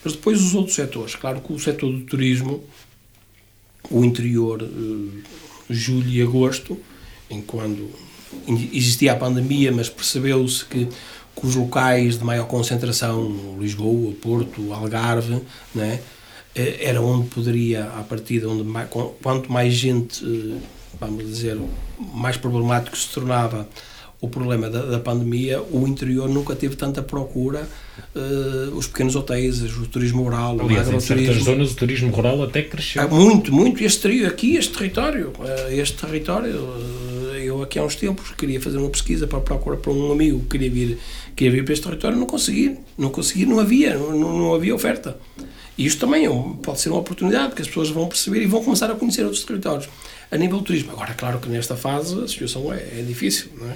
Mas 0.03 0.13
depois 0.13 0.41
os 0.41 0.55
outros 0.55 0.75
setores, 0.75 1.13
claro 1.13 1.41
que 1.41 1.53
o 1.53 1.59
setor 1.59 1.91
do 1.91 2.01
turismo, 2.05 2.63
o 3.91 4.03
interior. 4.03 4.63
Uh, 4.63 5.21
julho 5.71 6.09
e 6.09 6.21
agosto, 6.21 6.77
em 7.29 7.41
quando 7.41 7.89
existia 8.47 9.13
a 9.13 9.15
pandemia, 9.15 9.71
mas 9.71 9.89
percebeu-se 9.89 10.65
que, 10.65 10.85
que, 10.85 10.91
os 11.41 11.55
locais 11.55 12.17
de 12.17 12.23
maior 12.23 12.45
concentração, 12.47 13.57
Lisboa, 13.59 14.13
Porto, 14.21 14.73
Algarve, 14.73 15.41
né, 15.73 15.99
era 16.53 17.01
onde 17.01 17.29
poderia, 17.29 17.85
a 17.85 18.03
partir 18.03 18.39
de 18.39 18.45
onde 18.45 18.63
mais, 18.63 18.89
quanto 19.21 19.51
mais 19.51 19.73
gente, 19.73 20.23
eh, 20.23 20.57
vamos 20.99 21.25
dizer, 21.25 21.57
mais 22.13 22.35
problemático 22.35 22.97
se 22.97 23.07
tornava 23.07 23.67
o 24.19 24.27
problema 24.27 24.69
da, 24.69 24.83
da, 24.83 24.99
pandemia, 24.99 25.63
o 25.71 25.87
interior 25.87 26.29
nunca 26.29 26.55
teve 26.55 26.75
tanta 26.75 27.01
procura, 27.01 27.67
uh, 28.15 28.75
os 28.75 28.85
pequenos 28.85 29.15
hotéis, 29.15 29.63
o 29.63 29.87
turismo 29.87 30.21
rural, 30.21 30.59
Aliás, 30.61 30.87
o 30.89 30.93
em 30.93 30.99
certas 30.99 31.37
zonas 31.37 31.71
o 31.71 31.75
turismo 31.75 32.11
rural 32.11 32.43
até 32.43 32.61
cresceu. 32.61 33.01
Ah, 33.01 33.07
muito, 33.07 33.51
muito. 33.51 33.83
Este, 33.83 34.23
aqui, 34.25 34.57
este 34.57 34.77
território, 34.77 35.33
este 35.71 35.97
território, 35.97 36.53
eu 37.51 37.61
aqui 37.61 37.77
há 37.77 37.83
uns 37.83 37.95
tempos 37.95 38.31
queria 38.31 38.59
fazer 38.59 38.77
uma 38.77 38.89
pesquisa 38.89 39.27
para 39.27 39.39
procurar 39.39 39.77
para 39.77 39.91
um 39.91 40.11
amigo 40.11 40.39
que 40.41 40.57
queria 40.57 40.71
vir, 40.71 40.97
queria 41.35 41.51
vir 41.51 41.63
para 41.63 41.73
este 41.73 41.83
território, 41.83 42.17
não 42.17 42.25
consegui, 42.25 42.77
não 42.97 43.09
consegui, 43.09 43.45
não 43.45 43.59
havia, 43.59 43.95
não, 43.95 44.37
não 44.37 44.55
havia 44.55 44.73
oferta. 44.73 45.17
E 45.77 45.85
isto 45.85 45.99
também 45.99 46.25
é 46.25 46.29
pode 46.61 46.79
ser 46.79 46.89
uma 46.89 46.99
oportunidade, 46.99 47.55
que 47.55 47.61
as 47.61 47.67
pessoas 47.67 47.89
vão 47.89 48.07
perceber 48.07 48.41
e 48.41 48.45
vão 48.45 48.63
começar 48.63 48.89
a 48.89 48.95
conhecer 48.95 49.23
outros 49.23 49.43
territórios. 49.43 49.89
A 50.29 50.37
nível 50.37 50.59
do 50.59 50.63
turismo, 50.63 50.91
agora, 50.91 51.13
claro 51.13 51.39
que 51.39 51.49
nesta 51.49 51.75
fase 51.75 52.23
a 52.23 52.27
situação 52.27 52.71
é, 52.71 52.77
é 52.77 53.03
difícil, 53.05 53.49
não 53.59 53.69
é? 53.69 53.75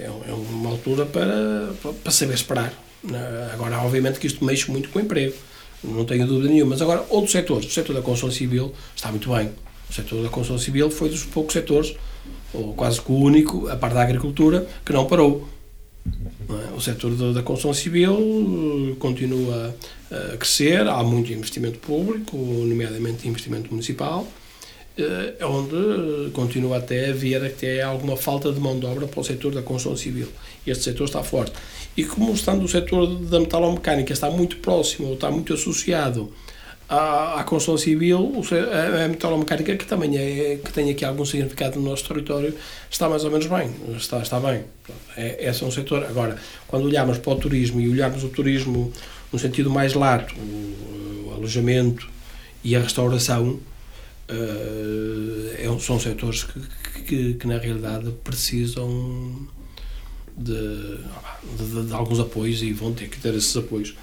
É, 0.00 0.04
é 0.04 0.32
uma 0.32 0.70
altura 0.70 1.06
para, 1.06 1.72
para 2.02 2.12
saber 2.12 2.34
esperar. 2.34 2.72
Né? 3.02 3.50
Agora, 3.52 3.78
obviamente 3.78 4.18
que 4.20 4.26
isto 4.26 4.44
mexe 4.44 4.70
muito 4.70 4.88
com 4.90 4.98
o 4.98 5.02
emprego, 5.02 5.34
não 5.82 6.04
tenho 6.04 6.26
dúvida 6.26 6.48
nenhuma. 6.48 6.70
Mas 6.70 6.82
agora, 6.82 7.04
outros 7.08 7.32
setores, 7.32 7.66
o 7.66 7.70
setor 7.70 7.94
da 7.94 8.02
construção 8.02 8.30
civil 8.30 8.72
está 8.94 9.10
muito 9.10 9.32
bem. 9.32 9.50
O 9.88 9.92
setor 9.92 10.22
da 10.22 10.28
construção 10.28 10.58
civil 10.58 10.90
foi 10.90 11.08
dos 11.08 11.24
poucos 11.24 11.54
setores, 11.54 11.96
ou 12.52 12.72
quase 12.74 13.00
que 13.00 13.10
o 13.10 13.16
único, 13.16 13.68
a 13.68 13.76
parte 13.76 13.94
da 13.94 14.02
agricultura, 14.02 14.66
que 14.84 14.92
não 14.92 15.06
parou. 15.06 15.48
É? 16.06 16.74
O 16.74 16.80
setor 16.80 17.10
da 17.32 17.42
construção 17.42 17.74
civil 17.74 18.14
uh, 18.14 18.96
continua 18.98 19.74
a 20.10 20.36
crescer, 20.36 20.86
há 20.88 21.02
muito 21.02 21.32
investimento 21.32 21.78
público, 21.78 22.36
nomeadamente 22.36 23.28
investimento 23.28 23.70
municipal, 23.70 24.26
é 25.38 25.46
onde 25.46 26.30
continua 26.32 26.78
até 26.78 27.06
a 27.06 27.10
haver 27.10 27.44
até 27.44 27.82
alguma 27.82 28.16
falta 28.16 28.50
de 28.50 28.58
mão 28.58 28.78
de 28.78 28.84
obra 28.84 29.06
para 29.06 29.20
o 29.20 29.24
setor 29.24 29.54
da 29.54 29.62
construção 29.62 29.96
civil. 29.96 30.28
Este 30.66 30.84
setor 30.84 31.04
está 31.04 31.22
forte. 31.22 31.52
E 31.96 32.04
como 32.04 32.32
estando 32.32 32.64
o 32.64 32.68
setor 32.68 33.06
da 33.06 33.38
metalomecânica 33.38 34.12
está 34.12 34.28
muito 34.28 34.56
próximo, 34.56 35.08
ou 35.08 35.14
está 35.14 35.30
muito 35.30 35.54
associado 35.54 36.32
à, 36.88 37.40
à 37.40 37.44
construção 37.44 37.76
civil, 37.76 38.32
a, 38.50 39.04
a 39.04 39.08
metalomecânica, 39.08 39.76
que 39.76 39.86
também 39.86 40.16
é, 40.16 40.58
que 40.64 40.72
tem 40.72 40.90
aqui 40.90 41.04
algum 41.04 41.24
significado 41.24 41.78
no 41.78 41.90
nosso 41.90 42.06
território, 42.06 42.54
está 42.90 43.08
mais 43.08 43.24
ou 43.24 43.30
menos 43.30 43.46
bem. 43.46 43.70
Está, 43.96 44.18
está 44.20 44.40
bem. 44.40 44.64
É, 45.16 45.48
esse 45.48 45.62
é 45.62 45.66
um 45.66 45.70
setor. 45.70 46.04
Agora, 46.04 46.38
quando 46.66 46.86
olhamos 46.86 47.18
para 47.18 47.32
o 47.32 47.36
turismo 47.36 47.80
e 47.80 47.88
olharmos 47.88 48.24
o 48.24 48.28
turismo 48.28 48.92
no 49.32 49.38
sentido 49.38 49.70
mais 49.70 49.92
lato, 49.92 50.34
o, 50.34 51.28
o 51.28 51.34
alojamento 51.34 52.08
e 52.64 52.74
a 52.74 52.80
restauração, 52.80 53.60
Uh, 54.30 55.54
é, 55.56 55.78
são 55.80 55.98
setores 55.98 56.44
que, 56.44 56.60
que, 57.00 57.32
que, 57.32 57.46
na 57.46 57.56
realidade 57.56 58.12
precisam 58.22 59.48
de, 60.36 60.98
de, 61.56 61.86
de, 61.86 61.94
alguns 61.94 62.20
apoios 62.20 62.62
e 62.62 62.70
vão 62.74 62.92
ter 62.92 63.08
que 63.08 63.18
ter 63.18 63.32
esses 63.32 63.56
apoios. 63.56 63.94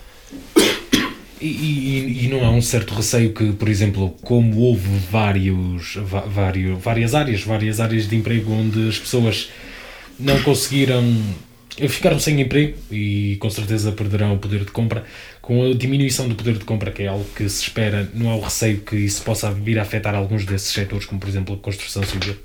E, 1.47 2.25
e, 2.25 2.27
não 2.27 2.43
há 2.43 2.49
um 2.49 2.61
certo 2.61 2.93
receio 2.93 3.31
que, 3.31 3.53
por 3.53 3.69
exemplo, 3.69 4.15
como 4.23 4.57
houve 4.61 4.89
vários, 5.11 5.95
vários, 6.27 6.81
várias 6.81 7.13
áreas, 7.13 7.41
várias 7.43 7.79
áreas 7.79 8.07
de 8.07 8.15
emprego 8.15 8.51
onde 8.51 8.89
as 8.89 8.97
pessoas 8.97 9.49
não 10.19 10.41
conseguiram, 10.41 11.03
ficaram 11.87 12.19
sem 12.19 12.41
emprego 12.41 12.77
e 12.89 13.37
com 13.39 13.49
certeza 13.49 13.91
perderão 13.91 14.33
o 14.33 14.39
poder 14.39 14.61
de 14.65 14.71
compra, 14.71 15.03
com 15.41 15.69
a 15.69 15.73
diminuição 15.73 16.27
do 16.27 16.33
poder 16.33 16.57
de 16.57 16.65
compra, 16.65 16.91
que 16.91 17.03
é 17.03 17.07
algo 17.07 17.25
que 17.35 17.47
se 17.47 17.61
espera, 17.61 18.09
não 18.13 18.31
há 18.31 18.35
o 18.35 18.41
receio 18.41 18.81
que 18.81 18.95
isso 18.95 19.21
possa 19.21 19.51
vir 19.51 19.77
a 19.77 19.83
afetar 19.83 20.15
alguns 20.15 20.45
desses 20.45 20.71
setores, 20.71 21.05
como 21.05 21.19
por 21.19 21.29
exemplo 21.29 21.53
a 21.53 21.57
construção 21.57 22.01
civil? 22.03 22.35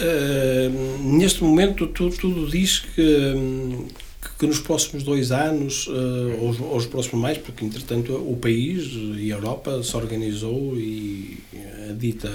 Uh, 0.00 0.98
neste 1.16 1.42
momento, 1.42 1.86
tudo, 1.88 2.16
tudo 2.16 2.50
diz 2.50 2.80
que, 2.80 3.34
que 4.38 4.46
nos 4.46 4.60
próximos 4.60 5.02
dois 5.02 5.32
anos, 5.32 5.88
uh, 5.88 5.92
ou, 6.40 6.70
ou 6.70 6.76
os 6.76 6.86
próximos 6.86 7.20
mais, 7.20 7.38
porque 7.38 7.64
entretanto 7.64 8.14
o 8.14 8.36
país 8.36 8.92
e 9.16 9.32
a 9.32 9.36
Europa 9.36 9.82
se 9.82 9.96
organizou 9.96 10.78
e 10.78 11.38
a 11.88 11.92
dita 11.92 12.30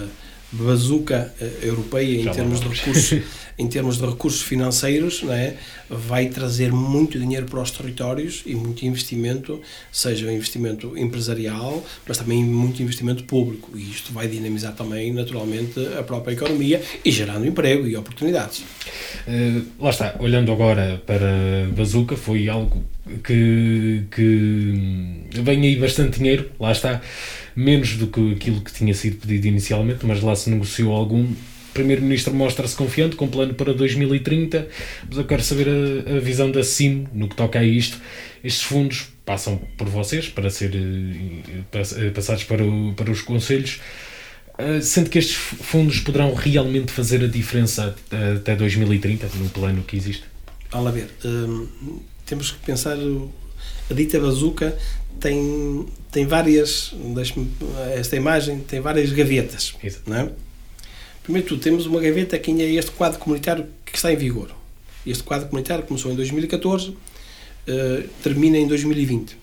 bazuca 0.54 1.34
eh, 1.40 1.52
europeia 1.64 2.22
em 2.22 2.32
termos 2.32 2.60
de 2.60 2.68
recursos 2.68 3.20
em 3.58 3.68
termos 3.68 3.98
de 3.98 4.06
recursos 4.06 4.42
financeiros 4.42 5.22
não 5.22 5.34
é? 5.34 5.56
vai 5.90 6.28
trazer 6.28 6.72
muito 6.72 7.20
dinheiro 7.20 7.46
para 7.46 7.62
os 7.62 7.70
territórios 7.70 8.42
e 8.46 8.56
muito 8.56 8.84
investimento 8.84 9.62
seja 9.92 10.32
investimento 10.32 10.98
empresarial 10.98 11.84
mas 12.08 12.18
também 12.18 12.44
muito 12.44 12.82
investimento 12.82 13.24
público. 13.24 13.72
E 13.76 13.82
isto 13.82 14.12
vai 14.14 14.28
dinamizar 14.28 14.74
também 14.74 15.12
naturalmente 15.12 15.80
a 15.98 16.04
própria 16.04 16.34
economia 16.34 16.82
e 17.04 17.12
gerando 17.12 17.46
emprego 17.46 17.88
e 17.88 17.96
oportunidades. 17.96 18.64
Uh, 19.28 19.66
lá 19.80 19.90
está. 19.90 20.16
Olhando 20.20 20.52
agora 20.52 21.02
para 21.06 21.68
bazuca 21.76 22.16
foi 22.16 22.50
algo 22.50 22.84
que, 23.24 24.04
que 24.12 25.42
vem 25.42 25.62
aí 25.62 25.76
bastante 25.76 26.20
dinheiro 26.20 26.52
lá 26.60 26.72
está 26.72 27.02
menos 27.56 27.98
do 27.98 28.08
que 28.08 28.34
aquilo 28.34 28.62
que 28.62 28.72
tinha 28.72 28.94
sido 28.94 29.18
pedido 29.18 29.48
inicialmente, 29.48 30.06
mas 30.06 30.22
lá 30.22 30.36
se 30.36 30.50
negociou 30.50 30.94
algum. 30.94 31.24
O 31.24 31.74
Primeiro-Ministro 31.74 32.34
mostra-se 32.34 32.76
confiante 32.76 33.16
com 33.16 33.28
plano 33.28 33.54
para 33.56 33.74
2030, 33.74 34.68
mas 35.08 35.18
eu 35.18 35.26
quero 35.26 35.42
saber 35.42 35.68
a, 35.68 36.18
a, 36.18 36.20
visão 36.20 36.52
da 36.52 36.64
CIM 36.64 37.08
no 37.14 37.28
que 37.28 37.36
toca 37.36 37.60
a 37.60 37.64
isto. 37.64 38.00
Estes 38.44 38.64
fundos 38.64 39.08
passam 39.26 39.58
por 39.78 39.88
vocês 39.90 40.28
para 40.28 40.50
ser 40.50 40.76
eh, 40.76 41.64
eh, 41.74 42.10
passados 42.12 42.44
para, 42.44 42.64
o, 42.64 42.94
para 42.94 43.10
os 43.10 43.22
conselhos. 43.22 43.80
Uh, 44.54 44.80
sendo 44.84 45.10
que 45.10 45.18
estes 45.18 45.36
fundos 45.36 46.00
poderão 46.00 46.32
realmente 46.36 46.92
fazer 46.92 47.24
a 47.24 47.28
diferença 47.28 47.96
até 48.38 48.56
2030 48.56 49.28
no 49.38 49.50
plano 49.50 49.82
que 49.82 49.98
existe? 49.98 50.26
Olha 50.72 50.92
ver, 50.92 51.10
hum, 51.26 51.68
temos 52.24 52.52
que 52.52 52.60
pensar 52.60 52.96
a 53.90 53.94
dita 53.94 54.20
bazuca 54.20 54.78
tem, 55.20 55.86
tem 56.12 56.26
várias, 56.26 56.94
esta 57.96 58.16
imagem 58.16 58.60
tem 58.60 58.80
várias 58.80 59.12
gavetas. 59.12 59.74
Não 60.06 60.18
é? 60.18 60.30
Primeiro 61.24 61.48
de 61.48 61.50
tudo, 61.50 61.62
temos 61.62 61.86
uma 61.86 62.02
gaveta 62.02 62.38
que 62.38 62.52
é 62.52 62.72
este 62.74 62.92
quadro 62.92 63.18
comunitário 63.18 63.66
que 63.86 63.96
está 63.96 64.12
em 64.12 64.18
vigor. 64.18 64.52
Este 65.06 65.24
quadro 65.24 65.48
comunitário 65.48 65.86
começou 65.86 66.12
em 66.12 66.16
2014, 66.16 66.90
uh, 66.90 66.98
eh, 67.68 68.04
termina 68.22 68.58
em 68.58 68.68
2020. 68.68 69.38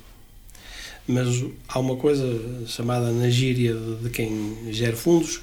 Mas 1.07 1.43
há 1.69 1.79
uma 1.79 1.97
coisa 1.97 2.25
chamada 2.67 3.11
na 3.11 3.29
gíria 3.31 3.75
de, 3.75 3.97
de 3.97 4.11
quem 4.11 4.57
gera 4.71 4.95
fundos, 4.95 5.41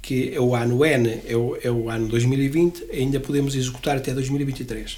que 0.00 0.32
é 0.34 0.40
o 0.40 0.54
ano 0.54 0.84
N, 0.84 1.20
é 1.26 1.36
o, 1.36 1.56
é 1.62 1.70
o 1.70 1.90
ano 1.90 2.08
2020, 2.08 2.86
ainda 2.92 3.20
podemos 3.20 3.54
executar 3.54 3.96
até 3.96 4.12
2023. 4.14 4.96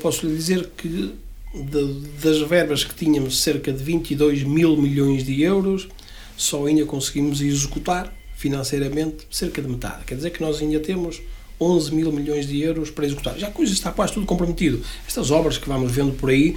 Posso 0.00 0.26
lhe 0.26 0.34
dizer 0.34 0.70
que 0.76 1.14
de, 1.54 2.00
das 2.22 2.40
verbas 2.40 2.84
que 2.84 2.94
tínhamos 2.94 3.42
cerca 3.42 3.72
de 3.72 3.82
22 3.82 4.42
mil 4.42 4.76
milhões 4.76 5.24
de 5.24 5.42
euros, 5.42 5.88
só 6.36 6.66
ainda 6.66 6.84
conseguimos 6.84 7.40
executar 7.40 8.12
financeiramente 8.36 9.26
cerca 9.30 9.62
de 9.62 9.68
metade. 9.68 10.04
Quer 10.04 10.16
dizer 10.16 10.30
que 10.30 10.42
nós 10.42 10.60
ainda 10.60 10.80
temos 10.80 11.22
11 11.60 11.94
mil 11.94 12.12
milhões 12.12 12.46
de 12.46 12.60
euros 12.60 12.90
para 12.90 13.06
executar. 13.06 13.38
Já 13.38 13.50
coisa 13.50 13.72
está 13.72 13.90
quase 13.90 14.12
tudo 14.12 14.26
comprometido. 14.26 14.82
Estas 15.06 15.30
obras 15.30 15.56
que 15.56 15.68
vamos 15.68 15.90
vendo 15.90 16.12
por 16.12 16.30
aí 16.30 16.56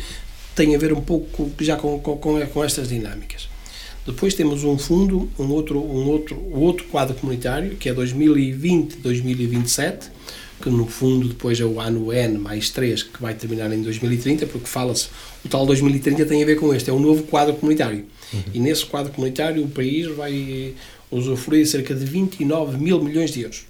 têm 0.56 0.76
a 0.76 0.78
ver 0.78 0.92
um 0.92 1.02
pouco 1.02 1.50
já 1.60 1.78
com, 1.78 2.00
com, 2.00 2.18
com 2.18 2.64
estas 2.64 2.90
dinâmicas. 2.90 3.48
Depois 4.06 4.34
temos 4.34 4.64
um 4.64 4.78
fundo, 4.78 5.30
um 5.38 5.50
outro, 5.50 5.80
um 5.80 6.08
outro, 6.08 6.42
outro 6.52 6.86
quadro 6.88 7.16
comunitário, 7.16 7.76
que 7.78 7.90
é 7.90 7.94
2020-2027, 7.94 10.10
que 10.62 10.70
no 10.70 10.86
fundo 10.88 11.28
depois 11.28 11.60
é 11.60 11.66
o 11.66 11.80
ano 11.80 12.12
N 12.12 12.38
mais 12.38 12.70
3, 12.70 13.04
que 13.04 13.22
vai 13.22 13.34
terminar 13.34 13.72
em 13.72 13.82
2030, 13.82 14.46
porque 14.48 14.68
fala-se, 14.68 15.08
o 15.44 15.48
tal 15.48 15.66
2030 15.66 16.26
tem 16.26 16.44
a 16.44 16.46
ver 16.46 16.56
com 16.56 16.74
este, 16.74 16.90
é 16.90 16.94
um 16.94 17.00
novo 17.00 17.24
quadro 17.24 17.56
comunitário. 17.56 18.06
Uhum. 18.34 18.44
E 18.54 18.60
nesse 18.60 18.86
quadro 18.86 19.12
comunitário 19.12 19.64
o 19.64 19.70
país 19.70 20.08
vai 20.16 20.74
usufruir 21.12 21.66
cerca 21.68 21.96
de 21.96 22.06
29 22.06 22.78
mil 22.78 23.02
milhões 23.02 23.32
de 23.32 23.42
euros. 23.42 23.66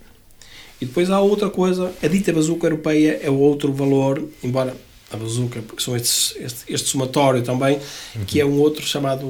E 0.82 0.86
depois 0.86 1.10
há 1.10 1.20
outra 1.20 1.50
coisa, 1.50 1.92
a 2.02 2.08
dita 2.08 2.32
bazuca 2.32 2.68
europeia 2.68 3.20
é 3.22 3.30
outro 3.30 3.72
valor, 3.74 4.24
embora 4.44 4.76
a 5.12 5.18
bazuca, 5.18 5.62
porque 5.62 5.82
são 5.82 5.96
estes, 5.96 6.36
este, 6.38 6.74
este 6.74 6.90
somatório 6.90 7.42
também, 7.42 7.80
uhum. 8.16 8.26
que 8.26 8.40
é 8.40 8.46
um 8.46 8.60
outro 8.60 8.86
chamado 8.86 9.26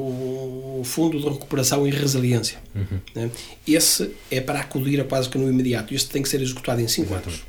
Fundo 0.84 1.20
de 1.20 1.28
Recuperação 1.28 1.88
e 1.88 1.90
Resiliência. 1.90 2.60
Uhum. 2.76 3.00
Né? 3.16 3.32
Esse 3.66 4.12
é 4.30 4.42
para 4.42 4.60
acudir 4.60 5.00
a 5.00 5.06
quase 5.06 5.30
que 5.30 5.38
no 5.38 5.50
imediato. 5.50 5.94
Este 5.94 6.10
tem 6.10 6.22
que 6.22 6.30
ser 6.30 6.42
executado 6.42 6.82
em 6.82 6.88
5 6.88 7.14
anos. 7.14 7.44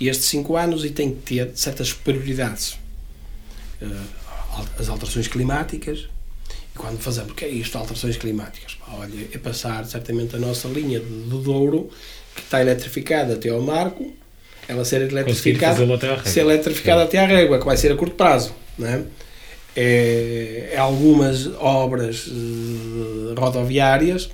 E 0.00 0.08
estes 0.08 0.26
5 0.26 0.56
anos 0.56 0.84
e 0.84 0.90
tem 0.90 1.14
que 1.14 1.22
ter 1.22 1.52
certas 1.54 1.92
prioridades. 1.92 2.76
Uh, 3.80 4.26
as 4.78 4.88
alterações 4.88 5.28
climáticas, 5.28 6.08
e 6.74 6.78
quando 6.78 6.98
fazemos, 6.98 7.32
o 7.32 7.34
que 7.34 7.44
é 7.44 7.48
isto, 7.48 7.76
alterações 7.76 8.16
climáticas? 8.16 8.76
Olha, 8.88 9.28
é 9.32 9.38
passar 9.38 9.84
certamente 9.86 10.34
a 10.34 10.38
nossa 10.38 10.66
linha 10.66 10.98
do 10.98 11.38
Douro, 11.38 11.90
que 12.34 12.40
está 12.40 12.60
eletrificada 12.60 13.34
até 13.34 13.50
ao 13.50 13.60
Marco, 13.60 14.12
ela 14.68 14.84
ser 14.84 15.02
eletrificada, 15.02 15.76
ser 16.24 16.40
eletrificada 16.40 17.02
até 17.04 17.18
à 17.18 17.26
régua, 17.26 17.58
que 17.58 17.64
vai 17.64 17.76
ser 17.76 17.92
a 17.92 17.96
curto 17.96 18.14
prazo. 18.14 18.54
Não 18.78 18.88
é? 18.88 19.02
É, 19.74 20.70
é 20.72 20.78
algumas 20.78 21.46
obras 21.58 22.26
uh, 22.28 23.34
rodoviárias, 23.38 24.30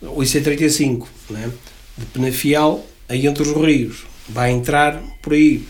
o 0.00 0.20
IC35, 0.20 1.06
né, 1.28 1.50
de 1.96 2.06
Penafiel, 2.06 2.84
aí 3.08 3.26
entre 3.26 3.42
os 3.42 3.52
rios, 3.52 4.06
vai 4.28 4.50
entrar 4.50 5.02
por 5.22 5.34
aí. 5.34 5.62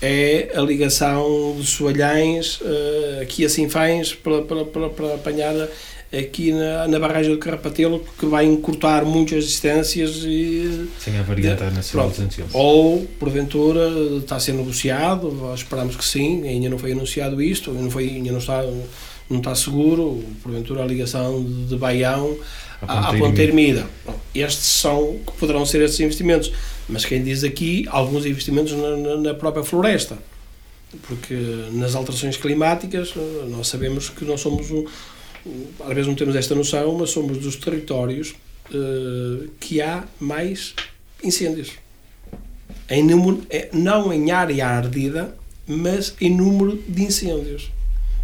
É 0.00 0.50
a 0.54 0.60
ligação 0.60 1.56
de 1.58 1.66
Soalhães 1.66 2.60
uh, 2.60 3.22
aqui 3.22 3.44
a 3.44 3.48
Sinfães 3.48 4.14
para, 4.14 4.42
para, 4.42 4.64
para, 4.64 4.90
para 4.90 5.14
apanhar 5.14 5.54
aqui 6.12 6.52
na, 6.52 6.88
na 6.88 6.98
barragem 6.98 7.30
do 7.32 7.38
Carrapatelo 7.38 8.02
que 8.18 8.24
vai 8.24 8.46
encurtar 8.46 9.04
muitas 9.04 9.44
distâncias 9.44 10.22
e 10.24 10.88
sem 10.98 11.18
a 11.18 11.22
variante 11.22 11.62
nacional 11.64 12.10
ou 12.54 13.06
porventura 13.18 13.90
está 14.16 14.36
a 14.36 14.40
ser 14.40 14.52
negociado 14.52 15.52
esperamos 15.54 15.96
que 15.96 16.04
sim 16.04 16.48
ainda 16.48 16.70
não 16.70 16.78
foi 16.78 16.92
anunciado 16.92 17.42
isto 17.42 17.72
não 17.72 17.90
foi 17.90 18.08
ainda 18.08 18.32
não 18.32 18.38
está 18.38 18.62
não 19.28 19.38
está 19.38 19.54
seguro 19.54 20.24
porventura 20.42 20.82
a 20.82 20.86
ligação 20.86 21.44
de, 21.44 21.66
de 21.66 21.76
Baião 21.76 22.38
à, 22.80 23.12
Ponta 23.12 23.42
Ermida. 23.42 23.86
Estes 24.34 24.66
são 24.66 25.18
que 25.26 25.32
poderão 25.32 25.66
ser 25.66 25.82
estes 25.82 26.00
investimentos 26.00 26.50
mas 26.88 27.04
quem 27.04 27.22
diz 27.22 27.44
aqui 27.44 27.86
alguns 27.90 28.24
investimentos 28.24 28.72
na, 28.72 28.96
na, 28.96 29.16
na 29.16 29.34
própria 29.34 29.62
floresta 29.62 30.16
porque 31.02 31.34
nas 31.72 31.94
alterações 31.94 32.38
climáticas 32.38 33.12
nós 33.50 33.68
sabemos 33.68 34.08
que 34.08 34.24
nós 34.24 34.40
somos 34.40 34.70
um 34.70 34.86
às 35.80 35.88
vezes 35.88 36.06
não 36.06 36.14
temos 36.14 36.36
esta 36.36 36.54
noção, 36.54 36.94
mas 36.94 37.10
somos 37.10 37.38
dos 37.38 37.56
territórios 37.56 38.34
uh, 38.70 39.48
que 39.60 39.80
há 39.80 40.04
mais 40.20 40.74
incêndios. 41.22 41.72
Em 42.88 43.02
número, 43.02 43.42
é, 43.50 43.68
não 43.72 44.12
em 44.12 44.30
área 44.30 44.66
ardida, 44.66 45.36
mas 45.66 46.14
em 46.20 46.34
número 46.34 46.82
de 46.88 47.02
incêndios. 47.02 47.70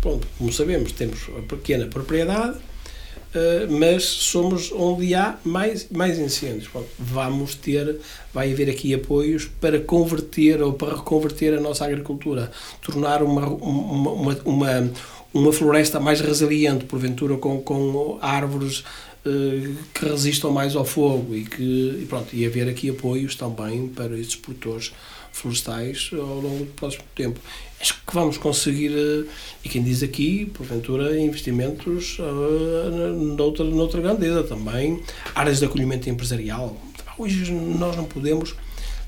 Pronto, 0.00 0.26
como 0.38 0.52
sabemos, 0.52 0.92
temos 0.92 1.18
a 1.38 1.42
pequena 1.42 1.86
propriedade, 1.86 2.56
uh, 2.56 3.70
mas 3.70 4.04
somos 4.04 4.72
onde 4.72 5.14
há 5.14 5.38
mais, 5.44 5.88
mais 5.90 6.18
incêndios. 6.18 6.68
Pronto, 6.68 6.88
vamos 6.98 7.54
ter, 7.54 7.98
vai 8.32 8.52
haver 8.52 8.70
aqui 8.70 8.94
apoios 8.94 9.46
para 9.60 9.80
converter 9.80 10.62
ou 10.62 10.72
para 10.72 10.96
reconverter 10.96 11.54
a 11.54 11.60
nossa 11.60 11.84
agricultura, 11.84 12.50
tornar 12.80 13.22
uma, 13.22 13.46
uma, 13.46 14.10
uma, 14.10 14.38
uma 14.44 14.90
uma 15.34 15.52
floresta 15.52 15.98
mais 15.98 16.20
resiliente, 16.20 16.84
porventura 16.84 17.36
com, 17.36 17.60
com 17.60 18.18
árvores 18.22 18.84
uh, 19.26 19.74
que 19.92 20.04
resistam 20.04 20.52
mais 20.52 20.76
ao 20.76 20.84
fogo 20.84 21.34
e 21.34 21.44
que 21.44 21.98
e 22.02 22.06
pronto, 22.08 22.28
e 22.32 22.46
haver 22.46 22.68
aqui 22.68 22.88
apoios 22.88 23.34
também 23.34 23.88
para 23.88 24.16
estes 24.16 24.36
produtores 24.36 24.92
florestais 25.32 26.10
ao 26.12 26.40
longo 26.40 26.64
do 26.64 26.72
próximo 26.72 27.02
tempo. 27.16 27.40
Acho 27.80 27.94
que 27.94 28.14
vamos 28.14 28.38
conseguir, 28.38 28.92
uh, 28.92 29.26
e 29.64 29.68
quem 29.68 29.82
diz 29.82 30.04
aqui, 30.04 30.46
porventura, 30.46 31.20
investimentos 31.20 32.16
uh, 32.20 33.12
noutra, 33.36 33.64
noutra 33.64 34.00
grandeza 34.00 34.44
também, 34.44 35.02
áreas 35.34 35.58
de 35.58 35.64
acolhimento 35.64 36.08
empresarial. 36.08 36.80
Hoje 37.18 37.52
nós 37.52 37.96
não 37.96 38.04
podemos, 38.04 38.54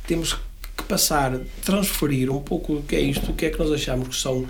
temos 0.08 0.34
que 0.76 0.82
passar, 0.88 1.40
transferir 1.64 2.30
um 2.30 2.40
pouco 2.40 2.74
o 2.74 2.82
que 2.82 2.96
é 2.96 3.00
isto, 3.00 3.30
o 3.30 3.34
que 3.34 3.46
é 3.46 3.50
que 3.50 3.58
nós 3.58 3.70
achamos 3.70 4.08
que 4.08 4.16
são 4.16 4.44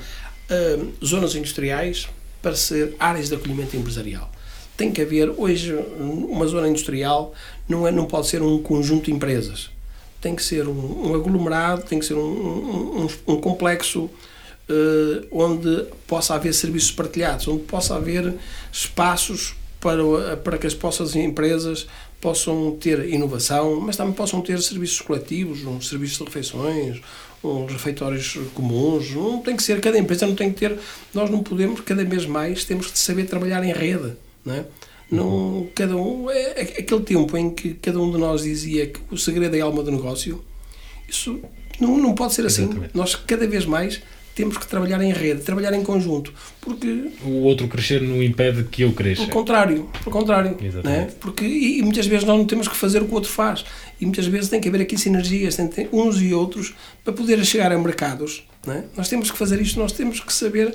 uh, 0.50 1.04
zonas 1.04 1.34
industriais 1.34 2.08
para 2.42 2.54
ser 2.54 2.94
áreas 2.98 3.28
de 3.28 3.34
acolhimento 3.34 3.76
empresarial. 3.76 4.30
Tem 4.76 4.92
que 4.92 5.00
haver, 5.00 5.30
hoje, 5.36 5.74
uma 5.98 6.46
zona 6.46 6.68
industrial 6.68 7.34
não, 7.68 7.86
é, 7.86 7.90
não 7.90 8.04
pode 8.04 8.28
ser 8.28 8.42
um 8.42 8.62
conjunto 8.62 9.06
de 9.06 9.12
empresas. 9.12 9.70
Tem 10.20 10.34
que 10.34 10.42
ser 10.42 10.68
um, 10.68 11.08
um 11.08 11.14
aglomerado, 11.14 11.82
tem 11.82 11.98
que 11.98 12.04
ser 12.04 12.14
um, 12.14 12.20
um, 13.04 13.08
um 13.26 13.40
complexo 13.40 14.10
uh, 14.68 15.26
onde 15.30 15.86
possa 16.06 16.34
haver 16.34 16.52
serviços 16.52 16.90
partilhados, 16.90 17.48
onde 17.48 17.62
possa 17.62 17.96
haver 17.96 18.34
espaços 18.72 19.54
para, 19.80 20.36
para 20.36 20.58
que 20.58 20.66
as 20.66 20.74
possas 20.74 21.14
empresas 21.14 21.86
possam 22.20 22.76
ter 22.80 23.08
inovação, 23.08 23.80
mas 23.80 23.96
também 23.96 24.14
possam 24.14 24.40
ter 24.40 24.60
serviços 24.60 25.00
coletivos, 25.00 25.64
uns 25.64 25.88
serviços 25.88 26.18
de 26.18 26.24
refeições, 26.24 27.00
uns 27.42 27.72
refeitórios 27.72 28.38
comuns. 28.54 29.10
Não 29.10 29.40
tem 29.40 29.56
que 29.56 29.62
ser, 29.62 29.80
cada 29.80 29.98
empresa 29.98 30.26
não 30.26 30.34
tem 30.34 30.52
que 30.52 30.60
ter. 30.60 30.78
Nós 31.14 31.30
não 31.30 31.42
podemos, 31.42 31.80
cada 31.80 32.04
vez 32.04 32.26
mais, 32.26 32.64
temos 32.64 32.90
que 32.90 32.98
saber 32.98 33.24
trabalhar 33.24 33.62
em 33.64 33.72
rede. 33.72 34.12
Não 34.44 34.54
é? 34.54 34.64
Não, 35.10 35.68
cada 35.74 35.96
um, 35.96 36.28
é, 36.30 36.40
é, 36.40 36.62
aquele 36.80 37.02
tempo 37.02 37.36
em 37.36 37.50
que 37.50 37.74
cada 37.74 38.00
um 38.00 38.10
de 38.10 38.18
nós 38.18 38.42
dizia 38.42 38.86
que 38.86 39.00
o 39.10 39.16
segredo 39.16 39.54
é 39.54 39.60
a 39.60 39.64
alma 39.64 39.82
do 39.82 39.92
negócio, 39.92 40.44
isso 41.08 41.40
não, 41.80 41.96
não 41.96 42.14
pode 42.14 42.34
ser 42.34 42.44
assim. 42.44 42.64
Exatamente. 42.64 42.96
Nós, 42.96 43.14
cada 43.14 43.46
vez 43.46 43.64
mais, 43.64 44.02
temos 44.36 44.58
que 44.58 44.68
trabalhar 44.68 45.00
em 45.00 45.12
rede, 45.12 45.40
trabalhar 45.40 45.72
em 45.72 45.82
conjunto, 45.82 46.30
porque 46.60 47.10
o 47.24 47.40
outro 47.40 47.66
crescer 47.68 48.02
não 48.02 48.22
impede 48.22 48.64
que 48.64 48.82
eu 48.82 48.92
cresça. 48.92 49.22
Pelo 49.22 49.32
contrário, 49.32 49.90
pelo 50.04 50.14
contrário, 50.14 50.58
né? 50.84 51.08
Porque 51.18 51.42
e, 51.42 51.78
e, 51.78 51.82
muitas 51.82 52.06
vezes 52.06 52.26
nós 52.26 52.36
não 52.36 52.44
temos 52.44 52.68
que 52.68 52.76
fazer 52.76 53.00
o 53.00 53.06
que 53.06 53.12
o 53.12 53.14
outro 53.14 53.30
faz 53.30 53.64
e 53.98 54.04
muitas 54.04 54.26
vezes 54.26 54.50
tem 54.50 54.60
que 54.60 54.68
haver 54.68 54.82
aqui 54.82 54.98
sinergias 54.98 55.58
entre 55.58 55.88
uns 55.90 56.20
e 56.20 56.34
outros 56.34 56.74
para 57.02 57.14
poder 57.14 57.42
chegar 57.46 57.72
a 57.72 57.78
mercados, 57.78 58.46
né? 58.66 58.84
Nós 58.94 59.08
temos 59.08 59.30
que 59.30 59.38
fazer 59.38 59.58
isto, 59.58 59.80
nós 59.80 59.92
temos 59.92 60.20
que 60.20 60.30
saber 60.30 60.74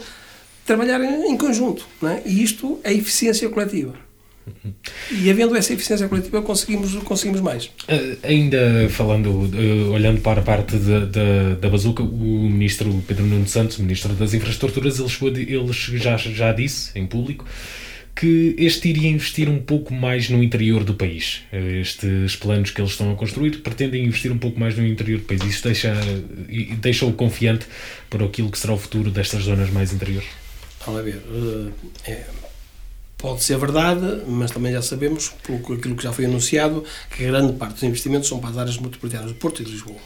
trabalhar 0.65 0.99
em, 0.99 1.31
em 1.31 1.37
conjunto, 1.37 1.85
né? 2.01 2.23
E 2.25 2.41
isto 2.41 2.79
é 2.83 2.91
eficiência 2.91 3.47
coletiva. 3.47 3.93
E 5.11 5.29
havendo 5.29 5.55
essa 5.55 5.73
eficiência 5.73 6.07
coletiva, 6.07 6.41
conseguimos, 6.41 6.93
conseguimos 7.03 7.41
mais. 7.41 7.65
Uh, 7.65 8.17
ainda 8.23 8.87
falando, 8.89 9.27
uh, 9.29 9.91
olhando 9.91 10.21
para 10.21 10.41
a 10.41 10.43
parte 10.43 10.77
da, 10.77 11.05
da, 11.05 11.55
da 11.59 11.69
bazuca, 11.69 12.01
o 12.01 12.49
ministro 12.49 13.03
Pedro 13.07 13.25
Nuno 13.25 13.47
Santos, 13.47 13.77
ministro 13.77 14.13
das 14.13 14.33
Infraestruturas, 14.33 14.99
ele, 14.99 15.09
chegou, 15.09 15.29
ele 15.29 15.73
já, 15.73 16.17
já 16.17 16.51
disse 16.51 16.97
em 16.97 17.05
público 17.05 17.45
que 18.15 18.55
este 18.57 18.89
iria 18.89 19.09
investir 19.09 19.49
um 19.49 19.59
pouco 19.59 19.93
mais 19.93 20.29
no 20.29 20.43
interior 20.43 20.83
do 20.83 20.93
país. 20.93 21.41
Estes 21.51 22.35
planos 22.35 22.69
que 22.71 22.81
eles 22.81 22.91
estão 22.91 23.11
a 23.11 23.15
construir 23.15 23.57
pretendem 23.59 24.05
investir 24.05 24.31
um 24.31 24.37
pouco 24.37 24.59
mais 24.59 24.77
no 24.77 24.85
interior 24.85 25.19
do 25.19 25.25
país. 25.25 25.41
Isso 25.43 25.63
deixa, 25.63 25.93
deixa-o 26.79 27.13
confiante 27.13 27.65
para 28.09 28.25
aquilo 28.25 28.51
que 28.51 28.59
será 28.59 28.73
o 28.73 28.77
futuro 28.77 29.09
destas 29.09 29.43
zonas 29.43 29.69
mais 29.69 29.93
interiores? 29.93 30.27
Vamos 30.85 31.03
ver. 31.03 31.15
Uh, 31.15 31.71
é 32.05 32.25
Pode 33.21 33.43
ser 33.43 33.55
verdade, 33.59 34.23
mas 34.27 34.49
também 34.49 34.71
já 34.71 34.81
sabemos, 34.81 35.31
por 35.43 35.75
aquilo 35.75 35.95
que 35.95 36.03
já 36.03 36.11
foi 36.11 36.25
anunciado, 36.25 36.83
que 37.15 37.23
grande 37.23 37.53
parte 37.53 37.75
dos 37.75 37.83
investimentos 37.83 38.27
são 38.27 38.39
para 38.39 38.49
as 38.49 38.57
áreas 38.57 38.77
metropolitanas 38.79 39.27
do 39.27 39.35
Porto 39.35 39.61
e 39.61 39.65
de 39.65 39.71
Lisboa. 39.71 39.99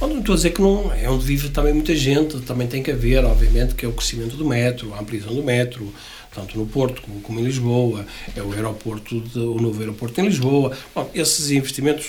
Bom, 0.00 0.06
não 0.06 0.20
estou 0.20 0.32
a 0.32 0.36
dizer 0.36 0.50
que 0.50 0.62
não 0.62 0.90
é 0.90 1.10
onde 1.10 1.22
vive 1.22 1.50
também 1.50 1.74
muita 1.74 1.94
gente, 1.94 2.40
também 2.40 2.66
tem 2.66 2.82
que 2.82 2.90
haver, 2.90 3.22
obviamente, 3.26 3.74
que 3.74 3.84
é 3.84 3.88
o 3.88 3.92
crescimento 3.92 4.36
do 4.36 4.46
metro, 4.46 4.94
a 4.94 5.00
ampliação 5.00 5.34
do 5.34 5.42
metro, 5.42 5.92
tanto 6.34 6.56
no 6.56 6.64
Porto 6.64 7.02
como, 7.02 7.20
como 7.20 7.40
em 7.40 7.44
Lisboa, 7.44 8.06
é 8.34 8.40
o 8.42 8.50
aeroporto, 8.54 9.20
de, 9.20 9.38
o 9.38 9.60
novo 9.60 9.78
aeroporto 9.78 10.18
em 10.22 10.24
Lisboa. 10.24 10.74
Bom, 10.94 11.10
esses 11.12 11.50
investimentos 11.50 12.08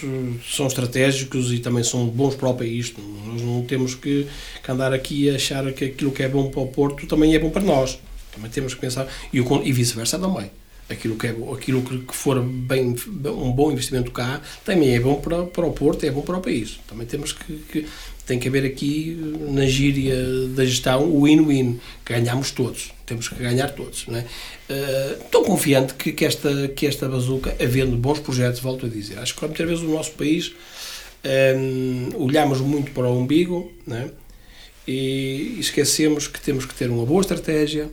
são 0.50 0.68
estratégicos 0.68 1.52
e 1.52 1.60
também 1.60 1.84
são 1.84 2.08
bons 2.08 2.36
para 2.36 2.48
o 2.48 2.54
país. 2.54 2.94
Nós 3.26 3.42
não 3.42 3.66
temos 3.66 3.96
que, 3.96 4.26
que 4.64 4.72
andar 4.72 4.94
aqui 4.94 5.30
a 5.30 5.36
achar 5.36 5.70
que 5.74 5.84
aquilo 5.84 6.12
que 6.12 6.24
é 6.24 6.30
bom 6.30 6.50
para 6.50 6.62
o 6.62 6.68
Porto 6.68 7.06
também 7.06 7.36
é 7.36 7.40
bom 7.40 7.50
para 7.50 7.64
nós. 7.64 8.00
Também 8.32 8.50
temos 8.50 8.74
que 8.74 8.82
pensar, 8.82 9.08
e, 9.34 9.38
e 9.40 9.74
vice-versa 9.74 10.18
também. 10.18 10.52
Aquilo 10.90 11.16
que, 11.16 11.28
é, 11.28 11.30
aquilo 11.30 11.82
que 11.82 12.16
for 12.16 12.42
bem, 12.42 12.96
um 13.26 13.52
bom 13.52 13.72
investimento 13.72 14.12
cá 14.12 14.42
também 14.66 14.94
é 14.94 15.00
bom 15.00 15.16
para, 15.16 15.46
para 15.46 15.66
o 15.66 15.72
Porto, 15.72 16.06
é 16.06 16.12
bom 16.12 16.22
para 16.22 16.38
o 16.38 16.42
país. 16.42 16.80
Também 16.86 17.08
temos 17.08 17.32
que, 17.32 17.54
que 17.72 17.86
tem 18.26 18.38
que 18.38 18.48
haver 18.48 18.66
aqui, 18.66 19.18
na 19.50 19.66
gíria 19.66 20.16
da 20.56 20.66
gestão, 20.66 21.04
o 21.04 21.24
win-win. 21.24 21.80
Ganhamos 22.06 22.52
todos. 22.52 22.94
Temos 23.06 23.30
que 23.30 23.36
ganhar 23.36 23.70
todos. 23.70 24.06
Não 24.08 24.18
é? 24.18 24.22
Uh, 24.22 25.24
estou 25.24 25.44
confiante 25.44 25.94
que, 25.94 26.12
que, 26.12 26.26
esta, 26.26 26.68
que 26.70 26.86
esta 26.86 27.08
bazuca, 27.08 27.56
havendo 27.62 27.96
bons 27.96 28.20
projetos, 28.20 28.60
volto 28.60 28.86
a 28.86 28.90
dizer, 28.90 29.18
acho 29.20 29.36
que 29.36 29.46
muitas 29.46 29.68
vezes 29.68 29.84
o 29.84 29.88
nosso 29.88 30.12
país 30.12 30.54
um, 31.24 32.10
eh, 32.14 32.16
olhamos 32.16 32.60
muito 32.62 32.92
para 32.92 33.08
o 33.08 33.20
umbigo 33.20 33.72
é? 33.90 34.10
e 34.88 35.58
esquecemos 35.60 36.28
que 36.28 36.40
temos 36.42 36.66
que 36.66 36.74
ter 36.74 36.90
uma 36.90 37.06
boa 37.06 37.22
estratégia, 37.22 37.90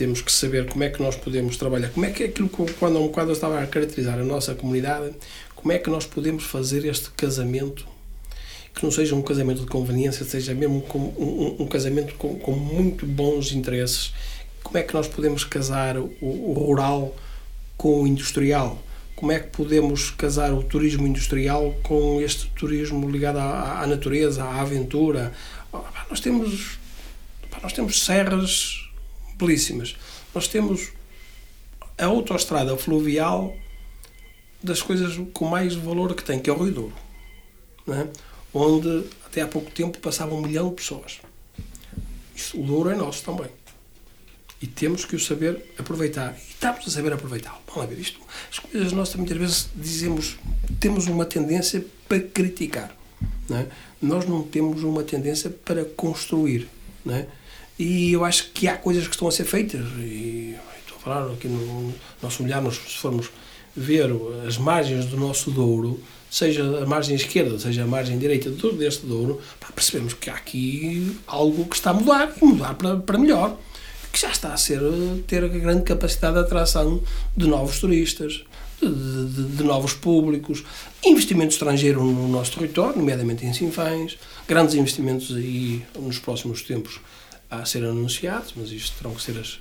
temos 0.00 0.22
que 0.22 0.32
saber 0.32 0.66
como 0.66 0.82
é 0.82 0.88
que 0.88 1.02
nós 1.02 1.14
podemos 1.14 1.58
trabalhar, 1.58 1.90
como 1.90 2.06
é 2.06 2.10
que 2.10 2.22
é 2.22 2.26
aquilo 2.26 2.48
que 2.48 2.72
quando, 2.72 3.06
quando 3.10 3.28
eu 3.28 3.32
estava 3.34 3.62
a 3.62 3.66
caracterizar 3.66 4.18
a 4.18 4.24
nossa 4.24 4.54
comunidade, 4.54 5.12
como 5.54 5.72
é 5.72 5.78
que 5.78 5.90
nós 5.90 6.06
podemos 6.06 6.44
fazer 6.44 6.86
este 6.86 7.10
casamento 7.10 7.86
que 8.74 8.82
não 8.82 8.90
seja 8.90 9.14
um 9.14 9.20
casamento 9.20 9.60
de 9.60 9.66
conveniência, 9.66 10.24
seja 10.24 10.54
mesmo 10.54 10.82
um, 10.94 10.98
um, 10.98 11.56
um 11.64 11.66
casamento 11.66 12.14
com, 12.14 12.34
com, 12.38 12.52
muito 12.52 13.04
bons 13.04 13.52
interesses. 13.52 14.14
Como 14.62 14.78
é 14.78 14.82
que 14.82 14.94
nós 14.94 15.06
podemos 15.06 15.44
casar 15.44 15.98
o, 15.98 16.10
o 16.22 16.54
rural 16.54 17.14
com 17.76 18.02
o 18.02 18.06
industrial? 18.06 18.82
Como 19.14 19.32
é 19.32 19.38
que 19.38 19.48
podemos 19.48 20.08
casar 20.08 20.50
o 20.54 20.62
turismo 20.62 21.06
industrial 21.06 21.74
com 21.82 22.22
este 22.22 22.46
turismo 22.52 23.06
ligado 23.10 23.36
à, 23.36 23.82
à 23.82 23.86
natureza, 23.86 24.44
à 24.44 24.62
aventura? 24.62 25.30
Nós 26.08 26.20
temos, 26.20 26.78
nós 27.62 27.74
temos 27.74 28.02
serras 28.02 28.89
belíssimas. 29.40 29.96
Nós 30.34 30.46
temos 30.46 30.88
a 31.98 32.06
autoestrada 32.06 32.76
fluvial 32.76 33.56
das 34.62 34.82
coisas 34.82 35.18
com 35.32 35.46
mais 35.46 35.74
valor 35.74 36.14
que 36.14 36.22
tem, 36.22 36.38
que 36.38 36.48
é 36.48 36.52
o 36.52 36.62
Rio 36.62 36.72
Douro, 36.72 36.94
é? 37.88 38.06
onde 38.52 39.04
até 39.26 39.42
há 39.42 39.48
pouco 39.48 39.70
tempo 39.70 39.98
passava 39.98 40.34
um 40.34 40.42
milhão 40.42 40.68
de 40.68 40.76
pessoas. 40.76 41.20
O 42.54 42.62
Douro 42.62 42.90
é 42.90 42.94
nosso 42.94 43.22
também. 43.22 43.50
E 44.62 44.66
temos 44.66 45.04
que 45.04 45.16
o 45.16 45.20
saber 45.20 45.72
aproveitar. 45.78 46.34
E 46.34 46.52
estamos 46.52 46.86
a 46.86 46.90
saber 46.90 47.12
aproveitá-lo. 47.12 47.60
Vamos 47.74 47.88
ver 47.88 47.98
isto. 47.98 48.20
As 48.50 48.58
coisas 48.58 48.92
nós 48.92 49.14
muitas 49.14 49.36
vezes 49.36 49.70
dizemos, 49.74 50.36
temos 50.78 51.06
uma 51.06 51.24
tendência 51.24 51.84
para 52.06 52.20
criticar. 52.20 52.94
Não 53.48 53.56
é? 53.56 53.66
Nós 54.00 54.26
não 54.26 54.42
temos 54.42 54.82
uma 54.82 55.02
tendência 55.02 55.48
para 55.48 55.84
construir. 55.84 56.68
Não 57.04 57.14
é? 57.14 57.26
E 57.80 58.12
eu 58.12 58.26
acho 58.26 58.50
que 58.52 58.68
há 58.68 58.76
coisas 58.76 59.08
que 59.08 59.14
estão 59.14 59.26
a 59.26 59.32
ser 59.32 59.44
feitas. 59.44 59.86
E 60.00 60.54
estou 60.80 60.98
a 60.98 61.00
falar 61.00 61.32
aqui 61.32 61.48
no 61.48 61.94
nosso 62.22 62.44
olhar, 62.44 62.60
nós, 62.60 62.74
se 62.74 62.98
formos 62.98 63.30
ver 63.74 64.10
as 64.46 64.58
margens 64.58 65.06
do 65.06 65.16
nosso 65.16 65.50
Douro, 65.50 65.98
seja 66.30 66.62
a 66.82 66.84
margem 66.84 67.16
esquerda, 67.16 67.58
seja 67.58 67.84
a 67.84 67.86
margem 67.86 68.18
direita 68.18 68.50
de 68.50 68.56
todo 68.56 68.82
este 68.82 69.06
Douro, 69.06 69.40
pá, 69.58 69.68
percebemos 69.74 70.12
que 70.12 70.28
há 70.28 70.34
aqui 70.34 71.16
algo 71.26 71.64
que 71.64 71.74
está 71.74 71.88
a 71.88 71.94
mudar, 71.94 72.34
mudar 72.42 72.74
para, 72.74 72.98
para 72.98 73.16
melhor, 73.16 73.56
que 74.12 74.20
já 74.20 74.30
está 74.30 74.52
a 74.52 74.58
ser, 74.58 74.82
ter 75.26 75.42
a 75.42 75.48
grande 75.48 75.84
capacidade 75.84 76.34
de 76.34 76.40
atração 76.40 77.00
de 77.34 77.46
novos 77.46 77.80
turistas, 77.80 78.44
de, 78.78 78.88
de, 78.88 79.56
de, 79.56 79.64
novos 79.64 79.94
públicos, 79.94 80.64
investimento 81.02 81.52
estrangeiro 81.52 82.04
no 82.04 82.28
nosso 82.28 82.52
território, 82.52 82.98
nomeadamente 82.98 83.46
em 83.46 83.54
Sinfãs, 83.54 84.18
grandes 84.46 84.74
investimentos 84.74 85.34
aí 85.34 85.82
nos 85.98 86.18
próximos 86.18 86.60
tempos 86.62 87.00
a 87.50 87.64
ser 87.64 87.84
anunciados, 87.84 88.52
mas 88.56 88.70
isto 88.70 88.96
terão 88.96 89.14
que 89.14 89.22
ser 89.22 89.38
as, 89.38 89.58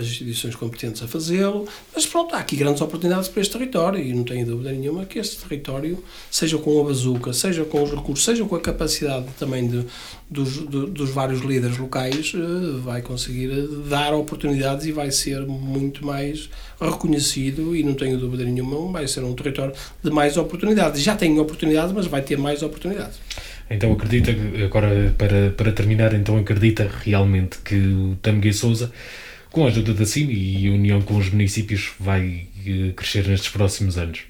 as 0.00 0.06
instituições 0.06 0.54
competentes 0.54 1.02
a 1.02 1.06
fazê-lo. 1.06 1.68
Mas 1.94 2.06
pronto, 2.06 2.34
há 2.34 2.38
aqui 2.38 2.56
grandes 2.56 2.80
oportunidades 2.80 3.28
para 3.28 3.40
este 3.42 3.52
território 3.52 4.02
e 4.02 4.12
não 4.12 4.24
tenho 4.24 4.46
dúvida 4.46 4.72
nenhuma 4.72 5.04
que 5.04 5.18
este 5.18 5.36
território, 5.36 6.02
seja 6.30 6.58
com 6.58 6.80
a 6.80 6.84
bazuca, 6.84 7.32
seja 7.32 7.64
com 7.64 7.82
os 7.82 7.90
recursos, 7.90 8.24
seja 8.24 8.44
com 8.44 8.56
a 8.56 8.60
capacidade 8.60 9.26
também 9.38 9.68
de, 9.68 9.84
dos, 10.28 10.54
de, 10.54 10.86
dos 10.86 11.10
vários 11.10 11.40
líderes 11.42 11.78
locais, 11.78 12.32
eh, 12.34 12.80
vai 12.82 13.02
conseguir 13.02 13.50
dar 13.88 14.14
oportunidades 14.14 14.86
e 14.86 14.92
vai 14.92 15.10
ser 15.10 15.46
muito 15.46 16.04
mais 16.04 16.48
reconhecido 16.80 17.76
e 17.76 17.82
não 17.82 17.94
tenho 17.94 18.18
dúvida 18.18 18.44
nenhuma, 18.44 18.90
vai 18.90 19.06
ser 19.06 19.22
um 19.22 19.34
território 19.34 19.74
de 20.02 20.10
mais 20.10 20.36
oportunidades. 20.36 21.02
Já 21.02 21.14
tem 21.14 21.38
oportunidades, 21.38 21.92
mas 21.92 22.06
vai 22.06 22.22
ter 22.22 22.38
mais 22.38 22.62
oportunidades. 22.62 23.18
Então 23.70 23.92
acredita, 23.92 24.32
agora 24.64 25.14
para, 25.16 25.50
para 25.50 25.70
terminar, 25.70 26.12
então 26.12 26.36
acredita 26.36 26.90
realmente 27.04 27.58
que 27.58 27.76
o 27.76 28.16
Tameguei 28.20 28.52
Souza, 28.52 28.90
com 29.52 29.64
a 29.64 29.68
ajuda 29.68 29.94
da 29.94 30.04
CIM 30.04 30.28
e 30.28 30.68
união 30.68 31.00
com 31.00 31.16
os 31.16 31.30
municípios, 31.30 31.92
vai 31.98 32.48
eh, 32.66 32.92
crescer 32.96 33.28
nestes 33.28 33.48
próximos 33.48 33.96
anos? 33.96 34.22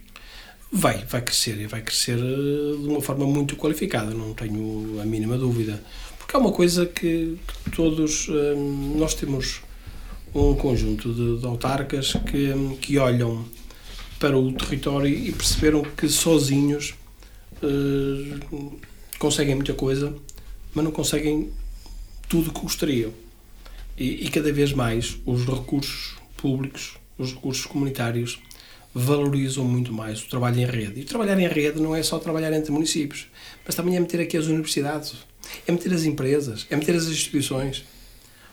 Vai, 0.70 1.05
vai 1.09 1.22
crescer 1.22 1.59
e 1.59 1.66
vai 1.66 1.80
crescer 1.80 2.18
eh, 2.18 2.82
de 2.82 2.86
uma 2.86 3.01
forma 3.01 3.26
muito 3.26 3.57
qualificada, 3.57 4.12
não 4.12 4.34
tenho 4.34 5.01
a 5.01 5.07
mínima 5.07 5.38
dúvida. 5.38 5.82
Porque 6.18 6.36
é 6.36 6.38
uma 6.38 6.53
coisa 6.53 6.84
que, 6.84 7.38
que 7.64 7.70
todos 7.70 8.28
eh, 8.28 8.55
nós 8.97 9.14
temos 9.14 9.62
um 10.34 10.55
conjunto 10.55 11.14
de, 11.14 11.41
de 11.41 11.47
autarcas 11.47 12.12
que, 12.12 12.76
que 12.80 12.99
olham 12.99 13.43
para 14.18 14.36
o 14.36 14.53
território 14.53 15.09
e 15.09 15.32
perceberam 15.32 15.82
que 15.82 16.09
sozinhos 16.09 16.95
conseguem 19.20 19.54
muita 19.54 19.74
coisa, 19.74 20.14
mas 20.74 20.82
não 20.82 20.90
conseguem 20.90 21.52
tudo 22.26 22.48
o 22.50 22.52
que 22.54 22.60
gostariam. 22.62 23.12
E, 23.96 24.26
e 24.26 24.30
cada 24.30 24.50
vez 24.50 24.72
mais 24.72 25.18
os 25.26 25.44
recursos 25.44 26.16
públicos, 26.38 26.96
os 27.18 27.34
recursos 27.34 27.66
comunitários, 27.66 28.40
valorizam 28.94 29.62
muito 29.62 29.92
mais 29.92 30.22
o 30.22 30.28
trabalho 30.28 30.58
em 30.58 30.64
rede. 30.64 31.00
E 31.00 31.04
trabalhar 31.04 31.38
em 31.38 31.46
rede 31.46 31.78
não 31.80 31.94
é 31.94 32.02
só 32.02 32.18
trabalhar 32.18 32.50
entre 32.54 32.72
municípios, 32.72 33.26
mas 33.64 33.74
também 33.74 33.94
é 33.94 34.00
meter 34.00 34.20
aqui 34.20 34.38
as 34.38 34.46
universidades, 34.46 35.14
é 35.66 35.70
meter 35.70 35.92
as 35.92 36.04
empresas, 36.04 36.66
é 36.70 36.74
meter 36.74 36.96
as 36.96 37.04
instituições, 37.04 37.84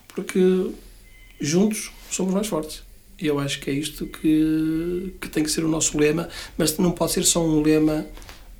porque 0.09 0.69
juntos 1.39 1.91
somos 2.11 2.33
mais 2.33 2.45
fortes. 2.45 2.83
E 3.19 3.25
eu 3.25 3.39
acho 3.39 3.61
que 3.61 3.69
é 3.69 3.73
isto 3.73 4.05
que, 4.05 5.13
que 5.21 5.29
tem 5.29 5.43
que 5.43 5.49
ser 5.49 5.63
o 5.63 5.69
nosso 5.69 5.97
lema, 5.97 6.27
mas 6.57 6.77
não 6.77 6.91
pode 6.91 7.13
ser 7.13 7.23
só 7.23 7.43
um 7.43 7.61
lema 7.61 8.05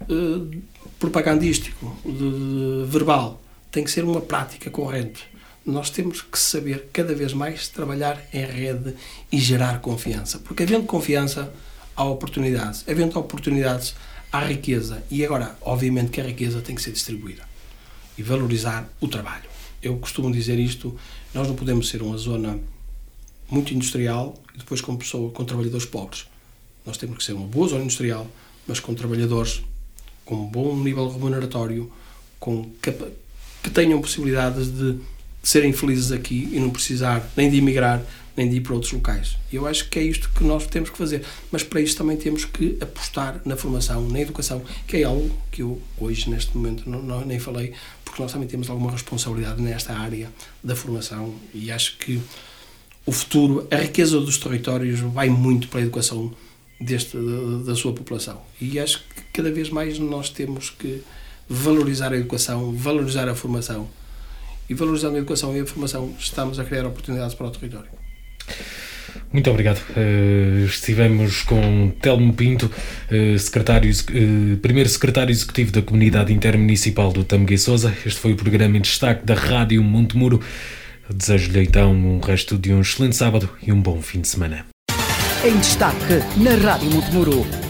uh, 0.02 0.62
propagandístico, 1.00 1.95
de, 2.06 2.12
de, 2.12 2.86
verbal. 2.86 3.41
Tem 3.72 3.84
que 3.84 3.91
ser 3.91 4.04
uma 4.04 4.22
prática 4.22 4.70
corrente. 4.70 5.26
Nós 5.66 5.89
temos 5.89 6.22
que 6.22 6.39
saber 6.39 6.89
cada 6.93 7.14
vez 7.14 7.34
mais 7.34 7.68
trabalhar 7.68 8.22
em 8.34 8.45
rede 8.45 8.95
e 9.32 9.38
gerar 9.38 9.82
confiança. 9.82 10.39
Porque 10.39 10.64
havendo 10.64 10.86
confiança, 10.86 11.54
há 11.95 12.04
oportunidades. 12.06 12.86
Havendo 12.88 13.20
oportunidades, 13.20 13.95
há 14.32 14.43
riqueza. 14.43 15.04
E 15.12 15.26
agora, 15.26 15.58
obviamente, 15.62 16.12
que 16.12 16.22
a 16.22 16.24
riqueza 16.24 16.62
tem 16.62 16.76
que 16.76 16.82
ser 16.82 16.91
distribuída 16.91 17.43
e 18.18 18.24
valorizar 18.24 18.89
o 19.02 19.08
trabalho. 19.08 19.50
Eu 19.82 19.98
costumo 19.98 20.32
dizer 20.32 20.58
isto: 20.58 20.98
nós 21.34 21.48
não 21.48 21.56
podemos 21.56 21.89
ser 21.89 22.02
uma 22.02 22.18
zona 22.18 22.60
muito 23.50 23.74
industrial 23.74 24.36
e 24.56 24.58
depois 24.58 24.82
com, 24.82 24.95
pessoa, 24.95 25.32
com 25.32 25.43
trabalhadores 25.45 25.86
pobres. 25.86 26.26
Nós 26.86 26.98
temos 26.98 27.18
que 27.18 27.24
ser 27.24 27.34
uma 27.34 27.45
boa 27.45 27.68
zona 27.68 27.84
industrial, 27.84 28.28
mas 28.66 28.80
com 28.80 28.93
trabalhadores 28.93 29.62
com 30.28 30.46
bom 30.46 30.76
nível 30.76 31.10
remuneratório, 31.10 31.92
com 32.40 32.70
que 32.82 33.70
tenham 33.72 34.00
possibilidades 34.00 34.68
de 34.68 35.00
serem 35.42 35.72
felizes 35.72 36.12
aqui 36.12 36.50
e 36.52 36.60
não 36.60 36.70
precisar 36.70 37.26
nem 37.36 37.50
de 37.50 37.58
emigrar, 37.58 38.04
nem 38.36 38.50
de 38.50 38.58
ir 38.58 38.62
para 38.62 38.74
outros 38.74 38.92
locais. 38.92 39.38
Eu 39.52 39.66
acho 39.66 39.90
que 39.90 39.98
é 39.98 40.04
isto 40.04 40.30
que 40.36 40.44
nós 40.44 40.68
temos 40.68 40.90
que 40.90 40.98
fazer. 40.98 41.24
Mas 41.50 41.64
para 41.64 41.80
isso 41.80 41.96
também 41.96 42.18
temos 42.18 42.44
que 42.44 42.78
apostar 42.82 43.42
na 43.46 43.56
formação, 43.56 44.08
na 44.10 44.20
educação, 44.20 44.62
que 44.86 44.98
é 44.98 45.04
algo 45.04 45.32
que 45.50 45.62
eu 45.62 45.82
hoje, 45.98 46.30
neste 46.30 46.56
momento, 46.56 46.88
não, 46.88 47.02
não, 47.02 47.26
nem 47.26 47.40
falei, 47.40 47.74
porque 48.04 48.22
nós 48.22 48.32
também 48.32 48.48
temos 48.48 48.70
alguma 48.70 48.92
responsabilidade 48.92 49.62
nesta 49.62 49.94
área 49.94 50.30
da 50.62 50.76
formação 50.76 51.34
e 51.54 51.72
acho 51.72 51.98
que 51.98 52.22
o 53.06 53.12
futuro, 53.14 53.66
a 53.72 53.78
riqueza 53.78 54.20
dos 54.20 54.38
territórios 54.38 55.00
vai 55.00 55.30
muito 55.30 55.70
para 55.70 55.80
a 55.80 55.84
educação 55.84 56.34
deste, 56.80 57.18
da, 57.66 57.76
sua 57.76 57.94
população. 57.94 58.42
E 58.62 58.80
acho 58.80 59.04
que 59.04 59.22
cada 59.34 59.52
vez 59.52 59.70
mais 59.70 60.00
nós 60.00 60.30
temos 60.30 60.70
que 60.70 61.02
valorizar 61.50 62.14
a 62.14 62.18
educação, 62.18 62.74
valorizar 62.74 63.28
a 63.28 63.36
formação. 63.36 63.88
E 64.70 64.74
valorizando 64.74 65.16
a 65.16 65.20
educação 65.20 65.56
e 65.56 65.62
a 65.62 65.66
formação, 65.66 66.14
estamos 66.20 66.60
a 66.60 66.66
criar 66.66 66.86
oportunidades 66.86 67.34
para 67.34 67.48
o 67.48 67.52
território. 67.52 67.90
Muito 69.32 69.50
obrigado. 69.50 69.82
Uh, 69.92 70.66
estivemos 70.66 71.42
com 71.44 71.92
Telmo 72.02 72.34
Pinto, 72.34 72.66
uh, 72.66 73.40
secretário, 73.40 73.92
uh, 73.92 74.58
primeiro 74.58 74.90
secretário 74.90 75.32
executivo 75.32 75.72
da 75.72 75.82
Comunidade 75.82 76.34
Intermunicipal 76.34 77.12
do 77.12 77.24
Tameguei 77.24 77.58
Souza. 77.58 77.94
Este 78.06 78.20
foi 78.20 78.34
o 78.34 78.36
programa 78.36 78.78
em 78.78 78.82
destaque 78.82 79.26
da 79.26 79.34
Rádio 79.34 79.84
Montemuro. 79.84 80.42
Desejo-lhe 81.10 81.64
então 81.64 81.94
um 81.94 82.20
resto 82.20 82.58
de 82.58 82.74
um 82.74 82.82
excelente 82.82 83.16
sábado 83.16 83.50
e 83.66 83.72
um 83.72 83.82
bom 83.82 84.02
fim 84.02 84.22
de 84.22 84.28
semana. 84.28 84.77
Em 85.44 85.56
destaque 85.60 86.24
na 86.38 86.56
Rádio 86.56 86.90
Montemuro 86.90 87.66